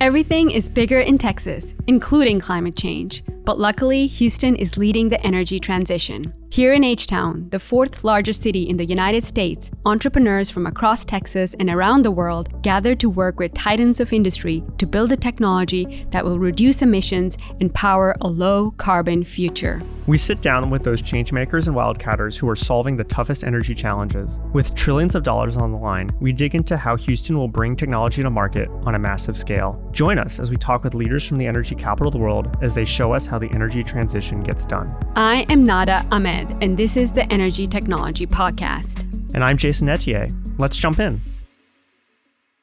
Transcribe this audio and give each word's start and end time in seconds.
Everything 0.00 0.50
is 0.50 0.70
bigger 0.70 1.00
in 1.00 1.18
Texas, 1.18 1.74
including 1.86 2.40
climate 2.40 2.74
change. 2.74 3.22
But 3.44 3.58
luckily, 3.58 4.06
Houston 4.06 4.56
is 4.56 4.78
leading 4.78 5.10
the 5.10 5.20
energy 5.26 5.60
transition. 5.60 6.32
Here 6.52 6.72
in 6.72 6.82
H 6.82 7.06
Town, 7.06 7.46
the 7.50 7.60
fourth 7.60 8.02
largest 8.02 8.42
city 8.42 8.68
in 8.68 8.76
the 8.76 8.84
United 8.84 9.22
States, 9.22 9.70
entrepreneurs 9.86 10.50
from 10.50 10.66
across 10.66 11.04
Texas 11.04 11.54
and 11.60 11.70
around 11.70 12.04
the 12.04 12.10
world 12.10 12.60
gather 12.62 12.96
to 12.96 13.08
work 13.08 13.38
with 13.38 13.54
titans 13.54 14.00
of 14.00 14.12
industry 14.12 14.64
to 14.78 14.84
build 14.84 15.12
a 15.12 15.16
technology 15.16 16.08
that 16.10 16.24
will 16.24 16.40
reduce 16.40 16.82
emissions 16.82 17.38
and 17.60 17.72
power 17.72 18.16
a 18.20 18.26
low 18.26 18.72
carbon 18.72 19.22
future. 19.22 19.80
We 20.08 20.18
sit 20.18 20.40
down 20.40 20.70
with 20.70 20.82
those 20.82 21.00
changemakers 21.00 21.68
and 21.68 21.76
wildcatters 21.76 22.36
who 22.36 22.48
are 22.48 22.56
solving 22.56 22.96
the 22.96 23.04
toughest 23.04 23.44
energy 23.44 23.76
challenges. 23.76 24.40
With 24.52 24.74
trillions 24.74 25.14
of 25.14 25.22
dollars 25.22 25.56
on 25.56 25.70
the 25.70 25.78
line, 25.78 26.10
we 26.18 26.32
dig 26.32 26.56
into 26.56 26.76
how 26.76 26.96
Houston 26.96 27.38
will 27.38 27.46
bring 27.46 27.76
technology 27.76 28.24
to 28.24 28.30
market 28.30 28.68
on 28.82 28.96
a 28.96 28.98
massive 28.98 29.36
scale. 29.36 29.80
Join 29.92 30.18
us 30.18 30.40
as 30.40 30.50
we 30.50 30.56
talk 30.56 30.82
with 30.82 30.94
leaders 30.94 31.24
from 31.24 31.38
the 31.38 31.46
energy 31.46 31.76
capital 31.76 32.08
of 32.08 32.12
the 32.12 32.18
world 32.18 32.58
as 32.60 32.74
they 32.74 32.84
show 32.84 33.12
us 33.12 33.28
how 33.28 33.38
the 33.38 33.50
energy 33.52 33.84
transition 33.84 34.42
gets 34.42 34.66
done. 34.66 34.92
I 35.14 35.46
am 35.48 35.62
Nada 35.62 36.04
Ahmed 36.10 36.39
and 36.60 36.78
this 36.78 36.96
is 36.96 37.12
the 37.12 37.30
Energy 37.32 37.66
Technology 37.66 38.26
Podcast. 38.26 39.02
And 39.34 39.44
I'm 39.44 39.56
Jason 39.58 39.88
Ethier. 39.88 40.30
Let's 40.58 40.78
jump 40.78 40.98
in. 40.98 41.20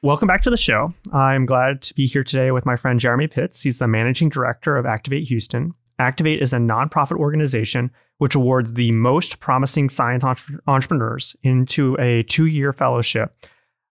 Welcome 0.02 0.28
back 0.28 0.42
to 0.44 0.50
the 0.50 0.58
show. 0.58 0.94
I'm 1.14 1.46
glad 1.46 1.82
to 1.84 1.94
be 1.94 2.08
here 2.08 2.24
today 2.24 2.52
with 2.52 2.66
my 2.66 2.76
friend 2.76 3.00
Jeremy 3.00 3.28
Pitts. 3.28 3.62
He's 3.62 3.78
the 3.78 3.88
managing 3.88 4.30
director 4.30 4.78
of 4.78 4.86
Activate 4.86 5.28
Houston. 5.28 5.74
Activate 6.00 6.42
is 6.42 6.54
a 6.54 6.58
nonprofit 6.58 7.18
organization 7.18 7.92
which 8.18 8.36
awards 8.36 8.74
the 8.74 8.92
most 8.94 9.40
promising 9.40 9.90
science 9.90 10.24
entre- 10.24 10.60
entrepreneurs 10.68 11.36
into 11.44 11.96
a 12.00 12.24
two 12.24 12.46
year 12.46 12.74
fellowship 12.74 13.36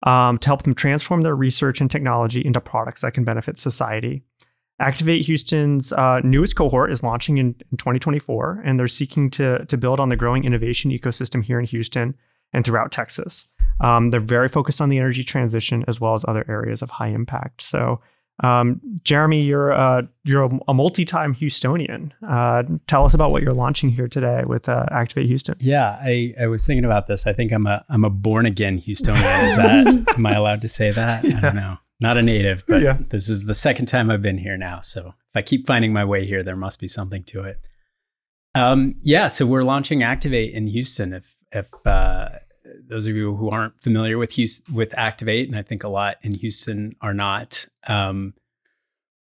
um, 0.04 0.38
to 0.38 0.48
help 0.48 0.64
them 0.64 0.76
transform 0.76 1.22
their 1.22 1.36
research 1.36 1.82
and 1.82 1.90
technology 1.90 2.46
into 2.46 2.62
products 2.62 3.02
that 3.02 3.14
can 3.14 3.24
benefit 3.24 3.58
society. 3.58 4.24
Activate 4.80 5.26
Houston's 5.26 5.94
uh, 5.94 6.20
newest 6.24 6.56
cohort 6.56 6.92
is 6.92 7.04
launching 7.04 7.38
in, 7.38 7.56
in 7.72 7.78
2024, 7.78 8.64
and 8.66 8.80
they're 8.80 8.88
seeking 8.88 9.30
to, 9.32 9.66
to 9.66 9.78
build 9.78 10.00
on 10.00 10.10
the 10.10 10.16
growing 10.16 10.44
innovation 10.44 10.92
ecosystem 10.92 11.44
here 11.44 11.60
in 11.60 11.66
Houston 11.66 12.16
and 12.54 12.66
throughout 12.66 12.92
Texas. 12.92 13.48
Um, 13.82 14.10
they're 14.10 14.20
very 14.20 14.50
focused 14.50 14.82
on 14.82 14.90
the 14.90 14.98
energy 14.98 15.24
transition 15.24 15.84
as 15.88 16.02
well 16.02 16.16
as 16.16 16.26
other 16.28 16.46
areas 16.48 16.82
of 16.82 16.90
high 16.90 17.10
impact. 17.10 17.62
So, 17.62 18.00
um, 18.42 18.82
Jeremy, 19.04 19.44
you're 19.44 19.72
uh, 19.72 20.04
you're 20.24 20.44
a, 20.46 20.60
a, 20.68 20.74
multi-time 20.74 21.36
Houstonian. 21.36 22.12
Uh, 22.28 22.64
tell 22.88 23.06
us 23.06 23.14
about 23.14 23.32
what 23.32 23.44
you're 23.44 23.54
launching 23.54 23.90
here 23.90 24.08
today 24.08 24.44
with 24.44 24.68
uh, 24.68 24.88
Activate 24.90 25.28
Houston. 25.28 25.56
Yeah, 25.60 26.00
I, 26.02 26.34
I 26.40 26.48
was 26.48 26.66
thinking 26.66 26.84
about 26.84 27.06
this. 27.06 27.28
I 27.28 27.34
think 27.34 27.52
I'm 27.52 27.68
a 27.68 27.86
I'm 27.90 28.04
a 28.04 28.10
born 28.10 28.48
again 28.48 28.82
Houstonian. 28.88 29.44
Is 29.46 29.56
that 29.56 30.16
am 30.18 30.26
I 30.26 30.34
allowed 30.34 30.62
to 30.64 30.68
say 30.68 30.90
that? 30.92 31.24
Yeah. 31.24 31.38
I 31.38 31.42
don't 31.42 31.56
know 31.56 31.78
not 32.00 32.18
a 32.18 32.22
native, 32.22 32.64
but 32.68 32.82
yeah. 32.82 32.98
this 33.10 33.30
is 33.30 33.46
the 33.46 33.54
second 33.54 33.86
time 33.86 34.10
I've 34.10 34.22
been 34.22 34.38
here 34.38 34.58
now. 34.58 34.82
So 34.82 35.08
if 35.08 35.36
I 35.36 35.42
keep 35.42 35.66
finding 35.68 35.94
my 35.94 36.06
way 36.06 36.26
here, 36.26 36.44
there 36.44 36.56
must 36.56 36.80
be 36.80 36.88
something 36.88 37.24
to 37.26 37.44
it. 37.44 37.60
Um, 38.56 38.96
yeah, 39.02 39.28
so 39.30 39.46
we're 39.46 39.64
launching 39.64 40.04
Activate 40.04 40.54
in 40.54 40.68
Houston. 40.68 41.14
If 41.14 41.36
if 41.52 41.70
uh, 41.86 42.30
those 42.88 43.08
of 43.08 43.16
you 43.16 43.36
who 43.36 43.50
aren't 43.50 43.82
familiar 43.82 44.18
with 44.18 44.32
Houston, 44.34 44.76
with 44.76 44.94
Activate, 44.98 45.48
and 45.48 45.58
I 45.58 45.62
think 45.62 45.84
a 45.84 45.90
lot 45.90 46.18
in 46.22 46.34
Houston 46.34 46.96
are 47.02 47.14
not, 47.14 47.66
um, 47.88 48.34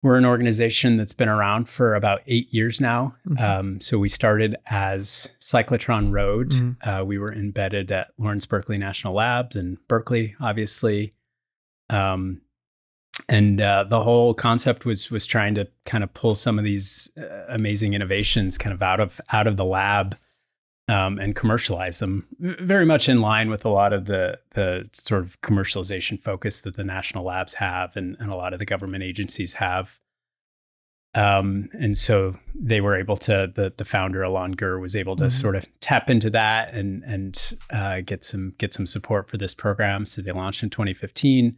we're 0.01 0.17
an 0.17 0.25
organization 0.25 0.95
that's 0.95 1.13
been 1.13 1.29
around 1.29 1.67
for 1.67 1.93
about 1.95 2.21
eight 2.27 2.53
years 2.53 2.79
now. 2.79 3.15
Mm-hmm. 3.27 3.43
Um, 3.43 3.81
so 3.81 3.99
we 3.99 4.09
started 4.09 4.55
as 4.67 5.33
Cyclotron 5.39 6.11
Road. 6.11 6.51
Mm-hmm. 6.51 6.89
Uh, 6.89 7.03
we 7.03 7.17
were 7.17 7.33
embedded 7.33 7.91
at 7.91 8.11
Lawrence 8.17 8.45
Berkeley 8.45 8.77
National 8.77 9.13
Labs 9.13 9.55
in 9.55 9.77
Berkeley, 9.87 10.35
obviously. 10.39 11.11
Um, 11.89 12.41
and 13.29 13.61
uh, 13.61 13.83
the 13.83 14.03
whole 14.03 14.33
concept 14.33 14.85
was 14.85 15.11
was 15.11 15.25
trying 15.25 15.53
to 15.55 15.67
kind 15.85 16.03
of 16.03 16.13
pull 16.13 16.33
some 16.35 16.57
of 16.57 16.65
these 16.65 17.11
uh, 17.17 17.45
amazing 17.47 17.93
innovations 17.93 18.57
kind 18.57 18.73
of 18.73 18.81
out 18.81 18.99
of 18.99 19.21
out 19.31 19.47
of 19.47 19.55
the 19.55 19.65
lab 19.65 20.17
um, 20.87 21.19
and 21.19 21.35
commercialize 21.35 21.99
them 21.99 22.27
very 22.39 22.85
much 22.85 23.07
in 23.07 23.21
line 23.21 23.49
with 23.51 23.63
a 23.63 23.69
lot 23.69 23.93
of 23.93 24.05
the 24.05 24.39
the 24.55 24.89
sort 24.93 25.21
of 25.21 25.39
commercialization 25.41 26.19
focus 26.19 26.61
that 26.61 26.75
the 26.75 26.83
national 26.83 27.23
labs 27.23 27.53
have 27.55 27.95
and, 27.95 28.17
and 28.19 28.31
a 28.31 28.35
lot 28.35 28.51
of 28.53 28.59
the 28.59 28.65
government 28.65 29.03
agencies 29.03 29.53
have. 29.53 29.99
Um, 31.15 31.69
and 31.73 31.97
so 31.97 32.37
they 32.53 32.81
were 32.81 32.95
able 32.95 33.17
to 33.17 33.51
the 33.53 33.71
the 33.77 33.85
founder 33.85 34.21
Ilan 34.21 34.57
Gur 34.57 34.79
was 34.79 34.95
able 34.95 35.15
to 35.17 35.25
mm-hmm. 35.25 35.41
sort 35.41 35.55
of 35.55 35.67
tap 35.79 36.09
into 36.09 36.31
that 36.31 36.73
and 36.73 37.03
and 37.03 37.53
uh, 37.69 38.01
get 38.01 38.23
some 38.23 38.55
get 38.57 38.73
some 38.73 38.87
support 38.87 39.29
for 39.29 39.37
this 39.37 39.53
program. 39.53 40.07
So 40.07 40.23
they 40.23 40.31
launched 40.31 40.63
in 40.63 40.71
2015 40.71 41.57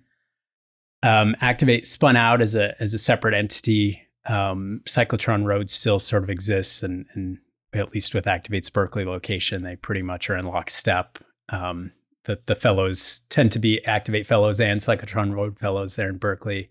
um, 1.03 1.35
Activate 1.41 1.85
spun 1.85 2.15
out 2.15 2.41
as 2.41 2.55
a 2.55 2.79
as 2.81 2.93
a 2.93 2.99
separate 2.99 3.33
entity. 3.33 4.07
Um, 4.25 4.81
Cyclotron 4.85 5.45
Road 5.45 5.69
still 5.69 5.99
sort 5.99 6.23
of 6.23 6.29
exists, 6.29 6.83
and, 6.83 7.07
and 7.13 7.39
at 7.73 7.93
least 7.93 8.13
with 8.13 8.25
Activate's 8.25 8.69
Berkeley 8.69 9.05
location, 9.05 9.63
they 9.63 9.75
pretty 9.75 10.03
much 10.03 10.29
are 10.29 10.37
in 10.37 10.45
lockstep. 10.45 11.17
Um, 11.49 11.91
the 12.25 12.39
the 12.45 12.55
fellows 12.55 13.19
tend 13.29 13.51
to 13.53 13.59
be 13.59 13.83
Activate 13.85 14.27
fellows 14.27 14.59
and 14.59 14.79
Cyclotron 14.79 15.33
Road 15.33 15.57
fellows 15.57 15.95
there 15.95 16.09
in 16.09 16.17
Berkeley. 16.17 16.69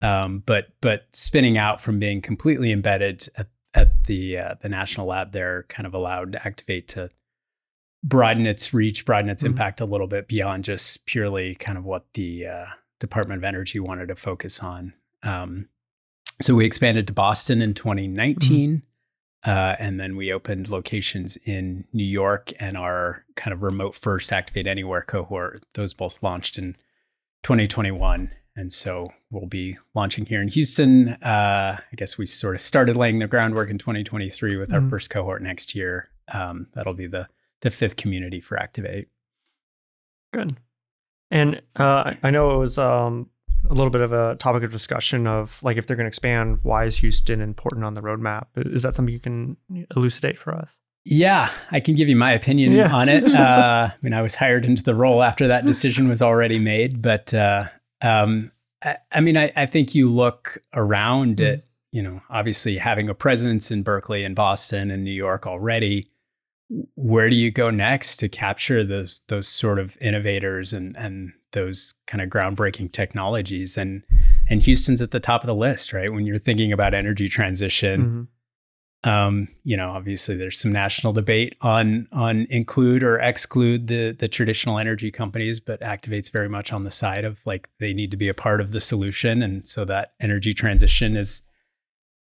Um, 0.00 0.42
but 0.46 0.68
but 0.80 1.04
spinning 1.12 1.58
out 1.58 1.80
from 1.80 1.98
being 1.98 2.20
completely 2.20 2.72
embedded 2.72 3.28
at, 3.36 3.48
at 3.74 4.04
the 4.04 4.38
uh, 4.38 4.54
the 4.60 4.68
national 4.68 5.06
lab 5.06 5.32
there 5.32 5.64
kind 5.68 5.86
of 5.86 5.94
allowed 5.94 6.36
Activate 6.36 6.88
to 6.88 7.10
broaden 8.02 8.46
its 8.46 8.74
reach, 8.74 9.04
broaden 9.04 9.30
its 9.30 9.42
mm-hmm. 9.42 9.52
impact 9.52 9.80
a 9.80 9.84
little 9.84 10.08
bit 10.08 10.26
beyond 10.26 10.64
just 10.64 11.06
purely 11.06 11.54
kind 11.54 11.78
of 11.78 11.84
what 11.84 12.06
the 12.14 12.46
uh, 12.46 12.66
Department 13.02 13.38
of 13.38 13.44
Energy 13.44 13.78
wanted 13.78 14.08
to 14.08 14.16
focus 14.16 14.60
on. 14.60 14.94
Um, 15.22 15.68
so 16.40 16.54
we 16.54 16.64
expanded 16.64 17.06
to 17.08 17.12
Boston 17.12 17.60
in 17.60 17.74
2019. 17.74 18.70
Mm-hmm. 18.70 18.86
Uh, 19.44 19.74
and 19.80 19.98
then 19.98 20.14
we 20.14 20.32
opened 20.32 20.68
locations 20.68 21.36
in 21.38 21.84
New 21.92 22.04
York 22.04 22.52
and 22.60 22.76
our 22.76 23.24
kind 23.34 23.52
of 23.52 23.62
remote 23.62 23.96
first 23.96 24.32
Activate 24.32 24.68
Anywhere 24.68 25.02
cohort. 25.02 25.64
Those 25.74 25.92
both 25.92 26.22
launched 26.22 26.58
in 26.58 26.76
2021. 27.42 28.30
And 28.54 28.72
so 28.72 29.12
we'll 29.30 29.46
be 29.46 29.78
launching 29.94 30.26
here 30.26 30.40
in 30.40 30.46
Houston. 30.46 31.08
Uh, 31.08 31.80
I 31.80 31.96
guess 31.96 32.16
we 32.16 32.26
sort 32.26 32.54
of 32.54 32.60
started 32.60 32.96
laying 32.96 33.18
the 33.18 33.26
groundwork 33.26 33.68
in 33.68 33.78
2023 33.78 34.56
with 34.56 34.68
mm-hmm. 34.68 34.84
our 34.84 34.88
first 34.88 35.10
cohort 35.10 35.42
next 35.42 35.74
year. 35.74 36.10
Um, 36.32 36.68
that'll 36.74 36.94
be 36.94 37.08
the 37.08 37.28
the 37.62 37.70
fifth 37.70 37.96
community 37.96 38.40
for 38.40 38.58
Activate. 38.58 39.08
Good. 40.32 40.56
And 41.32 41.62
uh, 41.76 42.14
I 42.22 42.30
know 42.30 42.54
it 42.54 42.58
was 42.58 42.78
um, 42.78 43.28
a 43.68 43.72
little 43.72 43.90
bit 43.90 44.02
of 44.02 44.12
a 44.12 44.36
topic 44.36 44.62
of 44.62 44.70
discussion 44.70 45.26
of 45.26 45.62
like 45.62 45.78
if 45.78 45.86
they're 45.86 45.96
going 45.96 46.04
to 46.04 46.08
expand, 46.08 46.58
why 46.62 46.84
is 46.84 46.98
Houston 46.98 47.40
important 47.40 47.84
on 47.84 47.94
the 47.94 48.02
roadmap? 48.02 48.46
Is 48.54 48.82
that 48.82 48.94
something 48.94 49.12
you 49.12 49.18
can 49.18 49.56
elucidate 49.96 50.38
for 50.38 50.54
us? 50.54 50.78
Yeah, 51.04 51.50
I 51.70 51.80
can 51.80 51.94
give 51.96 52.08
you 52.08 52.16
my 52.16 52.32
opinion 52.32 52.72
yeah. 52.72 52.94
on 52.94 53.08
it. 53.08 53.24
Uh, 53.32 53.90
I 53.90 53.96
mean, 54.02 54.12
I 54.12 54.20
was 54.20 54.34
hired 54.34 54.64
into 54.64 54.82
the 54.82 54.94
role 54.94 55.22
after 55.22 55.48
that 55.48 55.64
decision 55.64 56.06
was 56.06 56.20
already 56.20 56.58
made, 56.58 57.00
but 57.00 57.32
uh, 57.32 57.64
um, 58.02 58.52
I, 58.84 58.98
I, 59.10 59.20
mean, 59.20 59.36
I, 59.36 59.50
I, 59.56 59.66
think 59.66 59.94
you 59.94 60.10
look 60.10 60.58
around 60.74 61.38
mm-hmm. 61.38 61.54
at, 61.54 61.64
you 61.92 62.02
know, 62.02 62.20
obviously 62.28 62.76
having 62.76 63.08
a 63.08 63.14
presence 63.14 63.70
in 63.70 63.82
Berkeley 63.82 64.22
and 64.22 64.36
Boston 64.36 64.90
and 64.90 65.02
New 65.02 65.12
York 65.12 65.46
already 65.46 66.06
where 66.94 67.28
do 67.28 67.36
you 67.36 67.50
go 67.50 67.70
next 67.70 68.16
to 68.16 68.28
capture 68.28 68.84
those 68.84 69.20
those 69.28 69.48
sort 69.48 69.78
of 69.78 69.96
innovators 70.00 70.72
and 70.72 70.96
and 70.96 71.32
those 71.52 71.94
kind 72.06 72.22
of 72.22 72.28
groundbreaking 72.30 72.92
technologies? 72.92 73.76
And 73.76 74.02
and 74.48 74.62
Houston's 74.62 75.02
at 75.02 75.10
the 75.10 75.20
top 75.20 75.42
of 75.42 75.46
the 75.46 75.54
list 75.54 75.92
right? 75.92 76.12
When 76.12 76.26
you're 76.26 76.38
thinking 76.38 76.72
about 76.72 76.94
energy 76.94 77.28
transition 77.28 78.28
mm-hmm. 79.04 79.10
um, 79.10 79.48
you 79.64 79.76
know 79.76 79.90
obviously 79.90 80.36
there's 80.36 80.58
some 80.58 80.72
national 80.72 81.12
debate 81.12 81.56
on 81.60 82.08
on 82.12 82.46
include 82.48 83.02
or 83.02 83.18
exclude 83.18 83.88
the 83.88 84.12
the 84.12 84.28
traditional 84.28 84.78
energy 84.78 85.10
companies 85.10 85.60
but 85.60 85.80
activates 85.80 86.32
very 86.32 86.48
much 86.48 86.72
on 86.72 86.84
the 86.84 86.90
side 86.90 87.24
of 87.24 87.44
like 87.44 87.68
they 87.80 87.92
need 87.92 88.10
to 88.10 88.16
be 88.16 88.28
a 88.28 88.34
part 88.34 88.60
of 88.60 88.72
the 88.72 88.80
solution. 88.80 89.42
And 89.42 89.68
so 89.68 89.84
that 89.84 90.14
energy 90.20 90.54
transition 90.54 91.16
is 91.16 91.42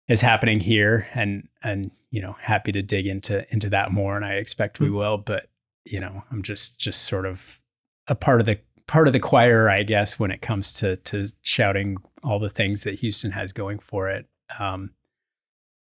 is 0.09 0.23
happening 0.23 0.59
here. 0.59 1.07
And 1.15 1.49
and 1.63 1.91
you 2.11 2.21
know 2.21 2.33
happy 2.41 2.73
to 2.73 2.83
dig 2.83 3.07
into 3.07 3.51
into 3.53 3.69
that 3.69 3.93
more 3.93 4.17
and 4.17 4.25
i 4.25 4.35
expect 4.35 4.81
we 4.81 4.91
will 4.91 5.19
but 5.19 5.49
you 5.85 6.01
know 6.01 6.23
i'm 6.31 6.43
just 6.43 6.79
just 6.79 7.03
sort 7.03 7.27
of 7.27 7.61
a 8.07 8.15
part 8.15 8.41
of 8.41 8.47
the 8.47 8.59
part 8.87 9.07
of 9.07 9.13
the 9.13 9.21
choir 9.21 9.69
i 9.69 9.83
guess 9.83 10.19
when 10.19 10.31
it 10.31 10.41
comes 10.41 10.73
to 10.73 10.97
to 10.99 11.29
shouting 11.43 11.97
all 12.23 12.39
the 12.39 12.51
things 12.51 12.85
that 12.85 12.99
houston 13.01 13.33
has 13.33 13.53
going 13.53 13.79
for 13.79 14.09
it 14.09 14.27
um 14.59 14.91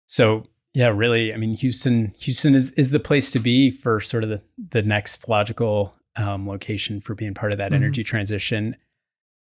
so 0.08 0.44
yeah 0.74 0.88
really 0.88 1.34
i 1.34 1.38
mean 1.38 1.56
houston 1.56 2.14
houston 2.18 2.56
is 2.56 2.72
is 2.72 2.92
the 2.92 3.00
place 3.00 3.32
to 3.32 3.40
be 3.40 3.70
for 3.70 4.00
sort 4.00 4.24
of 4.24 4.30
the 4.30 4.42
the 4.72 4.82
next 4.82 5.30
logical 5.30 5.94
um, 6.16 6.48
location 6.48 7.00
for 7.00 7.14
being 7.14 7.36
part 7.36 7.52
of 7.52 7.60
that 7.60 7.68
mm-hmm. 7.68 7.84
energy 7.84 8.04
transition 8.04 8.76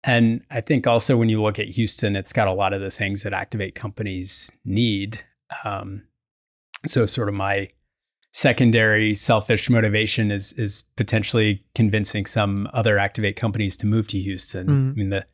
and 0.05 0.45
I 0.51 0.61
think 0.61 0.87
also 0.87 1.17
when 1.17 1.31
you 1.31 1.43
look 1.43 1.59
at 1.59 1.69
Houston, 1.69 2.15
it's 2.15 2.33
got 2.33 2.53
a 2.53 2.55
lot 2.55 2.75
of 2.75 2.83
the 2.83 2.91
things 2.91 3.23
that 3.23 3.33
Activate 3.33 3.75
companies 3.75 4.53
need. 4.65 5.25
Um, 5.65 6.03
so, 6.87 7.07
sort 7.07 7.29
of 7.29 7.35
my 7.35 7.69
secondary 8.33 9.15
selfish 9.15 9.71
motivation 9.71 10.31
is 10.31 10.53
is 10.55 10.83
potentially 10.97 11.65
convincing 11.75 12.27
some 12.27 12.69
other 12.73 12.99
Activate 12.99 13.37
companies 13.37 13.77
to 13.79 13.87
move 13.87 14.09
to 14.09 14.19
Houston. 14.19 14.67
Mm. 14.67 14.91
I 14.91 14.95
mean, 14.95 15.11
the 15.11 15.27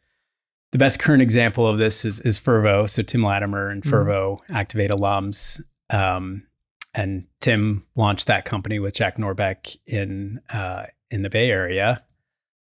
the 0.73 0.79
best 0.79 1.01
current 1.01 1.23
example 1.23 1.67
of 1.67 1.79
this 1.79 2.05
is, 2.05 2.21
is 2.21 2.39
Fervo. 2.39 2.89
So 2.89 3.03
Tim 3.03 3.23
Latimer 3.23 3.69
and 3.71 3.83
mm-hmm. 3.83 3.93
Fervo 3.93 4.39
mm-hmm. 4.39 4.55
Activate 4.55 4.91
alums. 4.91 5.61
Um, 5.91 6.47
and 6.95 7.27
Tim 7.41 7.87
launched 7.97 8.27
that 8.27 8.45
company 8.45 8.79
with 8.79 8.95
Jack 8.95 9.17
Norbeck 9.17 9.77
in 9.87 10.41
uh, 10.51 10.87
in 11.11 11.23
the 11.23 11.31
Bay 11.31 11.51
Area. 11.51 12.03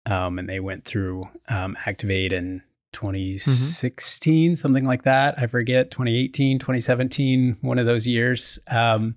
Um, 0.06 0.40
and 0.40 0.50
they 0.50 0.60
went 0.60 0.86
through 0.86 1.24
um, 1.48 1.78
Activate 1.86 2.34
in 2.34 2.64
2016, 2.94 4.52
mm-hmm. 4.52 4.56
something 4.56 4.86
like 4.86 5.04
that. 5.04 5.36
I 5.38 5.48
forget, 5.48 5.92
2018, 5.92 6.60
2017, 6.60 7.58
one 7.62 7.80
of 7.80 7.86
those 7.86 8.08
years. 8.08 8.60
Um, 8.68 9.16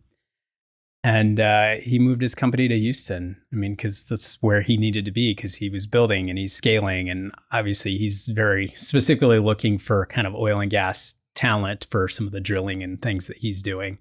and 1.05 1.39
uh, 1.39 1.75
he 1.83 1.99
moved 1.99 2.23
his 2.23 2.35
company 2.35 2.67
to 2.67 2.79
Houston. 2.79 3.37
I 3.53 3.57
mean, 3.57 3.75
because 3.75 4.05
that's 4.05 4.43
where 4.43 4.63
he 4.63 4.79
needed 4.79 5.05
to 5.05 5.11
be 5.11 5.35
because 5.35 5.57
he 5.57 5.69
was 5.69 5.87
building 5.87 6.31
and 6.31 6.39
he's 6.39 6.55
scaling. 6.55 7.11
And 7.11 7.31
obviously, 7.53 7.99
he's 7.99 8.27
very 8.29 8.69
specifically 8.69 9.39
looking 9.39 9.79
for 9.79 10.07
kind 10.07 10.27
of 10.27 10.35
oil 10.35 10.61
and 10.61 10.71
gas 10.71 11.17
talent 11.35 11.87
for 11.91 12.09
some 12.09 12.27
of 12.27 12.33
the 12.33 12.41
drilling 12.41 12.83
and 12.83 13.03
things 13.03 13.27
that 13.27 13.37
he's 13.37 13.63
doing. 13.63 13.99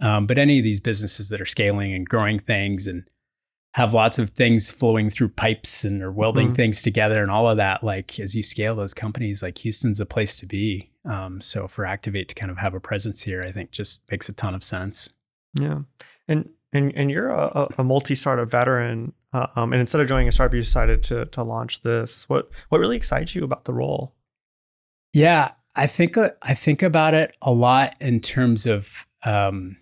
Um, 0.00 0.26
but 0.26 0.38
any 0.38 0.58
of 0.58 0.64
these 0.64 0.80
businesses 0.80 1.28
that 1.28 1.40
are 1.40 1.46
scaling 1.46 1.92
and 1.92 2.08
growing 2.08 2.38
things 2.38 2.86
and 2.86 3.04
have 3.76 3.92
lots 3.92 4.18
of 4.18 4.30
things 4.30 4.72
flowing 4.72 5.10
through 5.10 5.28
pipes 5.28 5.84
and 5.84 6.02
are 6.02 6.10
welding 6.10 6.46
mm-hmm. 6.46 6.54
things 6.54 6.80
together 6.80 7.20
and 7.20 7.30
all 7.30 7.46
of 7.46 7.58
that, 7.58 7.84
like 7.84 8.18
as 8.18 8.34
you 8.34 8.42
scale 8.42 8.74
those 8.74 8.94
companies, 8.94 9.42
like 9.42 9.58
Houston's 9.58 10.00
a 10.00 10.06
place 10.06 10.34
to 10.36 10.46
be. 10.46 10.90
Um, 11.04 11.42
so 11.42 11.68
for 11.68 11.84
Activate 11.84 12.30
to 12.30 12.34
kind 12.34 12.50
of 12.50 12.56
have 12.56 12.72
a 12.72 12.80
presence 12.80 13.22
here, 13.22 13.42
I 13.42 13.52
think 13.52 13.72
just 13.72 14.10
makes 14.10 14.30
a 14.30 14.32
ton 14.32 14.54
of 14.54 14.64
sense. 14.64 15.10
Yeah, 15.60 15.80
and 16.26 16.48
and 16.72 16.90
and 16.96 17.10
you're 17.10 17.28
a, 17.28 17.68
a 17.76 17.84
multi-startup 17.84 18.50
veteran, 18.50 19.12
uh, 19.34 19.48
um, 19.56 19.74
and 19.74 19.80
instead 19.80 20.00
of 20.00 20.08
joining 20.08 20.28
a 20.28 20.32
startup, 20.32 20.54
you 20.54 20.62
decided 20.62 21.02
to 21.04 21.26
to 21.26 21.42
launch 21.42 21.82
this. 21.82 22.26
What 22.30 22.48
what 22.70 22.78
really 22.78 22.96
excites 22.96 23.34
you 23.34 23.44
about 23.44 23.66
the 23.66 23.74
role? 23.74 24.14
Yeah, 25.12 25.50
I 25.74 25.86
think 25.86 26.16
uh, 26.16 26.30
I 26.40 26.54
think 26.54 26.82
about 26.82 27.12
it 27.12 27.36
a 27.42 27.52
lot 27.52 27.94
in 28.00 28.20
terms 28.20 28.64
of 28.64 29.06
um, 29.22 29.76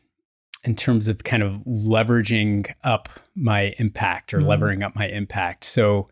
in 0.65 0.75
terms 0.75 1.09
of 1.09 1.25
kind 1.25 1.43
of 1.43 1.53
leveraging 1.67 2.73
up 2.85 3.09
my 3.35 3.75
impact 3.79 4.33
or 4.33 4.39
mm-hmm. 4.39 4.49
levering 4.49 4.83
up 4.83 4.95
my 4.95 5.09
impact. 5.09 5.65
So 5.65 6.09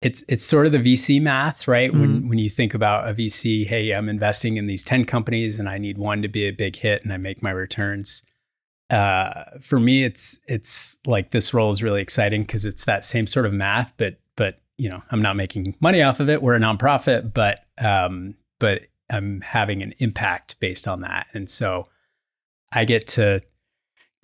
it's 0.00 0.24
it's 0.28 0.44
sort 0.44 0.66
of 0.66 0.72
the 0.72 0.78
VC 0.78 1.20
math, 1.20 1.66
right? 1.68 1.90
Mm-hmm. 1.90 2.00
When 2.00 2.28
when 2.28 2.38
you 2.38 2.50
think 2.50 2.74
about 2.74 3.08
a 3.08 3.14
VC, 3.14 3.66
hey, 3.66 3.92
I'm 3.92 4.08
investing 4.08 4.56
in 4.56 4.66
these 4.66 4.84
10 4.84 5.04
companies 5.04 5.58
and 5.58 5.68
I 5.68 5.78
need 5.78 5.98
one 5.98 6.22
to 6.22 6.28
be 6.28 6.44
a 6.44 6.50
big 6.50 6.76
hit 6.76 7.04
and 7.04 7.12
I 7.12 7.16
make 7.16 7.42
my 7.42 7.50
returns 7.50 8.22
uh, 8.90 9.44
for 9.60 9.80
me, 9.80 10.04
it's 10.04 10.38
it's 10.46 10.96
like 11.06 11.30
this 11.30 11.54
role 11.54 11.70
is 11.70 11.82
really 11.82 12.02
exciting 12.02 12.42
because 12.42 12.64
it's 12.64 12.84
that 12.84 13.04
same 13.04 13.26
sort 13.26 13.46
of 13.46 13.52
math, 13.52 13.94
but 13.96 14.18
but 14.36 14.60
you 14.76 14.88
know, 14.88 15.02
I'm 15.10 15.22
not 15.22 15.36
making 15.36 15.76
money 15.80 16.02
off 16.02 16.20
of 16.20 16.28
it. 16.28 16.42
We're 16.42 16.56
a 16.56 16.60
nonprofit, 16.60 17.32
but 17.32 17.60
um, 17.78 18.34
but 18.58 18.82
I'm 19.10 19.40
having 19.40 19.82
an 19.82 19.94
impact 19.98 20.60
based 20.60 20.86
on 20.86 21.00
that, 21.00 21.26
and 21.32 21.48
so 21.48 21.88
I 22.72 22.84
get 22.84 23.06
to 23.08 23.40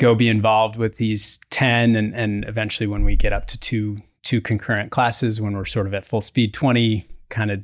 go 0.00 0.14
be 0.14 0.28
involved 0.28 0.76
with 0.76 0.96
these 0.96 1.38
10 1.50 1.94
and 1.94 2.16
and 2.16 2.44
eventually 2.48 2.86
when 2.86 3.04
we 3.04 3.14
get 3.14 3.32
up 3.32 3.46
to 3.46 3.60
two 3.60 3.98
two 4.22 4.40
concurrent 4.40 4.90
classes 4.90 5.40
when 5.40 5.54
we're 5.54 5.64
sort 5.64 5.86
of 5.86 5.94
at 5.94 6.06
full 6.06 6.20
speed 6.20 6.52
20 6.52 7.06
kind 7.28 7.50
of 7.50 7.62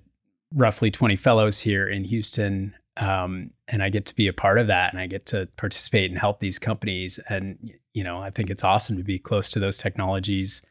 roughly 0.54 0.90
20 0.90 1.16
fellows 1.16 1.62
here 1.62 1.88
in 1.88 2.04
Houston 2.04 2.74
um, 2.96 3.50
and 3.68 3.82
I 3.82 3.90
get 3.90 4.06
to 4.06 4.14
be 4.14 4.26
a 4.26 4.32
part 4.32 4.58
of 4.58 4.68
that 4.68 4.92
and 4.92 5.00
I 5.00 5.06
get 5.06 5.26
to 5.26 5.48
participate 5.56 6.10
and 6.10 6.18
help 6.18 6.40
these 6.40 6.58
companies. 6.58 7.18
And, 7.28 7.72
you 7.92 8.02
know, 8.02 8.18
I 8.18 8.30
think 8.30 8.48
it's 8.48 8.64
awesome 8.64 8.96
to 8.96 9.04
be 9.04 9.18
close 9.18 9.50
to 9.50 9.58
those 9.58 9.78
technologies, 9.78 10.64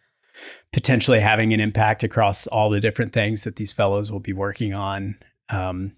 potentially 0.74 1.20
having 1.20 1.54
an 1.54 1.60
impact 1.60 2.04
across 2.04 2.48
all 2.48 2.70
the 2.70 2.80
different 2.80 3.14
things 3.14 3.44
that 3.44 3.58
these 3.58 3.74
fellows 3.74 4.12
will 4.12 4.20
be 4.20 4.34
working 4.34 4.74
on. 4.74 5.18
Um, 5.50 5.96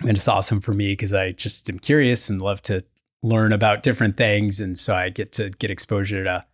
and 0.00 0.16
it's 0.16 0.28
awesome 0.28 0.60
for 0.60 0.74
me 0.74 0.92
because 0.92 1.14
I 1.14 1.32
just 1.32 1.68
am 1.70 1.78
curious 1.78 2.28
and 2.28 2.42
love 2.42 2.60
to 2.62 2.84
learn 3.22 3.52
about 3.52 3.82
different 3.82 4.16
things. 4.16 4.60
And 4.60 4.78
so 4.78 4.94
I 4.94 5.08
get 5.08 5.32
to 5.32 5.50
get 5.50 5.70
exposure 5.70 6.24
to 6.24 6.44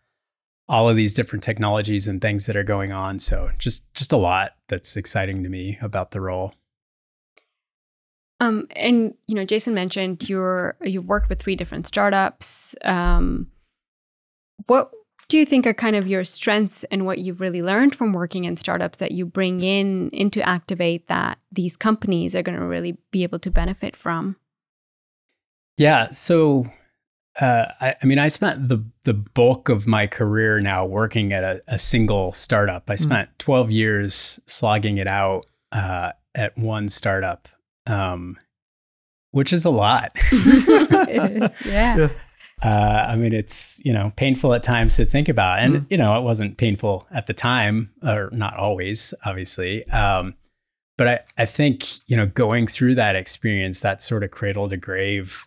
all 0.69 0.89
of 0.89 0.97
these 0.97 1.15
different 1.15 1.43
technologies 1.43 2.09
and 2.09 2.21
things 2.21 2.47
that 2.47 2.57
are 2.57 2.65
going 2.65 2.93
on. 2.93 3.19
So 3.19 3.51
just 3.59 3.93
just 3.95 4.13
a 4.13 4.17
lot 4.17 4.53
that's 4.69 4.97
exciting 4.97 5.43
to 5.43 5.49
me 5.49 5.79
about 5.81 6.11
the 6.11 6.21
role. 6.21 6.55
Um, 8.41 8.67
and 8.75 9.15
you 9.27 9.35
know, 9.35 9.45
Jason 9.45 9.75
mentioned 9.75 10.29
you're 10.29 10.77
you've 10.83 11.07
worked 11.07 11.29
with 11.29 11.41
three 11.41 11.57
different 11.57 11.87
startups. 11.87 12.75
Um, 12.83 13.49
what 14.67 14.91
do 15.29 15.39
you 15.39 15.47
think 15.47 15.67
are 15.67 15.75
kind 15.75 15.97
of 15.97 16.07
your 16.07 16.25
strengths 16.25 16.85
and 16.85 17.07
what 17.07 17.19
you've 17.19 17.41
really 17.41 17.63
learned 17.63 17.95
from 17.95 18.13
working 18.13 18.45
in 18.45 18.57
startups 18.57 18.99
that 18.99 19.13
you 19.13 19.27
bring 19.27 19.63
in 19.63 20.11
into 20.11 20.47
Activate 20.47 21.09
that 21.09 21.39
these 21.51 21.77
companies 21.77 22.37
are 22.37 22.43
going 22.43 22.59
to 22.59 22.65
really 22.65 22.99
be 23.11 23.23
able 23.23 23.39
to 23.41 23.51
benefit 23.51 23.97
from? 23.97 24.37
Yeah, 25.77 26.11
so 26.11 26.67
uh, 27.41 27.67
I, 27.81 27.97
I, 28.01 28.07
mean, 28.07 28.19
I 28.19 28.29
spent 28.29 28.69
the 28.69 28.85
the 29.03 29.15
bulk 29.15 29.69
of 29.69 29.87
my 29.87 30.07
career 30.07 30.61
now 30.61 30.87
working 30.87 31.33
at 31.33 31.43
a, 31.43 31.63
a 31.67 31.79
single 31.79 32.33
startup. 32.33 32.89
I 32.89 32.95
mm. 32.95 33.01
spent 33.01 33.31
mm. 33.31 33.39
12 33.39 33.71
years 33.71 34.41
slogging 34.47 34.99
it 34.99 35.09
out 35.09 35.47
uh, 35.73 36.13
at 36.35 36.57
one 36.57 36.89
startup 36.89 37.49
um, 37.87 38.39
which 39.31 39.53
is 39.53 39.65
a 39.65 39.71
lot. 39.71 40.13
it 40.25 41.43
is, 41.43 41.65
yeah. 41.67 41.97
yeah. 41.97 42.09
Uh, 42.63 43.07
I 43.11 43.17
mean, 43.17 43.35
it's 43.35 43.81
you 43.85 43.93
know 43.93 44.13
painful 44.17 44.55
at 44.55 44.63
times 44.63 44.97
to 44.97 45.05
think 45.05 45.29
about, 45.29 45.59
and 45.59 45.75
mm. 45.75 45.87
you 45.91 45.99
know 45.99 46.17
it 46.19 46.23
wasn't 46.23 46.57
painful 46.57 47.07
at 47.11 47.27
the 47.27 47.35
time, 47.35 47.91
or 48.03 48.31
not 48.33 48.57
always, 48.57 49.13
obviously. 49.25 49.87
Um, 49.89 50.35
but 50.97 51.09
I, 51.09 51.21
I 51.37 51.47
think 51.47 52.09
you 52.09 52.17
know 52.17 52.27
going 52.27 52.67
through 52.67 52.95
that 52.95 53.17
experience, 53.17 53.81
that 53.81 54.03
sort 54.03 54.23
of 54.23 54.31
cradle 54.31 54.69
to 54.69 54.77
grave, 54.77 55.45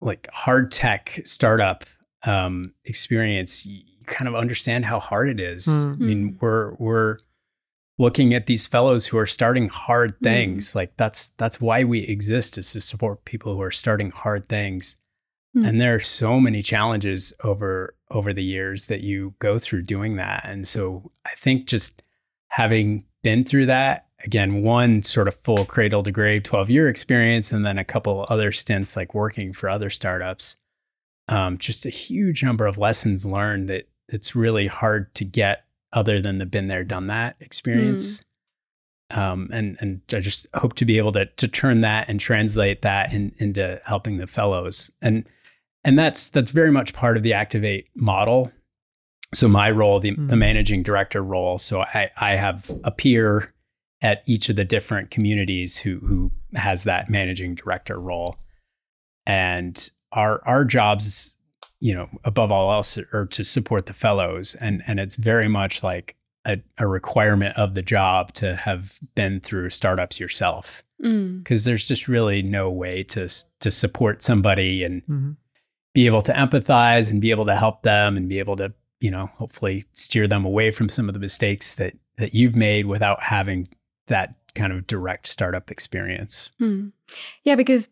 like 0.00 0.28
hard 0.32 0.70
tech 0.70 1.20
startup 1.24 1.84
um, 2.24 2.72
experience, 2.84 3.66
you 3.66 3.82
kind 4.06 4.28
of 4.28 4.34
understand 4.34 4.84
how 4.84 4.98
hard 4.98 5.28
it 5.28 5.40
is. 5.40 5.66
Mm. 5.66 5.92
I 5.92 5.96
mean, 5.96 6.32
mm. 6.32 6.40
we're 6.40 6.74
we're 6.74 7.18
looking 7.98 8.32
at 8.32 8.46
these 8.46 8.66
fellows 8.66 9.06
who 9.06 9.18
are 9.18 9.26
starting 9.26 9.68
hard 9.68 10.18
things. 10.22 10.70
Mm. 10.70 10.74
Like 10.76 10.96
that's 10.96 11.28
that's 11.30 11.60
why 11.60 11.84
we 11.84 12.00
exist 12.00 12.58
is 12.58 12.72
to 12.72 12.80
support 12.80 13.24
people 13.24 13.54
who 13.54 13.62
are 13.62 13.70
starting 13.70 14.10
hard 14.10 14.48
things. 14.48 14.96
Mm. 15.56 15.68
And 15.68 15.80
there 15.80 15.94
are 15.94 16.00
so 16.00 16.40
many 16.40 16.62
challenges 16.62 17.32
over 17.42 17.94
over 18.10 18.32
the 18.32 18.42
years 18.42 18.86
that 18.86 19.00
you 19.00 19.34
go 19.38 19.58
through 19.58 19.82
doing 19.82 20.16
that. 20.16 20.42
And 20.44 20.66
so 20.66 21.12
I 21.26 21.30
think 21.36 21.66
just 21.66 22.02
having 22.48 23.04
been 23.22 23.44
through 23.44 23.66
that, 23.66 24.06
again, 24.24 24.62
one 24.62 25.02
sort 25.02 25.28
of 25.28 25.34
full 25.34 25.64
cradle 25.64 26.02
to 26.02 26.10
grave 26.10 26.42
12 26.42 26.70
year 26.70 26.88
experience, 26.88 27.52
and 27.52 27.64
then 27.64 27.78
a 27.78 27.84
couple 27.84 28.26
other 28.28 28.52
stints 28.52 28.96
like 28.96 29.14
working 29.14 29.52
for 29.52 29.68
other 29.68 29.90
startups. 29.90 30.56
Um, 31.28 31.58
just 31.58 31.86
a 31.86 31.90
huge 31.90 32.42
number 32.42 32.66
of 32.66 32.78
lessons 32.78 33.26
learned 33.26 33.68
that 33.68 33.88
it's 34.08 34.34
really 34.34 34.66
hard 34.66 35.14
to 35.16 35.24
get 35.24 35.64
other 35.92 36.20
than 36.20 36.38
the 36.38 36.46
been 36.46 36.68
there, 36.68 36.84
done 36.84 37.06
that 37.08 37.36
experience. 37.40 38.20
Mm. 38.20 38.24
Um, 39.10 39.48
and 39.52 39.76
and 39.80 40.00
I 40.12 40.20
just 40.20 40.46
hope 40.54 40.74
to 40.74 40.84
be 40.84 40.98
able 40.98 41.12
to 41.12 41.26
to 41.26 41.48
turn 41.48 41.80
that 41.80 42.08
and 42.08 42.20
translate 42.20 42.82
that 42.82 43.12
in, 43.12 43.32
into 43.38 43.80
helping 43.84 44.18
the 44.18 44.26
fellows. 44.26 44.90
And 45.00 45.26
and 45.84 45.98
that's 45.98 46.28
that's 46.28 46.50
very 46.50 46.70
much 46.70 46.92
part 46.92 47.16
of 47.16 47.22
the 47.22 47.32
Activate 47.32 47.88
model. 47.94 48.52
So 49.32 49.46
my 49.46 49.70
role, 49.70 50.00
the, 50.00 50.12
mm. 50.12 50.28
the 50.28 50.36
managing 50.36 50.82
director 50.82 51.22
role. 51.22 51.58
So 51.58 51.82
I 51.82 52.10
I 52.18 52.32
have 52.32 52.70
a 52.84 52.90
peer 52.90 53.54
at 54.00 54.22
each 54.26 54.48
of 54.48 54.56
the 54.56 54.64
different 54.64 55.10
communities 55.10 55.78
who 55.78 55.98
who 56.00 56.30
has 56.54 56.84
that 56.84 57.10
managing 57.10 57.54
director 57.54 57.98
role. 58.00 58.36
And 59.26 59.90
our 60.12 60.40
our 60.46 60.64
jobs 60.64 61.38
you 61.80 61.94
know, 61.94 62.08
above 62.24 62.50
all 62.50 62.72
else, 62.72 62.98
are 63.12 63.26
to 63.26 63.44
support 63.44 63.86
the 63.86 63.92
fellows. 63.92 64.54
And 64.56 64.82
and 64.86 64.98
it's 64.98 65.16
very 65.16 65.48
much 65.48 65.82
like 65.82 66.16
a, 66.44 66.58
a 66.78 66.86
requirement 66.86 67.56
of 67.56 67.74
the 67.74 67.82
job 67.82 68.32
to 68.34 68.56
have 68.56 68.98
been 69.14 69.40
through 69.40 69.70
startups 69.70 70.18
yourself, 70.18 70.82
because 70.98 71.62
mm. 71.62 71.64
there's 71.64 71.86
just 71.86 72.08
really 72.08 72.42
no 72.42 72.70
way 72.70 73.02
to 73.04 73.28
to 73.60 73.70
support 73.70 74.22
somebody 74.22 74.82
and 74.82 75.02
mm-hmm. 75.04 75.30
be 75.94 76.06
able 76.06 76.22
to 76.22 76.32
empathize 76.32 77.10
and 77.10 77.20
be 77.20 77.30
able 77.30 77.46
to 77.46 77.56
help 77.56 77.82
them 77.82 78.16
and 78.16 78.28
be 78.28 78.38
able 78.38 78.56
to 78.56 78.72
you 79.00 79.10
know 79.10 79.26
hopefully 79.36 79.84
steer 79.94 80.26
them 80.26 80.44
away 80.44 80.70
from 80.70 80.88
some 80.88 81.08
of 81.08 81.14
the 81.14 81.20
mistakes 81.20 81.74
that 81.74 81.94
that 82.16 82.34
you've 82.34 82.56
made 82.56 82.86
without 82.86 83.22
having 83.22 83.68
that 84.08 84.34
kind 84.54 84.72
of 84.72 84.86
direct 84.86 85.26
startup 85.26 85.70
experience. 85.70 86.50
Mm. 86.60 86.92
Yeah, 87.44 87.54
because 87.54 87.88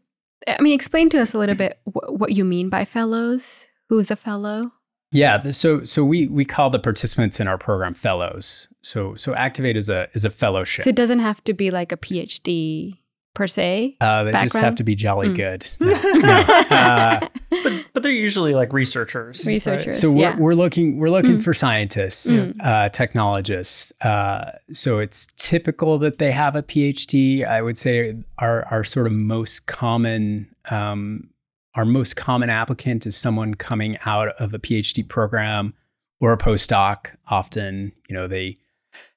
I 0.47 0.61
mean, 0.61 0.75
explain 0.75 1.09
to 1.11 1.21
us 1.21 1.35
a 1.35 1.39
little 1.39 1.55
bit 1.55 1.79
wh- 1.85 2.11
what 2.11 2.33
you 2.33 2.45
mean 2.45 2.69
by 2.69 2.85
fellows 2.85 3.69
who's 3.89 4.11
a 4.11 4.17
fellow? 4.17 4.73
Yeah, 5.13 5.51
so 5.53 5.85
so 5.85 6.05
we 6.05 6.27
we 6.27 6.45
call 6.45 6.69
the 6.71 6.79
participants 6.79 7.41
in 7.41 7.47
our 7.47 7.59
program 7.59 7.95
fellows. 7.95 8.69
So 8.83 9.15
so 9.15 9.35
Activate 9.35 9.77
is 9.77 9.89
a 9.89 10.09
is 10.13 10.25
a 10.25 10.31
fellowship. 10.31 10.85
So 10.85 10.91
it 10.91 10.97
doesn't 10.97 11.21
have 11.21 11.43
to 11.45 11.55
be 11.55 11.71
like 11.71 11.93
a 11.93 11.97
PhD 11.97 12.99
per 13.37 13.47
se? 13.47 13.97
Uh, 14.01 14.25
they 14.25 14.33
background? 14.33 14.51
just 14.51 14.65
have 14.65 14.75
to 14.77 14.83
be 14.83 14.95
jolly 14.95 15.29
mm. 15.29 15.37
good. 15.37 15.71
No, 15.81 16.21
no. 16.21 16.77
Uh, 16.77 17.29
but, 17.51 17.87
but 17.93 18.03
they're 18.03 18.11
usually 18.11 18.55
like 18.55 18.73
researchers. 18.73 19.47
Researchers. 19.47 19.87
Right? 19.87 19.95
So 19.95 20.11
we're, 20.11 20.21
yeah. 20.21 20.37
we're 20.37 20.55
looking 20.55 20.99
we're 20.99 21.11
looking 21.11 21.39
mm. 21.39 21.45
for 21.45 21.55
scientists, 21.55 22.47
mm. 22.47 22.65
uh, 22.65 22.89
technologists. 22.89 23.93
Uh, 24.01 24.53
so 24.73 24.99
it's 24.99 25.29
typical 25.37 25.99
that 25.99 26.19
they 26.19 26.33
have 26.33 26.57
a 26.57 26.63
PhD. 26.63 27.47
I 27.47 27.63
would 27.63 27.79
say 27.79 28.17
our 28.39 28.65
our 28.71 28.83
sort 28.83 29.07
of 29.07 29.13
most 29.13 29.67
common 29.67 30.49
um, 30.71 31.29
our 31.75 31.85
most 31.85 32.17
common 32.17 32.51
applicant 32.51 33.07
is 33.07 33.17
someone 33.17 33.55
coming 33.55 33.99
out 34.07 34.29
of 34.41 34.55
a 34.55 34.59
PhD 34.59 35.07
program 35.07 35.75
or 36.21 36.33
a 36.33 36.39
postdoc. 36.39 37.11
Often, 37.29 37.93
you 38.09 38.15
know, 38.15 38.27
they 38.27 38.59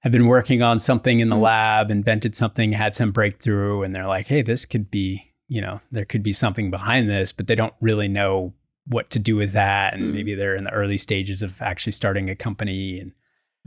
have 0.01 0.11
been 0.11 0.27
working 0.27 0.61
on 0.61 0.79
something 0.79 1.19
in 1.19 1.29
the 1.29 1.35
mm. 1.35 1.41
lab, 1.41 1.91
invented 1.91 2.35
something, 2.35 2.71
had 2.71 2.95
some 2.95 3.11
breakthrough, 3.11 3.83
and 3.83 3.95
they're 3.95 4.07
like, 4.07 4.27
hey, 4.27 4.41
this 4.41 4.65
could 4.65 4.89
be, 4.89 5.33
you 5.47 5.61
know, 5.61 5.81
there 5.91 6.05
could 6.05 6.23
be 6.23 6.33
something 6.33 6.71
behind 6.71 7.09
this, 7.09 7.31
but 7.31 7.47
they 7.47 7.55
don't 7.55 7.73
really 7.81 8.07
know 8.07 8.53
what 8.87 9.09
to 9.11 9.19
do 9.19 9.35
with 9.35 9.51
that. 9.51 9.93
And 9.93 10.03
mm. 10.03 10.13
maybe 10.13 10.35
they're 10.35 10.55
in 10.55 10.63
the 10.63 10.73
early 10.73 10.97
stages 10.97 11.41
of 11.41 11.61
actually 11.61 11.91
starting 11.91 12.29
a 12.29 12.35
company 12.35 12.99
and 12.99 13.13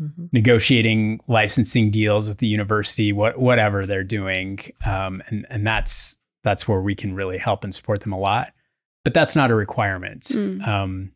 mm-hmm. 0.01 0.27
negotiating 0.33 1.21
licensing 1.29 1.91
deals 1.91 2.29
with 2.29 2.39
the 2.39 2.47
university, 2.47 3.13
what 3.13 3.39
whatever 3.39 3.87
they're 3.87 4.05
doing. 4.05 4.59
Um, 4.85 5.23
and 5.29 5.47
and 5.49 5.67
that's 5.67 6.17
that's 6.43 6.67
where 6.67 6.81
we 6.81 6.95
can 6.95 7.15
really 7.15 7.39
help 7.39 7.65
and 7.65 7.75
support 7.75 8.01
them 8.01 8.13
a 8.13 8.19
lot. 8.19 8.53
But 9.05 9.15
that's 9.15 9.37
not 9.37 9.51
a 9.51 9.55
requirement. 9.55 10.23
Mm. 10.23 10.67
Um, 10.67 11.13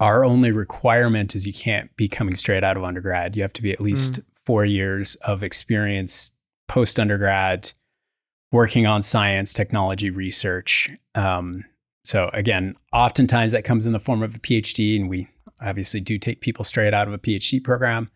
our 0.00 0.24
only 0.24 0.52
requirement 0.52 1.34
is 1.34 1.46
you 1.46 1.52
can't 1.52 1.94
be 1.96 2.08
coming 2.08 2.36
straight 2.36 2.64
out 2.64 2.76
of 2.76 2.84
undergrad. 2.84 3.36
You 3.36 3.42
have 3.42 3.52
to 3.54 3.62
be 3.62 3.72
at 3.72 3.80
least 3.80 4.14
mm. 4.14 4.24
four 4.44 4.64
years 4.64 5.14
of 5.16 5.42
experience 5.42 6.32
post 6.68 7.00
undergrad 7.00 7.72
working 8.52 8.86
on 8.86 9.02
science, 9.02 9.52
technology, 9.52 10.10
research. 10.10 10.90
Um, 11.14 11.64
so 12.04 12.30
again, 12.32 12.76
oftentimes 12.92 13.52
that 13.52 13.64
comes 13.64 13.86
in 13.86 13.92
the 13.92 14.00
form 14.00 14.22
of 14.22 14.34
a 14.34 14.38
PhD, 14.38 15.00
and 15.00 15.08
we 15.08 15.28
obviously 15.62 16.00
do 16.00 16.18
take 16.18 16.40
people 16.40 16.64
straight 16.64 16.94
out 16.94 17.08
of 17.08 17.14
a 17.14 17.18
PhD 17.18 17.62
program. 17.62 18.10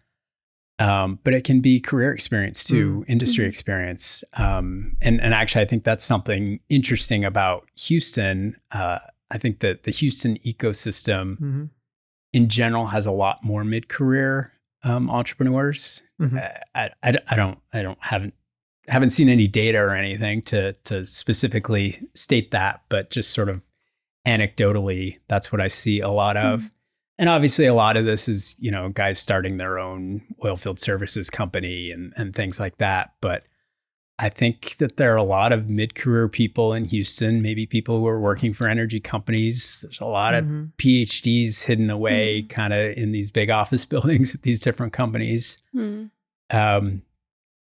Um, 0.78 1.18
but 1.24 1.34
it 1.34 1.44
can 1.44 1.60
be 1.60 1.78
career 1.78 2.12
experience 2.12 2.64
too, 2.64 3.00
mm. 3.00 3.10
industry 3.10 3.44
mm-hmm. 3.44 3.50
experience. 3.50 4.24
Um, 4.34 4.96
and, 5.02 5.20
and 5.20 5.34
actually, 5.34 5.62
I 5.62 5.66
think 5.66 5.84
that's 5.84 6.04
something 6.04 6.60
interesting 6.70 7.22
about 7.24 7.68
Houston. 7.76 8.56
Uh, 8.72 9.00
I 9.30 9.38
think 9.38 9.60
that 9.60 9.84
the 9.84 9.90
Houston 9.90 10.38
ecosystem 10.38 11.34
mm-hmm. 11.34 11.64
in 12.32 12.48
general 12.48 12.86
has 12.86 13.06
a 13.06 13.12
lot 13.12 13.44
more 13.44 13.64
mid-career 13.64 14.52
um, 14.82 15.10
entrepreneurs. 15.10 16.02
Mm-hmm. 16.20 16.38
Uh, 16.38 16.40
I, 16.74 16.90
I, 17.02 17.14
I, 17.28 17.36
don't 17.36 17.58
I 17.72 17.82
don't 17.82 17.98
haven't 18.00 18.34
haven't 18.88 19.10
seen 19.10 19.28
any 19.28 19.46
data 19.46 19.78
or 19.78 19.94
anything 19.94 20.42
to 20.42 20.72
to 20.84 21.04
specifically 21.06 22.08
state 22.14 22.50
that, 22.50 22.82
but 22.88 23.10
just 23.10 23.32
sort 23.32 23.48
of 23.48 23.64
anecdotally, 24.26 25.18
that's 25.28 25.52
what 25.52 25.60
I 25.60 25.68
see 25.68 26.00
a 26.00 26.08
lot 26.08 26.36
of. 26.36 26.60
Mm-hmm. 26.60 26.68
And 27.18 27.28
obviously, 27.28 27.66
a 27.66 27.74
lot 27.74 27.96
of 27.96 28.06
this 28.06 28.28
is 28.28 28.56
you 28.58 28.70
know 28.70 28.88
guys 28.88 29.18
starting 29.18 29.58
their 29.58 29.78
own 29.78 30.22
oilfield 30.42 30.78
services 30.78 31.30
company 31.30 31.90
and 31.90 32.12
and 32.16 32.34
things 32.34 32.58
like 32.58 32.78
that, 32.78 33.14
but 33.20 33.44
I 34.20 34.28
think 34.28 34.76
that 34.76 34.98
there 34.98 35.14
are 35.14 35.16
a 35.16 35.22
lot 35.22 35.50
of 35.50 35.70
mid 35.70 35.94
career 35.94 36.28
people 36.28 36.74
in 36.74 36.84
Houston, 36.84 37.40
maybe 37.40 37.64
people 37.64 37.98
who 37.98 38.06
are 38.06 38.20
working 38.20 38.52
for 38.52 38.68
energy 38.68 39.00
companies. 39.00 39.80
There's 39.80 40.00
a 40.00 40.04
lot 40.04 40.34
mm-hmm. 40.34 40.64
of 40.64 40.76
PhDs 40.76 41.64
hidden 41.64 41.88
away 41.88 42.42
mm-hmm. 42.42 42.48
kind 42.48 42.74
of 42.74 42.98
in 42.98 43.12
these 43.12 43.30
big 43.30 43.48
office 43.48 43.84
buildings 43.86 44.34
at 44.34 44.42
these 44.42 44.60
different 44.60 44.92
companies 44.92 45.56
mm. 45.74 46.10
um, 46.50 47.00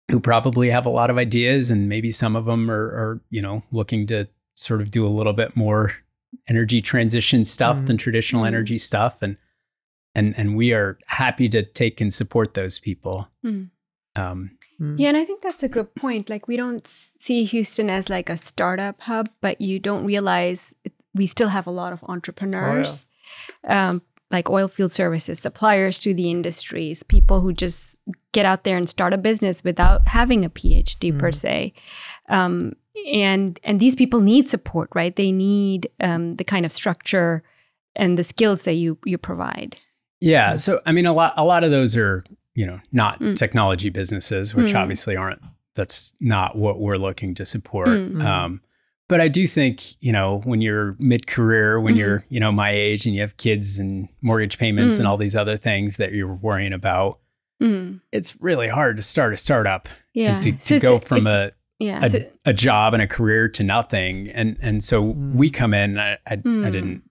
who 0.10 0.20
probably 0.20 0.72
have 0.72 0.88
a 0.88 0.90
lot 0.90 1.12
of 1.12 1.20
ideas. 1.20 1.70
And 1.70 1.88
maybe 1.88 2.10
some 2.10 2.36
of 2.36 2.46
them 2.46 2.72
are, 2.72 2.86
are, 2.88 3.22
you 3.30 3.42
know, 3.42 3.62
looking 3.72 4.08
to 4.08 4.26
sort 4.56 4.82
of 4.82 4.90
do 4.90 5.06
a 5.06 5.10
little 5.10 5.34
bit 5.34 5.56
more 5.56 5.94
energy 6.48 6.82
transition 6.82 7.46
stuff 7.46 7.78
mm-hmm. 7.78 7.86
than 7.86 7.98
traditional 7.98 8.42
mm-hmm. 8.42 8.56
energy 8.56 8.80
stuff. 8.80 9.22
And, 9.22 9.38
and, 10.16 10.34
and 10.36 10.58
we 10.58 10.74
are 10.74 10.98
happy 11.06 11.50
to 11.50 11.62
take 11.62 12.02
and 12.02 12.12
support 12.12 12.56
those 12.56 12.80
people. 12.80 13.28
Mm. 13.46 13.70
Um, 14.16 14.57
Mm. 14.82 15.00
Yeah, 15.00 15.10
and 15.10 15.18
I 15.18 15.26
think 15.26 15.42
that's 15.42 15.64
a 15.64 15.70
good 15.70 15.94
point. 15.96 16.30
Like, 16.30 16.48
we 16.48 16.58
don't 16.58 16.86
see 17.20 17.44
Houston 17.46 17.90
as 17.90 18.10
like 18.10 18.30
a 18.30 18.38
startup 18.38 19.02
hub, 19.02 19.30
but 19.42 19.60
you 19.60 19.80
don't 19.80 20.06
realize 20.06 20.76
we 21.14 21.26
still 21.26 21.50
have 21.50 21.68
a 21.68 21.72
lot 21.72 21.94
of 21.94 22.04
entrepreneurs, 22.04 23.06
oh, 23.06 23.68
yeah. 23.70 23.90
um, 23.90 24.02
like 24.30 24.50
oil 24.50 24.68
field 24.68 24.92
services, 24.92 25.40
suppliers 25.40 26.00
to 26.02 26.14
the 26.14 26.30
industries, 26.30 27.02
people 27.02 27.42
who 27.42 27.54
just 27.54 28.00
get 28.34 28.46
out 28.46 28.64
there 28.64 28.78
and 28.78 28.90
start 28.90 29.14
a 29.14 29.18
business 29.18 29.64
without 29.64 30.08
having 30.08 30.46
a 30.46 30.50
PhD 30.50 31.14
mm. 31.14 31.20
per 31.20 31.32
se. 31.32 31.74
Um, 32.30 32.74
and 33.12 33.60
and 33.64 33.80
these 33.80 33.96
people 33.96 34.22
need 34.22 34.48
support, 34.48 34.90
right? 34.94 35.16
They 35.16 35.32
need 35.32 35.90
um, 36.02 36.36
the 36.36 36.44
kind 36.44 36.66
of 36.66 36.72
structure 36.72 37.44
and 37.96 38.18
the 38.18 38.24
skills 38.24 38.64
that 38.64 38.74
you 38.74 38.98
you 39.06 39.18
provide. 39.18 39.78
Yeah. 40.20 40.56
So 40.56 40.82
I 40.86 40.92
mean, 40.92 41.06
a 41.06 41.14
lot 41.14 41.34
a 41.38 41.44
lot 41.44 41.64
of 41.64 41.72
those 41.72 41.96
are 41.96 42.24
you 42.58 42.66
know, 42.66 42.80
not 42.92 43.20
mm. 43.20 43.38
technology 43.38 43.90
businesses, 43.90 44.56
which 44.56 44.72
mm. 44.72 44.76
obviously 44.76 45.16
aren't, 45.16 45.40
that's 45.76 46.16
not 46.20 46.58
what 46.58 46.80
we're 46.80 46.96
looking 46.96 47.36
to 47.36 47.46
support. 47.46 47.88
Mm. 47.88 48.26
Um, 48.26 48.62
but 49.08 49.22
I 49.22 49.28
do 49.28 49.46
think, 49.46 49.84
you 50.02 50.12
know, 50.12 50.42
when 50.44 50.60
you're 50.60 50.96
mid 50.98 51.28
career, 51.28 51.80
when 51.80 51.94
mm-hmm. 51.94 52.00
you're, 52.00 52.26
you 52.30 52.40
know, 52.40 52.52
my 52.52 52.72
age 52.72 53.06
and 53.06 53.14
you 53.14 53.22
have 53.22 53.38
kids 53.38 53.78
and 53.78 54.10
mortgage 54.24 54.58
payments 54.58 54.98
and 54.98 55.08
mm. 55.08 55.12
all 55.12 55.18
these 55.18 55.36
other 55.36 55.56
things 55.56 55.98
that 55.98 56.14
you're 56.14 56.34
worrying 56.34 56.74
about, 56.74 57.20
mm. 57.62 58.02
it's 58.12 58.42
really 58.42 58.70
hard 58.70 58.96
to 58.96 59.04
start 59.04 59.34
a 59.34 59.38
startup. 59.38 59.88
Yeah. 60.16 60.42
To, 60.42 60.52
to 60.52 60.80
so 60.80 60.80
go 60.80 61.00
from 61.00 61.28
a, 61.28 61.52
yeah, 61.78 62.04
a, 62.04 62.10
so, 62.10 62.20
a, 62.44 62.54
job 62.54 62.96
and 62.96 63.04
a 63.04 63.08
career 63.08 63.48
to 63.50 63.62
nothing. 63.62 64.32
And, 64.32 64.58
and 64.62 64.84
so 64.84 65.14
mm. 65.14 65.36
we 65.36 65.52
come 65.52 65.76
in, 65.76 66.00
I, 66.00 66.14
I, 66.26 66.34
I 66.34 66.36
didn't, 66.36 67.04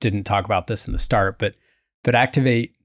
didn't 0.00 0.24
talk 0.24 0.44
about 0.44 0.66
this 0.66 0.86
in 0.86 0.92
the 0.92 0.98
start, 0.98 1.38
but, 1.38 1.54
but 2.04 2.14
Activate 2.14 2.75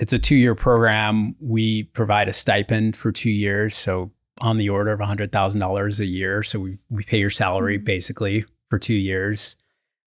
it's 0.00 0.14
a 0.14 0.18
two 0.18 0.34
year 0.34 0.54
program. 0.54 1.36
We 1.40 1.84
provide 1.84 2.28
a 2.28 2.32
stipend 2.32 2.96
for 2.96 3.12
two 3.12 3.30
years. 3.30 3.76
So 3.76 4.10
on 4.40 4.56
the 4.56 4.70
order 4.70 4.90
of 4.90 5.00
$100,000 5.00 6.00
a 6.00 6.06
year. 6.06 6.42
So 6.42 6.58
we, 6.58 6.78
we 6.88 7.04
pay 7.04 7.18
your 7.18 7.30
salary 7.30 7.76
mm-hmm. 7.76 7.84
basically 7.84 8.46
for 8.70 8.78
two 8.78 8.94
years, 8.94 9.56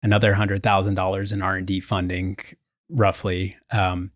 another 0.02 0.32
$100,000 0.32 1.32
in 1.32 1.42
R&D 1.42 1.80
funding 1.80 2.38
roughly. 2.88 3.56
Um, 3.70 4.10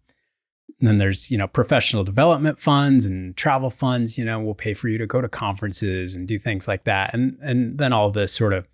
then 0.81 0.97
there's, 0.97 1.31
you 1.31 1.37
know, 1.37 1.47
professional 1.47 2.05
development 2.05 2.59
funds 2.59 3.05
and 3.05 3.37
travel 3.37 3.69
funds, 3.69 4.17
you 4.17 4.25
know, 4.25 4.41
we'll 4.41 4.55
pay 4.55 4.73
for 4.73 4.89
you 4.89 4.97
to 4.99 5.07
go 5.07 5.21
to 5.21 5.29
conferences 5.29 6.17
and 6.17 6.27
do 6.27 6.39
things 6.39 6.67
like 6.67 6.85
that. 6.85 7.13
And, 7.13 7.39
and 7.43 7.79
then 7.79 7.93
all 7.93 8.11
this 8.11 8.33
sort 8.33 8.55
of 8.55 8.67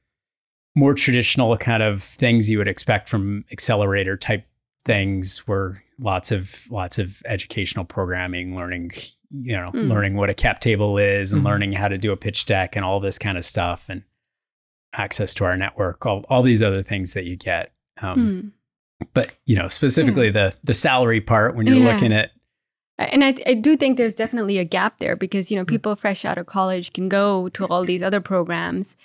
more 0.74 0.94
traditional 0.94 1.56
kind 1.56 1.82
of 1.82 2.02
things 2.02 2.48
you 2.48 2.58
would 2.58 2.68
expect 2.68 3.08
from 3.08 3.44
accelerator 3.50 4.16
type 4.16 4.46
things 4.84 5.38
where 5.40 5.82
lots 5.98 6.30
of 6.30 6.70
lots 6.70 6.98
of 6.98 7.22
educational 7.26 7.84
programming, 7.84 8.56
learning, 8.56 8.92
you 9.30 9.52
know, 9.52 9.70
mm. 9.72 9.88
learning 9.88 10.16
what 10.16 10.30
a 10.30 10.34
cap 10.34 10.60
table 10.60 10.98
is 10.98 11.32
and 11.32 11.40
mm-hmm. 11.40 11.48
learning 11.48 11.72
how 11.72 11.88
to 11.88 11.98
do 11.98 12.12
a 12.12 12.16
pitch 12.16 12.46
deck 12.46 12.76
and 12.76 12.84
all 12.84 13.00
this 13.00 13.18
kind 13.18 13.38
of 13.38 13.44
stuff 13.44 13.86
and 13.88 14.02
access 14.94 15.32
to 15.34 15.44
our 15.44 15.56
network, 15.56 16.04
all, 16.04 16.24
all 16.28 16.42
these 16.42 16.62
other 16.62 16.82
things 16.82 17.14
that 17.14 17.24
you 17.24 17.36
get. 17.36 17.72
Um, 18.00 18.52
mm. 19.02 19.06
But 19.14 19.32
you 19.46 19.56
know, 19.56 19.68
specifically 19.68 20.26
yeah. 20.26 20.32
the 20.32 20.54
the 20.64 20.74
salary 20.74 21.20
part 21.20 21.56
when 21.56 21.66
you're 21.66 21.76
yeah. 21.76 21.92
looking 21.92 22.12
at 22.12 22.30
and 22.98 23.24
I, 23.24 23.34
I 23.46 23.54
do 23.54 23.76
think 23.76 23.96
there's 23.96 24.14
definitely 24.14 24.58
a 24.58 24.64
gap 24.64 24.98
there 24.98 25.16
because 25.16 25.50
you 25.50 25.56
know 25.56 25.62
hmm. 25.62 25.68
people 25.68 25.96
fresh 25.96 26.24
out 26.24 26.38
of 26.38 26.46
college 26.46 26.92
can 26.92 27.08
go 27.08 27.48
to 27.50 27.66
all 27.66 27.84
these 27.84 28.02
other 28.02 28.20
programs 28.20 28.96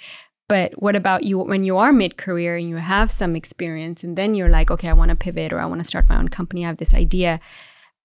but 0.48 0.82
what 0.82 0.96
about 0.96 1.24
you 1.24 1.40
when 1.40 1.64
you 1.64 1.78
are 1.78 1.92
mid 1.92 2.18
career 2.18 2.56
and 2.56 2.70
you 2.70 2.78
have 2.78 3.12
some 3.12 3.36
experience 3.36 4.04
and 4.04 4.18
then 4.18 4.34
you're 4.34 4.50
like, 4.50 4.72
okay, 4.72 4.88
I 4.88 4.94
want 4.94 5.10
to 5.10 5.16
pivot 5.16 5.52
or 5.52 5.60
I 5.60 5.66
want 5.66 5.82
to 5.82 5.86
start 5.86 6.08
my 6.08 6.18
own 6.18 6.30
company. 6.30 6.64
I 6.64 6.68
have 6.68 6.78
this 6.78 6.94
idea, 6.94 7.40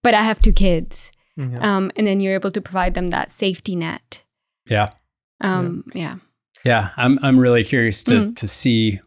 but 0.02 0.14
I 0.14 0.22
have 0.22 0.42
two 0.42 0.52
kids. 0.52 1.12
Mm-hmm. 1.38 1.62
Um, 1.62 1.92
and 1.96 2.06
then 2.06 2.20
you're 2.20 2.34
able 2.34 2.50
to 2.50 2.60
provide 2.60 2.94
them 2.94 3.08
that 3.08 3.30
safety 3.30 3.76
net. 3.76 4.24
Yeah. 4.66 4.90
Um, 5.40 5.84
yeah. 5.94 6.00
yeah. 6.02 6.16
Yeah. 6.64 6.90
I'm, 6.96 7.18
I'm 7.22 7.38
really 7.38 7.64
curious 7.64 8.02
to, 8.04 8.12
mm-hmm. 8.14 8.34
to 8.34 8.48
see 8.48 9.00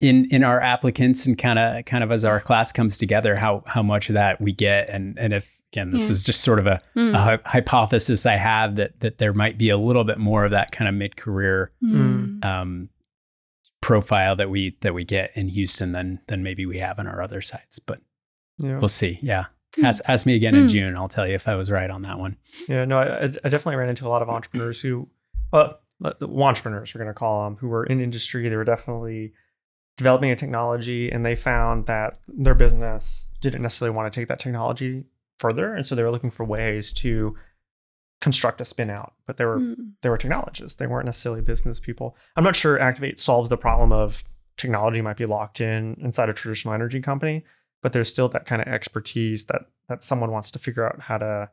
in, 0.00 0.26
in 0.30 0.42
our 0.42 0.60
applicants 0.60 1.26
and 1.26 1.38
kind 1.38 1.58
of, 1.58 1.84
kind 1.84 2.02
of 2.02 2.10
as 2.10 2.24
our 2.24 2.40
class 2.40 2.72
comes 2.72 2.98
together, 2.98 3.36
how, 3.36 3.62
how 3.66 3.82
much 3.82 4.08
of 4.08 4.14
that 4.14 4.40
we 4.40 4.52
get. 4.52 4.88
And, 4.88 5.18
and 5.18 5.32
if, 5.32 5.60
again, 5.74 5.90
this 5.90 6.08
yeah. 6.08 6.12
is 6.12 6.22
just 6.22 6.42
sort 6.42 6.58
of 6.58 6.66
a, 6.66 6.80
mm. 6.96 7.14
a, 7.14 7.48
hypothesis 7.48 8.26
I 8.26 8.36
have 8.36 8.76
that 8.76 9.00
that 9.00 9.18
there 9.18 9.32
might 9.32 9.58
be 9.58 9.70
a 9.70 9.76
little 9.76 10.04
bit 10.04 10.18
more 10.18 10.44
of 10.44 10.52
that 10.52 10.70
kind 10.70 10.88
of 10.88 10.94
mid 10.94 11.16
career 11.16 11.72
mm. 11.82 12.44
um, 12.44 12.88
profile 13.80 14.36
that 14.36 14.50
we 14.50 14.76
that 14.80 14.94
we 14.94 15.04
get 15.04 15.32
in 15.34 15.48
Houston 15.48 15.92
than 15.92 16.20
than 16.28 16.42
maybe 16.42 16.64
we 16.64 16.78
have 16.78 16.98
in 16.98 17.06
our 17.06 17.20
other 17.20 17.40
sites. 17.40 17.78
But 17.78 18.00
yeah. 18.58 18.78
we'll 18.78 18.88
see. 18.88 19.18
Yeah. 19.20 19.46
Hmm. 19.74 19.86
Ask, 19.86 20.02
ask 20.06 20.24
me 20.24 20.36
again 20.36 20.54
mm. 20.54 20.62
in 20.62 20.68
June. 20.68 20.96
I'll 20.96 21.08
tell 21.08 21.26
you 21.26 21.34
if 21.34 21.48
I 21.48 21.56
was 21.56 21.70
right 21.70 21.90
on 21.90 22.02
that 22.02 22.18
one. 22.20 22.36
Yeah, 22.68 22.84
no, 22.84 22.98
I, 22.98 23.24
I 23.24 23.28
definitely 23.28 23.76
ran 23.76 23.88
into 23.88 24.06
a 24.06 24.08
lot 24.08 24.22
of 24.22 24.30
entrepreneurs 24.30 24.80
who, 24.80 25.08
well, 25.52 25.80
entrepreneurs, 26.00 26.94
we're 26.94 27.00
going 27.00 27.12
to 27.12 27.18
call 27.18 27.44
them, 27.44 27.56
who 27.56 27.66
were 27.66 27.84
in 27.84 28.00
industry. 28.00 28.48
They 28.48 28.54
were 28.54 28.62
definitely 28.62 29.32
developing 29.96 30.30
a 30.30 30.36
technology 30.36 31.10
and 31.10 31.26
they 31.26 31.34
found 31.34 31.86
that 31.86 32.20
their 32.28 32.54
business 32.54 33.30
didn't 33.40 33.62
necessarily 33.62 33.94
want 33.94 34.12
to 34.12 34.20
take 34.20 34.28
that 34.28 34.38
technology 34.38 35.06
further. 35.38 35.74
And 35.74 35.84
so 35.84 35.94
they 35.94 36.02
were 36.02 36.10
looking 36.10 36.30
for 36.30 36.44
ways 36.44 36.92
to 36.94 37.36
construct 38.20 38.60
a 38.60 38.64
spin 38.64 38.90
out, 38.90 39.14
but 39.26 39.36
they 39.36 39.44
were 39.44 39.58
mm. 39.58 39.76
they 40.02 40.08
were 40.08 40.18
technologists. 40.18 40.76
They 40.76 40.86
weren't 40.86 41.06
necessarily 41.06 41.42
business 41.42 41.80
people. 41.80 42.16
I'm 42.36 42.44
not 42.44 42.56
sure 42.56 42.78
Activate 42.78 43.20
solves 43.20 43.48
the 43.48 43.56
problem 43.56 43.92
of 43.92 44.24
technology 44.56 45.00
might 45.02 45.16
be 45.16 45.26
locked 45.26 45.60
in 45.60 45.96
inside 46.00 46.28
a 46.28 46.32
traditional 46.32 46.74
energy 46.74 47.00
company, 47.00 47.44
but 47.82 47.92
there's 47.92 48.08
still 48.08 48.28
that 48.30 48.46
kind 48.46 48.62
of 48.62 48.68
expertise 48.68 49.46
that 49.46 49.62
that 49.88 50.02
someone 50.02 50.30
wants 50.30 50.50
to 50.52 50.58
figure 50.58 50.86
out 50.86 51.00
how 51.00 51.18
to 51.18 51.50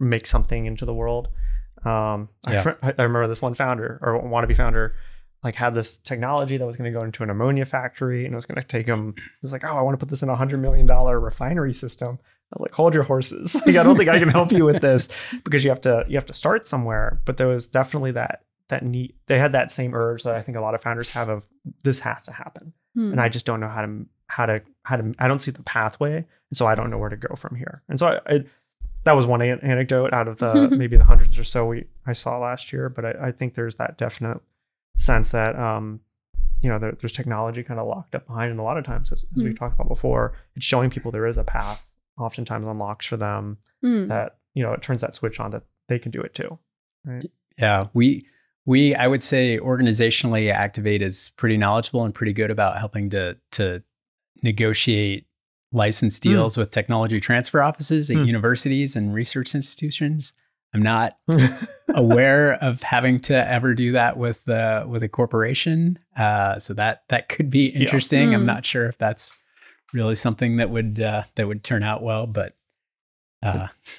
make 0.00 0.26
something 0.26 0.66
into 0.66 0.84
the 0.84 0.94
world. 0.94 1.28
Um, 1.84 2.28
yeah. 2.48 2.74
I, 2.82 2.94
I 2.98 3.02
remember 3.02 3.26
this 3.26 3.42
one 3.42 3.54
founder 3.54 3.98
or 4.02 4.20
wannabe 4.22 4.56
founder 4.56 4.94
like 5.44 5.54
had 5.54 5.74
this 5.74 5.98
technology 5.98 6.56
that 6.56 6.66
was 6.66 6.76
going 6.76 6.92
to 6.92 6.98
go 6.98 7.04
into 7.04 7.22
an 7.22 7.30
ammonia 7.30 7.64
factory 7.64 8.24
and 8.24 8.34
it 8.34 8.36
was 8.36 8.46
going 8.46 8.60
to 8.60 8.66
take 8.66 8.86
him 8.86 9.14
it 9.16 9.42
was 9.42 9.52
like 9.52 9.64
oh 9.64 9.76
i 9.76 9.80
want 9.80 9.94
to 9.94 9.98
put 9.98 10.08
this 10.08 10.22
in 10.22 10.28
a 10.28 10.34
hundred 10.34 10.58
million 10.58 10.84
dollar 10.84 11.20
refinery 11.20 11.72
system 11.72 12.18
i 12.52 12.56
was 12.56 12.62
like 12.62 12.72
hold 12.72 12.94
your 12.94 13.02
horses. 13.02 13.54
Like 13.66 13.76
i 13.76 13.82
don't 13.82 13.96
think 13.96 14.08
i 14.08 14.18
can 14.18 14.28
help 14.28 14.52
you 14.52 14.64
with 14.64 14.80
this 14.80 15.08
because 15.44 15.64
you 15.64 15.70
have 15.70 15.80
to 15.82 16.04
you 16.08 16.16
have 16.16 16.26
to 16.26 16.34
start 16.34 16.66
somewhere. 16.66 17.20
But 17.24 17.36
there 17.36 17.48
was 17.48 17.68
definitely 17.68 18.12
that 18.12 18.44
that 18.68 18.84
need 18.84 19.14
they 19.26 19.38
had 19.38 19.52
that 19.52 19.70
same 19.70 19.94
urge 19.94 20.22
that 20.24 20.34
i 20.34 20.42
think 20.42 20.56
a 20.56 20.60
lot 20.60 20.74
of 20.74 20.82
founders 20.82 21.10
have 21.10 21.28
of 21.28 21.46
this 21.84 22.00
has 22.00 22.24
to 22.24 22.32
happen. 22.32 22.72
Hmm. 22.94 23.12
and 23.12 23.20
i 23.20 23.28
just 23.28 23.46
don't 23.46 23.60
know 23.60 23.68
how 23.68 23.82
to 23.82 24.06
how 24.26 24.46
to 24.46 24.62
how 24.82 24.96
to 24.96 25.14
i 25.18 25.28
don't 25.28 25.38
see 25.40 25.50
the 25.50 25.62
pathway. 25.62 26.16
And 26.16 26.56
so 26.56 26.66
i 26.66 26.74
don't 26.74 26.90
know 26.90 26.98
where 26.98 27.10
to 27.10 27.16
go 27.16 27.34
from 27.34 27.56
here. 27.56 27.82
And 27.88 27.98
so 27.98 28.06
i, 28.06 28.34
I 28.34 28.44
that 29.04 29.16
was 29.16 29.26
one 29.26 29.40
an- 29.40 29.60
anecdote 29.60 30.12
out 30.12 30.28
of 30.28 30.38
the 30.38 30.68
maybe 30.70 30.96
the 30.96 31.04
hundreds 31.04 31.38
or 31.38 31.44
so 31.44 31.66
we 31.66 31.86
I 32.06 32.12
saw 32.12 32.38
last 32.38 32.72
year, 32.72 32.88
but 32.88 33.04
I, 33.04 33.28
I 33.28 33.32
think 33.32 33.54
there's 33.54 33.76
that 33.76 33.96
definite 33.96 34.40
sense 34.96 35.30
that 35.30 35.58
um, 35.58 36.00
you 36.62 36.68
know 36.68 36.78
there, 36.78 36.92
there's 36.92 37.12
technology 37.12 37.62
kind 37.62 37.80
of 37.80 37.86
locked 37.86 38.14
up 38.14 38.26
behind, 38.26 38.50
and 38.50 38.60
a 38.60 38.62
lot 38.62 38.76
of 38.76 38.84
times, 38.84 39.12
as, 39.12 39.24
as 39.34 39.42
mm. 39.42 39.46
we 39.46 39.54
talked 39.54 39.74
about 39.74 39.88
before, 39.88 40.34
it's 40.56 40.64
showing 40.64 40.90
people 40.90 41.10
there 41.10 41.26
is 41.26 41.38
a 41.38 41.44
path. 41.44 41.87
Oftentimes 42.18 42.66
unlocks 42.66 43.06
for 43.06 43.16
them 43.16 43.58
mm. 43.84 44.08
that 44.08 44.38
you 44.54 44.62
know 44.62 44.72
it 44.72 44.82
turns 44.82 45.00
that 45.00 45.14
switch 45.14 45.40
on 45.40 45.50
that 45.50 45.62
they 45.88 45.98
can 45.98 46.10
do 46.10 46.20
it 46.20 46.34
too. 46.34 46.58
Right? 47.04 47.30
Yeah, 47.58 47.88
we 47.94 48.26
we 48.66 48.94
I 48.94 49.06
would 49.06 49.22
say 49.22 49.58
organizationally, 49.58 50.52
Activate 50.52 51.02
is 51.02 51.30
pretty 51.36 51.56
knowledgeable 51.56 52.04
and 52.04 52.14
pretty 52.14 52.32
good 52.32 52.50
about 52.50 52.78
helping 52.78 53.10
to 53.10 53.36
to 53.52 53.82
negotiate 54.42 55.26
license 55.72 56.18
hmm. 56.18 56.30
deals 56.30 56.54
mm. 56.54 56.58
with 56.58 56.70
technology 56.70 57.20
transfer 57.20 57.62
offices 57.62 58.10
at 58.10 58.16
mm. 58.16 58.26
universities 58.26 58.96
and 58.96 59.12
research 59.12 59.54
institutions. 59.54 60.32
I'm 60.74 60.82
not 60.82 61.16
aware 61.94 62.54
of 62.54 62.82
having 62.82 63.20
to 63.20 63.34
ever 63.34 63.74
do 63.74 63.92
that 63.92 64.18
with 64.18 64.48
uh, 64.48 64.84
with 64.86 65.02
a 65.02 65.08
corporation, 65.08 65.98
uh, 66.16 66.58
so 66.58 66.74
that 66.74 67.04
that 67.08 67.28
could 67.28 67.50
be 67.50 67.66
interesting. 67.66 68.32
Yeah. 68.32 68.36
Mm. 68.36 68.40
I'm 68.40 68.46
not 68.46 68.66
sure 68.66 68.86
if 68.86 68.98
that's 68.98 69.36
really 69.92 70.14
something 70.14 70.56
that 70.56 70.70
would 70.70 71.00
uh, 71.00 71.24
that 71.34 71.46
would 71.46 71.64
turn 71.64 71.82
out 71.82 72.02
well, 72.02 72.26
but 72.26 72.54
uh, 73.42 73.68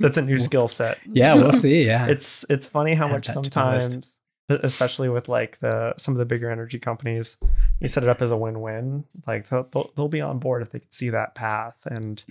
that's 0.00 0.16
a 0.16 0.22
new 0.22 0.38
skill 0.38 0.68
set. 0.68 0.98
Yeah, 1.12 1.34
we'll 1.34 1.52
see. 1.52 1.84
Yeah, 1.86 2.06
it's 2.06 2.44
it's 2.48 2.66
funny 2.66 2.94
how 2.94 3.08
much 3.08 3.26
sometimes 3.26 4.18
especially 4.48 5.08
with 5.08 5.28
like 5.28 5.58
the 5.60 5.94
some 5.96 6.14
of 6.14 6.18
the 6.18 6.24
bigger 6.24 6.50
energy 6.50 6.78
companies 6.78 7.36
you 7.80 7.88
set 7.88 8.02
it 8.02 8.08
up 8.08 8.22
as 8.22 8.30
a 8.30 8.36
win-win 8.36 9.04
like 9.26 9.48
they'll, 9.48 9.64
they'll, 9.64 9.90
they'll 9.94 10.08
be 10.08 10.20
on 10.20 10.38
board 10.38 10.62
if 10.62 10.70
they 10.70 10.78
can 10.78 10.90
see 10.90 11.10
that 11.10 11.34
path 11.34 11.76
and 11.84 12.24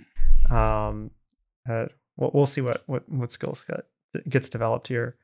um 0.50 1.10
uh, 1.70 1.86
we'll, 2.16 2.30
we'll 2.34 2.46
see 2.46 2.60
what 2.60 2.82
what 2.86 3.08
what 3.08 3.30
skills 3.30 3.64
get, 3.64 4.28
gets 4.28 4.48
developed 4.48 4.88
here 4.88 5.16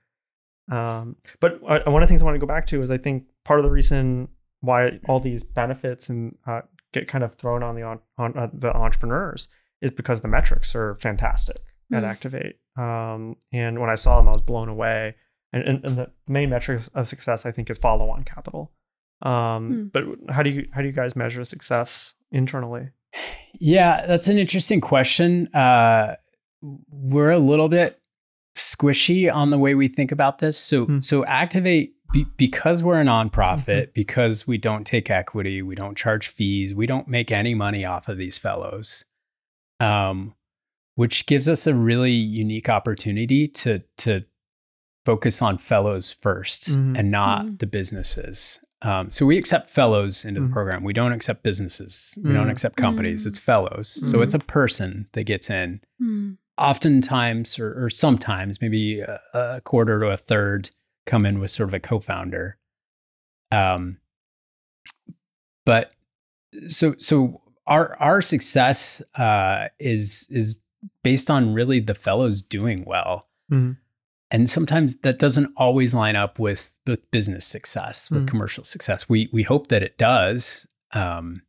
um 0.70 1.16
but 1.40 1.54
uh, 1.66 1.80
one 1.90 2.02
of 2.02 2.06
the 2.06 2.10
things 2.10 2.22
i 2.22 2.24
want 2.24 2.34
to 2.34 2.38
go 2.38 2.46
back 2.46 2.66
to 2.66 2.80
is 2.80 2.90
i 2.90 2.98
think 2.98 3.24
part 3.44 3.58
of 3.58 3.64
the 3.64 3.70
reason 3.70 4.28
why 4.60 4.98
all 5.08 5.20
these 5.20 5.42
benefits 5.42 6.08
and 6.08 6.38
uh, 6.46 6.62
get 6.94 7.08
kind 7.08 7.22
of 7.22 7.34
thrown 7.34 7.62
on 7.62 7.74
the 7.74 7.82
on, 7.82 8.00
on 8.16 8.36
uh, 8.38 8.48
the 8.52 8.74
entrepreneurs 8.74 9.48
is 9.82 9.90
because 9.90 10.22
the 10.22 10.28
metrics 10.28 10.74
are 10.74 10.94
fantastic 10.94 11.60
mm. 11.92 11.96
at 11.96 12.04
activate 12.04 12.56
um 12.78 13.36
and 13.52 13.80
when 13.80 13.90
i 13.90 13.94
saw 13.94 14.16
them 14.16 14.28
i 14.28 14.32
was 14.32 14.40
blown 14.40 14.68
away 14.68 15.14
and, 15.54 15.62
and, 15.62 15.84
and 15.84 15.96
the 15.96 16.10
main 16.26 16.50
metric 16.50 16.82
of 16.94 17.06
success, 17.06 17.46
I 17.46 17.52
think, 17.52 17.70
is 17.70 17.78
follow-on 17.78 18.24
capital. 18.24 18.72
Um, 19.22 19.68
hmm. 19.68 19.84
But 19.92 20.34
how 20.34 20.42
do 20.42 20.50
you 20.50 20.68
how 20.72 20.80
do 20.80 20.88
you 20.88 20.92
guys 20.92 21.14
measure 21.14 21.44
success 21.44 22.16
internally? 22.32 22.88
Yeah, 23.54 24.04
that's 24.04 24.26
an 24.26 24.36
interesting 24.36 24.80
question. 24.80 25.46
Uh, 25.54 26.16
we're 26.90 27.30
a 27.30 27.38
little 27.38 27.68
bit 27.68 28.00
squishy 28.56 29.32
on 29.32 29.50
the 29.50 29.58
way 29.58 29.76
we 29.76 29.86
think 29.86 30.10
about 30.10 30.38
this. 30.40 30.58
So 30.58 30.86
hmm. 30.86 31.00
so 31.00 31.24
activate 31.24 31.94
be, 32.14 32.24
because 32.36 32.82
we're 32.82 33.00
a 33.00 33.04
nonprofit, 33.04 33.66
mm-hmm. 33.66 33.90
because 33.92 34.46
we 34.46 34.56
don't 34.56 34.86
take 34.86 35.10
equity, 35.10 35.60
we 35.60 35.74
don't 35.74 35.98
charge 35.98 36.28
fees, 36.28 36.72
we 36.72 36.86
don't 36.86 37.08
make 37.08 37.30
any 37.30 37.54
money 37.54 37.84
off 37.84 38.08
of 38.08 38.16
these 38.16 38.38
fellows. 38.38 39.04
Um, 39.80 40.34
which 40.94 41.26
gives 41.26 41.48
us 41.48 41.66
a 41.66 41.74
really 41.74 42.12
unique 42.12 42.68
opportunity 42.68 43.48
to 43.48 43.82
to 43.98 44.24
focus 45.04 45.42
on 45.42 45.58
fellows 45.58 46.16
1st 46.22 46.70
mm-hmm. 46.70 46.96
and 46.96 47.10
not 47.10 47.44
mm-hmm. 47.44 47.56
the 47.56 47.66
businesses. 47.66 48.58
Um, 48.80 49.10
so 49.10 49.26
we 49.26 49.36
accept 49.36 49.70
fellows 49.70 50.24
into 50.24 50.40
the 50.40 50.46
mm-hmm. 50.46 50.54
program. 50.54 50.82
We 50.82 50.94
don't 50.94 51.12
accept 51.12 51.42
businesses. 51.42 52.18
We 52.22 52.32
don't 52.32 52.42
mm-hmm. 52.42 52.50
accept 52.50 52.76
companies. 52.76 53.22
Mm-hmm. 53.22 53.28
It's 53.28 53.38
fellows. 53.38 54.10
So 54.10 54.22
it's 54.22 54.34
a 54.34 54.38
person 54.38 55.08
that 55.12 55.24
gets 55.24 55.50
in. 55.50 55.80
Oftentimes, 56.56 57.58
or, 57.58 57.84
or, 57.84 57.90
sometimes, 57.90 58.60
maybe 58.60 59.00
a, 59.00 59.20
a, 59.32 59.60
quarter 59.62 60.00
to 60.00 60.06
a 60.06 60.16
third 60.16 60.70
come 61.06 61.26
in 61.26 61.40
with 61.40 61.50
sort 61.50 61.68
of 61.68 61.74
a 61.74 61.80
co-founder. 61.80 62.56
Um, 63.52 63.98
but 65.64 65.92
so 66.68 66.94
so 66.98 67.40
our 67.66 67.96
our 68.00 68.20
success 68.20 69.02
uh, 69.14 69.68
is 69.78 70.26
is 70.30 70.56
based 71.02 71.30
on 71.30 71.54
really 71.54 71.80
the 71.80 71.94
fellows 71.94 72.42
doing 72.42 72.84
well. 72.86 73.28
Mm-hmm. 73.50 73.72
And 74.30 74.50
sometimes 74.50 74.96
that 74.96 75.18
doesn't 75.18 75.52
always 75.56 75.94
line 75.94 76.16
up 76.16 76.40
with, 76.40 76.76
with 76.86 77.08
business 77.12 77.46
success, 77.46 78.10
with 78.10 78.24
mm. 78.24 78.28
commercial 78.28 78.64
success. 78.64 79.08
We 79.08 79.28
we 79.32 79.44
hope 79.44 79.68
that 79.68 79.82
it 79.84 79.96
does, 79.96 80.66
um, 80.92 81.42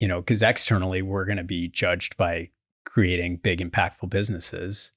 you 0.00 0.08
know, 0.08 0.20
because 0.20 0.42
externally 0.42 1.00
we're 1.00 1.24
going 1.24 1.38
to 1.38 1.44
be 1.44 1.68
judged 1.68 2.16
by 2.18 2.50
creating 2.84 3.38
big, 3.42 3.60
impactful 3.60 4.10
businesses. 4.10 4.92